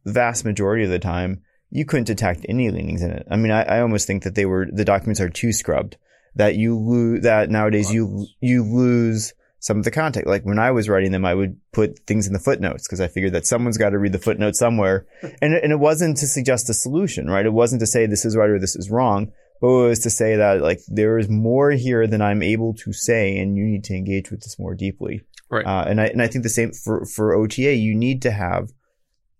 the 0.06 0.14
vast 0.14 0.46
majority 0.46 0.84
of 0.84 0.90
the 0.90 1.00
time, 1.00 1.42
you 1.70 1.86
couldn't 1.86 2.06
detect 2.06 2.46
any 2.48 2.72
leanings 2.72 3.02
in 3.02 3.12
it. 3.12 3.28
I 3.30 3.36
mean, 3.36 3.52
I, 3.52 3.64
I 3.64 3.82
almost 3.82 4.08
think 4.08 4.24
that 4.24 4.34
they 4.34 4.46
were 4.46 4.68
the 4.72 4.86
documents 4.86 5.20
are 5.20 5.30
too 5.30 5.52
scrubbed 5.52 5.98
that 6.36 6.56
you 6.56 6.78
lose 6.78 7.24
that 7.24 7.50
nowadays 7.50 7.94
you 7.94 8.28
you 8.40 8.64
lose 8.64 9.34
some 9.60 9.78
of 9.78 9.84
the 9.84 9.92
context. 9.92 10.28
Like 10.28 10.44
when 10.44 10.60
I 10.60 10.72
was 10.72 10.88
writing 10.88 11.12
them, 11.12 11.26
I 11.26 11.34
would 11.34 11.60
put 11.72 12.00
things 12.06 12.28
in 12.28 12.34
the 12.34 12.40
footnotes 12.40 12.88
because 12.88 13.02
I 13.02 13.08
figured 13.08 13.34
that 13.34 13.48
someone's 13.48 13.80
got 13.80 13.90
to 13.90 13.98
read 13.98 14.12
the 14.12 14.20
footnote 14.20 14.56
somewhere. 14.56 15.08
And 15.42 15.54
it, 15.54 15.64
and 15.64 15.72
it 15.72 15.80
wasn't 15.80 16.18
to 16.18 16.28
suggest 16.28 16.70
a 16.70 16.74
solution, 16.74 17.28
right? 17.28 17.46
It 17.46 17.54
wasn't 17.54 17.80
to 17.82 17.88
say 17.88 18.06
this 18.06 18.26
is 18.26 18.38
right 18.38 18.50
or 18.50 18.60
this 18.60 18.76
is 18.76 18.92
wrong, 18.92 19.32
but 19.60 19.68
it 19.68 19.88
was 19.90 20.00
to 20.00 20.10
say 20.10 20.36
that 20.36 20.62
like 20.62 20.82
there 20.88 21.18
is 21.18 21.30
more 21.30 21.72
here 21.72 22.06
than 22.06 22.22
I'm 22.22 22.44
able 22.44 22.74
to 22.76 22.94
say, 22.94 23.38
and 23.38 23.58
you 23.58 23.66
need 23.66 23.84
to 23.86 23.96
engage 23.96 24.30
with 24.30 24.42
this 24.42 24.60
more 24.60 24.76
deeply. 24.76 25.22
Right. 25.50 25.66
Uh, 25.66 25.86
and 25.88 26.00
I 26.00 26.06
and 26.08 26.22
I 26.22 26.28
think 26.28 26.44
the 26.44 26.50
same 26.50 26.72
for 26.72 27.06
for 27.06 27.34
OTA. 27.34 27.76
You 27.76 27.96
need 27.96 28.22
to 28.22 28.32
have 28.32 28.72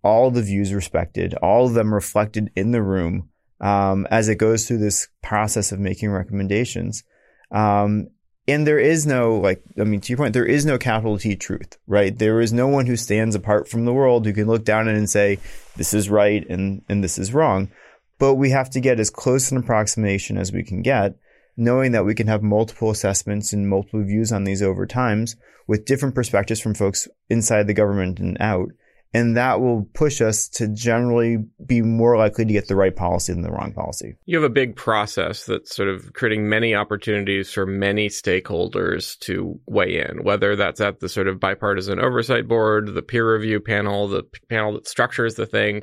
all 0.04 0.32
the 0.32 0.42
views 0.44 0.74
respected, 0.74 1.34
all 1.36 1.66
of 1.66 1.74
them 1.74 1.94
reflected 1.94 2.52
in 2.56 2.72
the 2.72 2.82
room 2.82 3.30
um, 3.62 4.08
as 4.12 4.30
it 4.30 4.36
goes 4.36 4.68
through 4.68 4.80
this 4.80 5.08
process 5.22 5.72
of 5.72 5.80
making 5.80 6.12
recommendations. 6.12 7.04
Um, 7.52 8.08
And 8.48 8.68
there 8.68 8.78
is 8.78 9.08
no, 9.08 9.40
like, 9.40 9.64
I 9.80 9.86
mean, 9.86 10.02
to 10.02 10.10
your 10.10 10.18
point, 10.18 10.34
there 10.34 10.46
is 10.46 10.66
no 10.66 10.78
capital 10.78 11.18
T 11.18 11.36
truth, 11.36 11.80
right? 11.88 12.16
There 12.16 12.40
is 12.42 12.54
no 12.54 12.68
one 12.68 12.86
who 12.86 12.96
stands 12.96 13.34
apart 13.36 13.68
from 13.68 13.86
the 13.86 13.94
world 13.94 14.26
who 14.26 14.34
can 14.34 14.46
look 14.46 14.64
down 14.64 14.88
and 14.88 15.10
say, 15.10 15.40
this 15.78 15.96
is 15.96 16.12
right 16.12 16.46
and, 16.48 16.84
and 16.88 17.04
this 17.04 17.18
is 17.18 17.34
wrong. 17.34 17.72
But 18.20 18.36
we 18.36 18.52
have 18.52 18.70
to 18.72 18.80
get 18.80 19.00
as 19.00 19.10
close 19.10 19.52
an 19.52 19.58
approximation 19.58 20.38
as 20.38 20.52
we 20.52 20.64
can 20.64 20.84
get, 20.84 21.16
knowing 21.58 21.94
that 21.94 22.06
we 22.06 22.14
can 22.14 22.28
have 22.28 22.44
multiple 22.44 22.92
assessments 22.92 23.52
and 23.52 23.68
multiple 23.68 24.04
views 24.04 24.32
on 24.32 24.44
these 24.44 24.62
over 24.62 24.86
times 24.86 25.36
with 25.66 25.86
different 25.86 26.14
perspectives 26.14 26.62
from 26.62 26.76
folks 26.76 27.08
inside 27.30 27.66
the 27.66 27.74
government 27.74 28.20
and 28.20 28.38
out 28.40 28.70
and 29.16 29.38
that 29.38 29.62
will 29.62 29.88
push 29.94 30.20
us 30.20 30.50
to 30.50 30.68
generally 30.68 31.38
be 31.66 31.82
more 31.82 32.18
likely 32.18 32.44
to 32.44 32.52
get 32.52 32.68
the 32.68 32.76
right 32.76 32.94
policy 32.94 33.32
than 33.32 33.44
the 33.44 33.52
wrong 33.52 33.72
policy. 33.72 34.18
You 34.26 34.36
have 34.36 34.44
a 34.44 34.54
big 34.54 34.76
process 34.76 35.46
that's 35.46 35.74
sort 35.74 35.88
of 35.88 36.12
creating 36.12 36.50
many 36.50 36.76
opportunities 36.76 37.50
for 37.50 37.66
many 37.66 38.10
stakeholders 38.10 39.18
to 39.20 39.58
weigh 39.68 40.02
in, 40.02 40.26
whether 40.26 40.58
that's 40.58 40.82
at 40.82 41.00
the 41.00 41.08
sort 41.08 41.30
of 41.30 41.40
bipartisan 41.40 41.98
oversight 41.98 42.50
board, 42.50 42.94
the 42.94 43.02
peer 43.02 43.34
review 43.34 43.62
panel, 43.62 44.10
the 44.10 44.24
panel 44.50 44.74
that 44.74 44.86
structures 44.86 45.36
the 45.36 45.46
thing, 45.46 45.82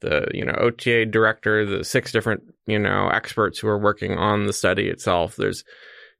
the 0.00 0.26
you 0.32 0.46
know 0.46 0.54
OTA 0.58 1.04
director, 1.04 1.66
the 1.66 1.84
six 1.84 2.12
different 2.12 2.42
you 2.66 2.78
know 2.78 3.10
experts 3.10 3.58
who 3.58 3.68
are 3.68 3.78
working 3.78 4.16
on 4.16 4.46
the 4.46 4.54
study 4.54 4.88
itself. 4.88 5.36
There's 5.36 5.64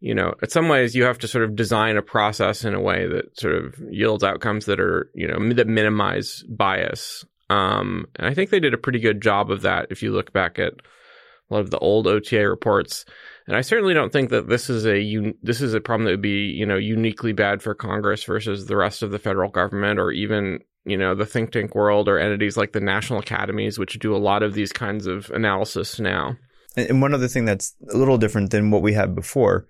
you 0.00 0.14
know, 0.14 0.34
in 0.42 0.48
some 0.48 0.68
ways 0.68 0.94
you 0.94 1.04
have 1.04 1.18
to 1.18 1.28
sort 1.28 1.44
of 1.44 1.54
design 1.54 1.96
a 1.96 2.02
process 2.02 2.64
in 2.64 2.74
a 2.74 2.80
way 2.80 3.06
that 3.06 3.38
sort 3.38 3.54
of 3.54 3.74
yields 3.90 4.24
outcomes 4.24 4.64
that 4.64 4.80
are, 4.80 5.10
you 5.14 5.28
know, 5.28 5.52
that 5.52 5.68
minimize 5.68 6.42
bias. 6.48 7.24
Um, 7.50 8.06
and 8.16 8.26
I 8.26 8.34
think 8.34 8.50
they 8.50 8.60
did 8.60 8.74
a 8.74 8.78
pretty 8.78 8.98
good 8.98 9.20
job 9.20 9.50
of 9.50 9.62
that 9.62 9.88
if 9.90 10.02
you 10.02 10.12
look 10.12 10.32
back 10.32 10.58
at 10.58 10.72
a 10.72 11.54
lot 11.54 11.60
of 11.60 11.70
the 11.70 11.78
old 11.78 12.06
OTA 12.06 12.48
reports. 12.48 13.04
And 13.46 13.56
I 13.56 13.60
certainly 13.60 13.92
don't 13.92 14.12
think 14.12 14.30
that 14.30 14.48
this 14.48 14.70
is 14.70 14.86
a 14.86 15.00
un- 15.00 15.34
this 15.42 15.60
is 15.60 15.74
a 15.74 15.80
problem 15.80 16.04
that 16.04 16.12
would 16.12 16.22
be, 16.22 16.46
you 16.46 16.64
know, 16.64 16.76
uniquely 16.76 17.32
bad 17.32 17.60
for 17.60 17.74
Congress 17.74 18.24
versus 18.24 18.66
the 18.66 18.76
rest 18.76 19.02
of 19.02 19.10
the 19.10 19.18
federal 19.18 19.50
government 19.50 19.98
or 19.98 20.12
even, 20.12 20.60
you 20.84 20.96
know, 20.96 21.14
the 21.14 21.26
think 21.26 21.50
tank 21.50 21.74
world 21.74 22.08
or 22.08 22.18
entities 22.18 22.56
like 22.56 22.72
the 22.72 22.80
national 22.80 23.18
academies 23.18 23.78
which 23.78 23.98
do 23.98 24.14
a 24.14 24.18
lot 24.18 24.42
of 24.42 24.54
these 24.54 24.72
kinds 24.72 25.06
of 25.06 25.28
analysis 25.30 25.98
now. 25.98 26.36
And 26.76 27.02
one 27.02 27.12
other 27.12 27.28
thing 27.28 27.44
that's 27.44 27.74
a 27.92 27.96
little 27.96 28.16
different 28.16 28.50
than 28.50 28.70
what 28.70 28.82
we 28.82 28.92
had 28.92 29.14
before 29.14 29.66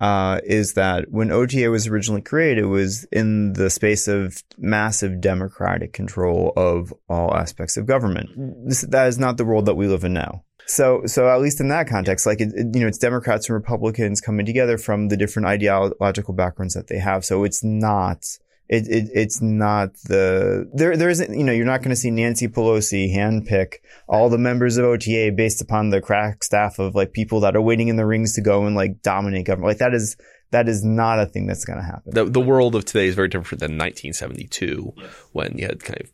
uh, 0.00 0.40
is 0.44 0.74
that 0.74 1.10
when 1.10 1.30
OTA 1.30 1.70
was 1.70 1.86
originally 1.86 2.22
created, 2.22 2.64
it 2.64 2.66
was 2.66 3.04
in 3.10 3.54
the 3.54 3.70
space 3.70 4.06
of 4.06 4.42
massive 4.56 5.20
democratic 5.20 5.92
control 5.92 6.52
of 6.56 6.92
all 7.08 7.34
aspects 7.34 7.76
of 7.76 7.86
government. 7.86 8.30
This, 8.66 8.82
that 8.82 9.08
is 9.08 9.18
not 9.18 9.36
the 9.36 9.44
world 9.44 9.66
that 9.66 9.74
we 9.74 9.86
live 9.86 10.04
in 10.04 10.12
now. 10.12 10.44
So, 10.66 11.02
so 11.06 11.28
at 11.28 11.40
least 11.40 11.60
in 11.60 11.68
that 11.68 11.88
context, 11.88 12.26
like 12.26 12.40
it, 12.40 12.52
it, 12.54 12.74
you 12.74 12.80
know, 12.82 12.88
it's 12.88 12.98
Democrats 12.98 13.48
and 13.48 13.54
Republicans 13.54 14.20
coming 14.20 14.44
together 14.44 14.76
from 14.76 15.08
the 15.08 15.16
different 15.16 15.48
ideological 15.48 16.34
backgrounds 16.34 16.74
that 16.74 16.88
they 16.88 16.98
have. 16.98 17.24
So 17.24 17.44
it's 17.44 17.64
not 17.64 18.24
it, 18.68 18.86
it, 18.88 19.08
it's 19.14 19.40
not 19.40 19.94
the 20.04 20.68
there 20.74 20.96
there 20.96 21.08
isn't 21.08 21.36
you 21.36 21.44
know 21.44 21.52
you're 21.52 21.64
not 21.64 21.80
going 21.80 21.90
to 21.90 21.96
see 21.96 22.10
Nancy 22.10 22.48
Pelosi 22.48 23.14
handpick 23.14 23.74
all 24.08 24.28
the 24.28 24.38
members 24.38 24.76
of 24.76 24.84
OTA 24.84 25.32
based 25.34 25.60
upon 25.62 25.90
the 25.90 26.00
crack 26.00 26.44
staff 26.44 26.78
of 26.78 26.94
like 26.94 27.12
people 27.12 27.40
that 27.40 27.56
are 27.56 27.62
waiting 27.62 27.88
in 27.88 27.96
the 27.96 28.06
rings 28.06 28.34
to 28.34 28.40
go 28.42 28.66
and 28.66 28.76
like 28.76 29.02
dominate 29.02 29.46
government 29.46 29.68
like 29.68 29.78
that 29.78 29.94
is 29.94 30.16
that 30.50 30.68
is 30.68 30.82
not 30.84 31.18
a 31.18 31.26
thing 31.26 31.46
that's 31.46 31.64
going 31.66 31.78
to 31.78 31.84
happen. 31.84 32.12
The, 32.14 32.24
the 32.24 32.40
world 32.40 32.74
of 32.74 32.84
today 32.86 33.06
is 33.06 33.14
very 33.14 33.28
different 33.28 33.60
than 33.60 33.72
1972 33.76 34.94
when 35.32 35.58
you 35.58 35.66
had 35.66 35.82
kind 35.82 36.00
of 36.00 36.10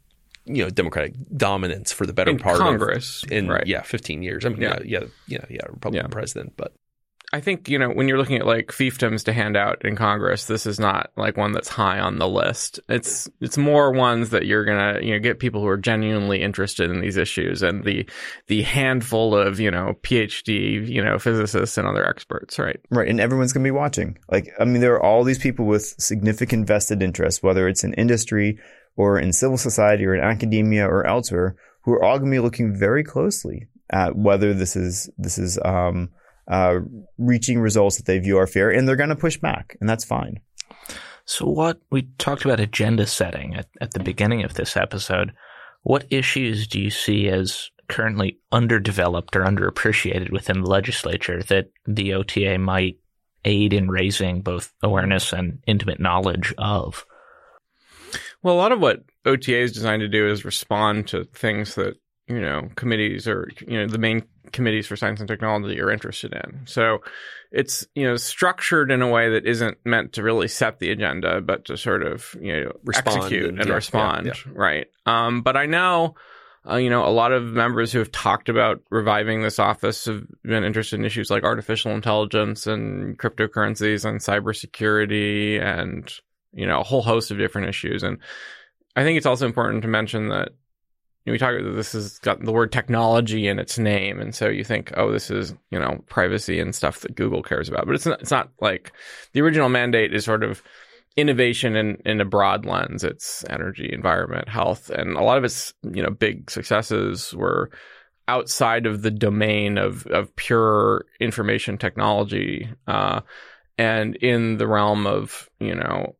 you 0.47 0.63
know 0.63 0.71
democratic 0.71 1.15
dominance 1.37 1.93
for 1.93 2.05
the 2.07 2.13
better 2.13 2.31
in 2.31 2.39
part 2.39 2.59
Congress 2.59 3.23
of 3.25 3.33
in 3.33 3.49
right. 3.49 3.67
yeah 3.67 3.83
15 3.83 4.23
years. 4.23 4.45
I 4.45 4.51
mean 4.51 4.61
yeah 4.61 4.79
yeah 4.85 5.05
yeah, 5.27 5.45
yeah 5.49 5.63
Republican 5.69 6.07
Yeah. 6.07 6.13
president, 6.13 6.55
but 6.57 6.75
I 7.35 7.41
think, 7.41 7.68
you 7.68 7.80
know, 7.80 7.89
when 7.89 8.07
you're 8.07 8.16
looking 8.16 8.37
at 8.37 8.47
like 8.47 8.68
fiefdoms 8.68 9.24
to 9.24 9.32
hand 9.32 9.57
out 9.57 9.85
in 9.85 9.97
Congress, 9.97 10.45
this 10.45 10.66
is 10.66 10.78
not 10.78 11.11
like 11.16 11.37
one 11.37 11.51
that's 11.51 11.68
high 11.68 11.99
on 11.99 12.20
the 12.20 12.28
list. 12.28 12.78
It's 12.89 13.28
it's 13.41 13.59
more 13.59 13.91
ones 13.91 14.30
that 14.30 14.47
you're 14.47 14.64
gonna, 14.64 15.01
you 15.03 15.14
know, 15.14 15.18
get 15.18 15.41
people 15.41 15.61
who 15.61 15.66
are 15.66 15.76
genuinely 15.76 16.43
interested 16.43 16.93
in 16.93 17.01
these 17.01 17.16
issues 17.16 17.61
and 17.61 17.82
the 17.82 18.09
the 18.47 18.62
handful 18.62 19.37
of, 19.37 19.59
you 19.59 19.68
know, 19.68 19.95
PhD, 20.03 20.87
you 20.87 21.03
know, 21.03 21.18
physicists 21.18 21.76
and 21.76 21.89
other 21.89 22.07
experts, 22.07 22.57
right? 22.57 22.78
Right. 22.89 23.09
And 23.09 23.18
everyone's 23.18 23.53
to 23.53 23.59
be 23.59 23.72
watching. 23.72 24.16
Like, 24.30 24.53
I 24.61 24.64
mean, 24.64 24.80
there 24.80 24.95
are 24.95 25.03
all 25.03 25.24
these 25.24 25.41
people 25.41 25.66
with 25.66 25.82
significant 25.99 26.68
vested 26.68 27.03
interests, 27.03 27.43
whether 27.43 27.66
it's 27.66 27.82
in 27.82 27.95
industry 27.95 28.61
or 28.95 29.18
in 29.18 29.32
civil 29.32 29.59
society 29.59 30.07
or 30.07 30.14
in 30.14 30.22
academia 30.22 30.87
or 30.87 31.05
elsewhere, 31.05 31.57
who 31.82 31.95
are 31.95 32.05
all 32.05 32.20
to 32.20 32.24
be 32.24 32.39
looking 32.39 32.76
very 32.76 33.03
closely 33.03 33.66
at 33.91 34.14
whether 34.14 34.55
this 34.55 34.76
is, 34.76 35.11
this 35.18 35.37
is, 35.37 35.59
um, 35.64 36.11
uh, 36.49 36.80
reaching 37.18 37.61
results 37.61 37.97
that 37.97 38.07
they 38.07 38.18
view 38.18 38.38
are 38.38 38.47
fair 38.47 38.70
and 38.70 38.86
they're 38.86 38.97
going 38.97 39.09
to 39.09 39.16
push 39.16 39.36
back 39.36 39.76
and 39.80 39.88
that's 39.88 40.05
fine. 40.05 40.40
So, 41.26 41.47
what 41.47 41.80
we 41.90 42.03
talked 42.18 42.45
about 42.45 42.61
agenda 42.61 43.07
setting 43.07 43.55
at, 43.55 43.68
at 43.80 43.92
the 43.92 44.01
beginning 44.01 44.45
of 44.45 44.55
this 44.55 44.76
episode. 44.76 45.32
What 45.82 46.07
issues 46.11 46.66
do 46.66 46.80
you 46.80 46.90
see 46.90 47.28
as 47.28 47.70
currently 47.88 48.38
underdeveloped 48.53 49.36
or 49.36 49.45
underappreciated 49.45 50.32
within 50.32 50.62
the 50.62 50.70
legislature 50.70 51.42
that 51.45 51.70
the 51.86 52.14
OTA 52.14 52.59
might 52.59 52.97
aid 53.45 53.72
in 53.72 53.90
raising 53.90 54.40
both 54.40 54.72
awareness 54.82 55.32
and 55.32 55.59
intimate 55.66 56.01
knowledge 56.01 56.55
of? 56.59 57.05
Well, 58.42 58.55
a 58.55 58.57
lot 58.57 58.72
of 58.72 58.80
what 58.80 59.05
OTA 59.24 59.59
is 59.59 59.72
designed 59.72 60.01
to 60.01 60.09
do 60.09 60.28
is 60.28 60.45
respond 60.45 61.09
to 61.09 61.24
things 61.24 61.74
that, 61.74 61.97
you 62.29 62.41
know, 62.41 62.68
committees 62.75 63.29
or, 63.29 63.51
you 63.66 63.79
know, 63.79 63.87
the 63.87 63.99
main 63.99 64.25
committees 64.53 64.87
for 64.87 64.97
science 64.97 65.20
and 65.20 65.29
technology 65.29 65.81
are 65.81 65.91
interested 65.91 66.33
in. 66.33 66.61
So 66.66 66.99
it's, 67.51 67.87
you 67.95 68.05
know, 68.07 68.16
structured 68.16 68.91
in 68.91 69.03
a 69.03 69.09
way 69.09 69.31
that 69.31 69.47
isn't 69.47 69.79
meant 69.85 70.14
to 70.14 70.22
really 70.22 70.49
set 70.49 70.79
the 70.79 70.91
agenda, 70.91 71.41
but 71.41 71.66
to 71.66 71.77
sort 71.77 72.03
of, 72.03 72.35
you 72.41 72.53
know, 72.64 72.72
Respond 72.85 73.16
execute 73.18 73.49
and- 73.49 73.59
and, 73.61 73.68
yeah, 73.68 73.75
respond. 73.75 74.27
yeah, 74.27 74.33
Right. 74.53 74.87
Um, 75.07 75.43
but 75.43 75.57
I 75.57 75.66
know, 75.66 76.14
uh, 76.68 76.77
you 76.77 76.89
know, 76.89 77.05
a 77.05 77.11
lot 77.12 77.33
of 77.33 77.43
members 77.45 77.93
who 77.93 77.99
have 77.99 78.11
talked 78.11 78.49
about 78.49 78.81
reviving 78.91 79.43
this 79.43 79.59
office 79.59 80.07
have 80.07 80.25
been 80.43 80.64
interested 80.64 80.99
in 80.99 81.05
issues 81.05 81.31
like 81.31 81.43
artificial 81.45 81.93
intelligence 81.93 82.66
and 82.66 83.18
cryptocurrencies 83.18 84.05
and 84.07 84.20
cybersecurity 84.20 85.61
and, 85.61 86.11
you 86.55 86.66
know, 86.66 86.81
a 86.81 86.85
whole 86.85 87.03
host 87.03 87.31
of 87.31 87.37
different 87.39 87.68
issues. 87.68 88.03
And 88.03 88.18
I 88.97 89.03
think 89.03 89.18
it's 89.18 89.27
also 89.27 89.45
important 89.47 89.83
to 89.83 89.89
mention 89.89 90.29
that 90.31 90.51
you 91.25 91.31
know, 91.31 91.33
we 91.33 91.39
talk 91.39 91.59
about 91.59 91.75
this 91.75 91.93
has 91.93 92.18
got 92.18 92.41
the 92.45 92.53
word 92.53 92.70
technology 92.70 93.47
in 93.47 93.59
its 93.59 93.79
name, 93.79 94.20
and 94.20 94.35
so 94.35 94.49
you 94.49 94.62
think, 94.62 94.93
oh, 94.97 95.11
this 95.11 95.31
is 95.31 95.55
you 95.70 95.79
know 95.79 96.05
privacy 96.07 96.61
and 96.61 96.75
stuff 96.75 97.01
that 97.01 97.16
Google 97.16 97.43
cares 97.43 97.68
about, 97.68 97.87
but 97.87 97.95
it's 97.95 98.05
not. 98.05 98.20
It's 98.20 98.31
not 98.31 98.51
like 98.61 98.93
the 99.33 99.41
original 99.41 99.70
mandate 99.70 100.14
is 100.14 100.25
sort 100.25 100.45
of 100.45 100.62
innovation 101.16 101.77
in 101.77 101.97
in 102.05 102.20
a 102.20 102.27
broad 102.27 102.66
lens. 102.66 103.05
It's 103.05 103.43
energy, 103.49 103.89
environment, 103.91 104.51
health, 104.51 104.91
and 104.91 105.16
a 105.16 105.22
lot 105.22 105.39
of 105.39 105.45
its 105.45 105.72
you 105.83 106.03
know 106.03 106.11
big 106.11 106.51
successes 106.51 107.33
were 107.33 107.70
outside 108.29 108.85
of 108.85 109.01
the 109.01 109.11
domain 109.11 109.79
of 109.79 110.07
of 110.09 110.35
pure 110.37 111.07
information 111.20 111.79
technology, 111.79 112.68
uh, 112.87 113.22
and 113.79 114.14
in 114.16 114.59
the 114.59 114.66
realm 114.66 115.07
of 115.07 115.49
you 115.59 115.75
know 115.75 116.16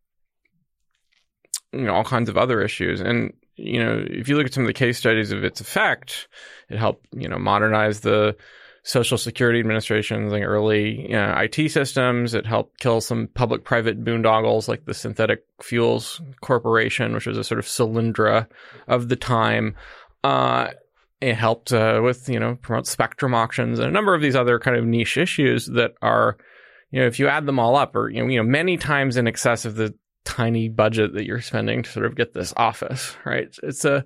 you 1.74 1.82
know 1.82 1.94
all 1.94 2.05
kinds 2.05 2.30
of 2.30 2.38
other 2.38 2.62
issues 2.62 3.02
and 3.02 3.34
you 3.57 3.82
know 3.82 4.05
if 4.09 4.28
you 4.28 4.36
look 4.36 4.46
at 4.46 4.55
some 4.55 4.64
of 4.64 4.66
the 4.66 4.72
case 4.72 4.98
studies 4.98 5.32
of 5.32 5.44
its 5.44 5.61
effect 5.61 6.28
it 6.68 6.78
helped 6.78 7.07
you 7.12 7.28
know 7.28 7.38
modernize 7.38 8.00
the 8.00 8.36
social 8.84 9.16
security 9.16 9.59
administration's 9.61 10.30
like 10.30 10.42
early 10.42 11.09
you 11.09 11.14
know, 11.14 11.34
IT 11.38 11.70
systems. 11.70 12.34
It 12.34 12.44
helped 12.44 12.78
kill 12.80 13.00
some 13.00 13.28
public 13.34 13.64
private 13.64 14.05
boondoggles 14.05 14.68
like 14.68 14.84
the 14.84 14.92
synthetic 14.92 15.42
fuels 15.62 16.20
corporation 16.42 17.14
which 17.14 17.26
was 17.26 17.38
a 17.38 17.44
sort 17.44 17.59
of 17.59 17.64
Solyndra 17.64 18.46
of 18.86 19.09
the 19.09 19.16
time. 19.16 19.74
Uh 20.22 20.68
it 21.20 21.34
helped 21.36 21.72
uh, 21.72 22.00
with 22.05 22.28
you 22.28 22.38
know 22.38 22.57
promote 22.57 22.86
spectrum 22.86 23.34
auctions 23.34 23.78
and 23.78 23.88
a 23.88 23.92
number 23.92 24.14
of 24.14 24.20
these 24.20 24.36
other 24.36 24.59
kind 24.59 24.76
of 24.76 24.84
niche 24.84 25.16
issues 25.16 25.66
that 25.66 25.92
are 26.02 26.36
you 26.90 27.00
know 27.00 27.07
if 27.07 27.18
you 27.18 27.28
add 27.28 27.46
them 27.46 27.59
all 27.59 27.76
up 27.76 27.96
or 27.96 28.11
you 28.11 28.22
know, 28.22 28.28
you 28.28 28.36
know 28.36 28.48
many 28.48 28.76
times 28.76 29.16
in 29.16 29.26
excess 29.26 29.64
of 29.64 29.76
the 29.76 29.94
tiny 30.24 30.68
budget 30.68 31.14
that 31.14 31.26
you're 31.26 31.40
spending 31.40 31.82
to 31.82 31.90
sort 31.90 32.06
of 32.06 32.16
get 32.16 32.34
this 32.34 32.54
office, 32.56 33.16
right? 33.24 33.56
It's 33.62 33.84
a 33.84 34.04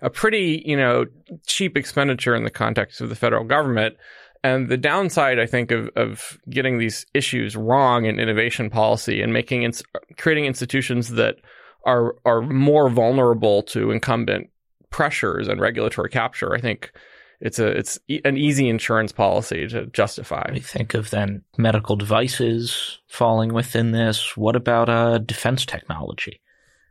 a 0.00 0.10
pretty, 0.10 0.62
you 0.64 0.76
know, 0.76 1.06
cheap 1.46 1.76
expenditure 1.76 2.34
in 2.34 2.44
the 2.44 2.50
context 2.50 3.00
of 3.00 3.08
the 3.08 3.16
federal 3.16 3.44
government. 3.44 3.96
And 4.44 4.68
the 4.68 4.76
downside, 4.76 5.40
I 5.40 5.46
think, 5.46 5.72
of, 5.72 5.88
of 5.96 6.38
getting 6.48 6.78
these 6.78 7.04
issues 7.14 7.56
wrong 7.56 8.04
in 8.04 8.20
innovation 8.20 8.70
policy 8.70 9.20
and 9.20 9.32
making 9.32 9.64
ins- 9.64 9.82
creating 10.18 10.44
institutions 10.44 11.10
that 11.10 11.36
are 11.84 12.14
are 12.24 12.42
more 12.42 12.88
vulnerable 12.88 13.62
to 13.64 13.90
incumbent 13.90 14.50
pressures 14.90 15.48
and 15.48 15.60
regulatory 15.60 16.10
capture, 16.10 16.54
I 16.54 16.60
think 16.60 16.92
it's 17.40 17.58
a 17.58 17.66
it's 17.66 17.98
e- 18.08 18.20
an 18.24 18.36
easy 18.36 18.68
insurance 18.68 19.12
policy 19.12 19.66
to 19.68 19.86
justify. 19.86 20.50
We 20.52 20.60
think 20.60 20.94
of 20.94 21.10
then 21.10 21.42
medical 21.58 21.96
devices 21.96 22.98
falling 23.08 23.52
within 23.52 23.92
this. 23.92 24.36
What 24.36 24.56
about 24.56 24.88
uh, 24.88 25.18
defense 25.18 25.66
technology? 25.66 26.40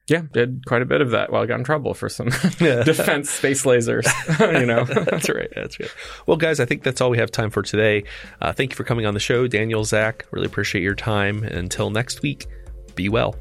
Yeah, 0.07 0.21
did 0.33 0.65
quite 0.67 0.83
a 0.83 0.85
bit 0.85 1.01
of 1.01 1.09
that 1.11 1.31
while 1.31 1.41
I 1.41 1.47
got 1.47 1.57
in 1.57 1.63
trouble 1.63 1.95
for 1.95 2.09
some 2.09 2.29
defense 2.59 3.31
space 3.31 3.65
lasers. 3.65 4.05
you 4.59 4.65
know, 4.65 4.83
that's 5.05 5.29
right. 5.29 5.49
That's 5.55 5.79
right. 5.79 5.89
Well, 6.27 6.37
guys, 6.37 6.59
I 6.59 6.65
think 6.65 6.83
that's 6.83 7.01
all 7.01 7.09
we 7.09 7.17
have 7.17 7.31
time 7.31 7.49
for 7.49 7.63
today. 7.63 8.03
Uh, 8.39 8.53
thank 8.53 8.71
you 8.71 8.75
for 8.75 8.83
coming 8.83 9.07
on 9.07 9.15
the 9.15 9.19
show, 9.19 9.47
Daniel, 9.47 9.83
Zach. 9.83 10.25
Really 10.29 10.45
appreciate 10.45 10.83
your 10.83 10.95
time. 10.95 11.43
Until 11.43 11.89
next 11.89 12.21
week, 12.21 12.45
be 12.93 13.09
well. 13.09 13.35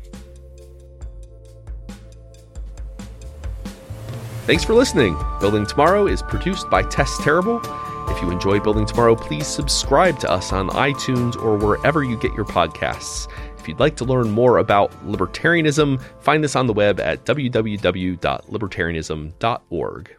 Thanks 4.47 4.63
for 4.63 4.75
listening. 4.75 5.17
Building 5.41 5.65
Tomorrow 5.65 6.07
is 6.07 6.21
produced 6.21 6.69
by 6.69 6.83
Tess 6.83 7.17
Terrible. 7.23 7.63
If 8.11 8.21
you 8.21 8.31
enjoy 8.31 8.61
Building 8.61 8.85
Tomorrow, 8.85 9.17
please 9.17 9.47
subscribe 9.47 10.21
to 10.21 10.31
us 10.31 10.53
on 10.53 10.69
iTunes 10.69 11.35
or 11.43 11.57
wherever 11.57 12.05
you 12.05 12.19
get 12.19 12.35
your 12.35 12.45
podcasts. 12.45 13.27
If 13.59 13.67
you'd 13.67 13.81
like 13.81 13.97
to 13.97 14.05
learn 14.05 14.31
more 14.31 14.59
about 14.59 14.93
libertarianism, 15.07 15.99
find 16.21 16.45
us 16.45 16.57
on 16.57 16.67
the 16.67 16.75
web 16.75 17.01
at 17.01 17.25
www.libertarianism.org. 17.25 20.17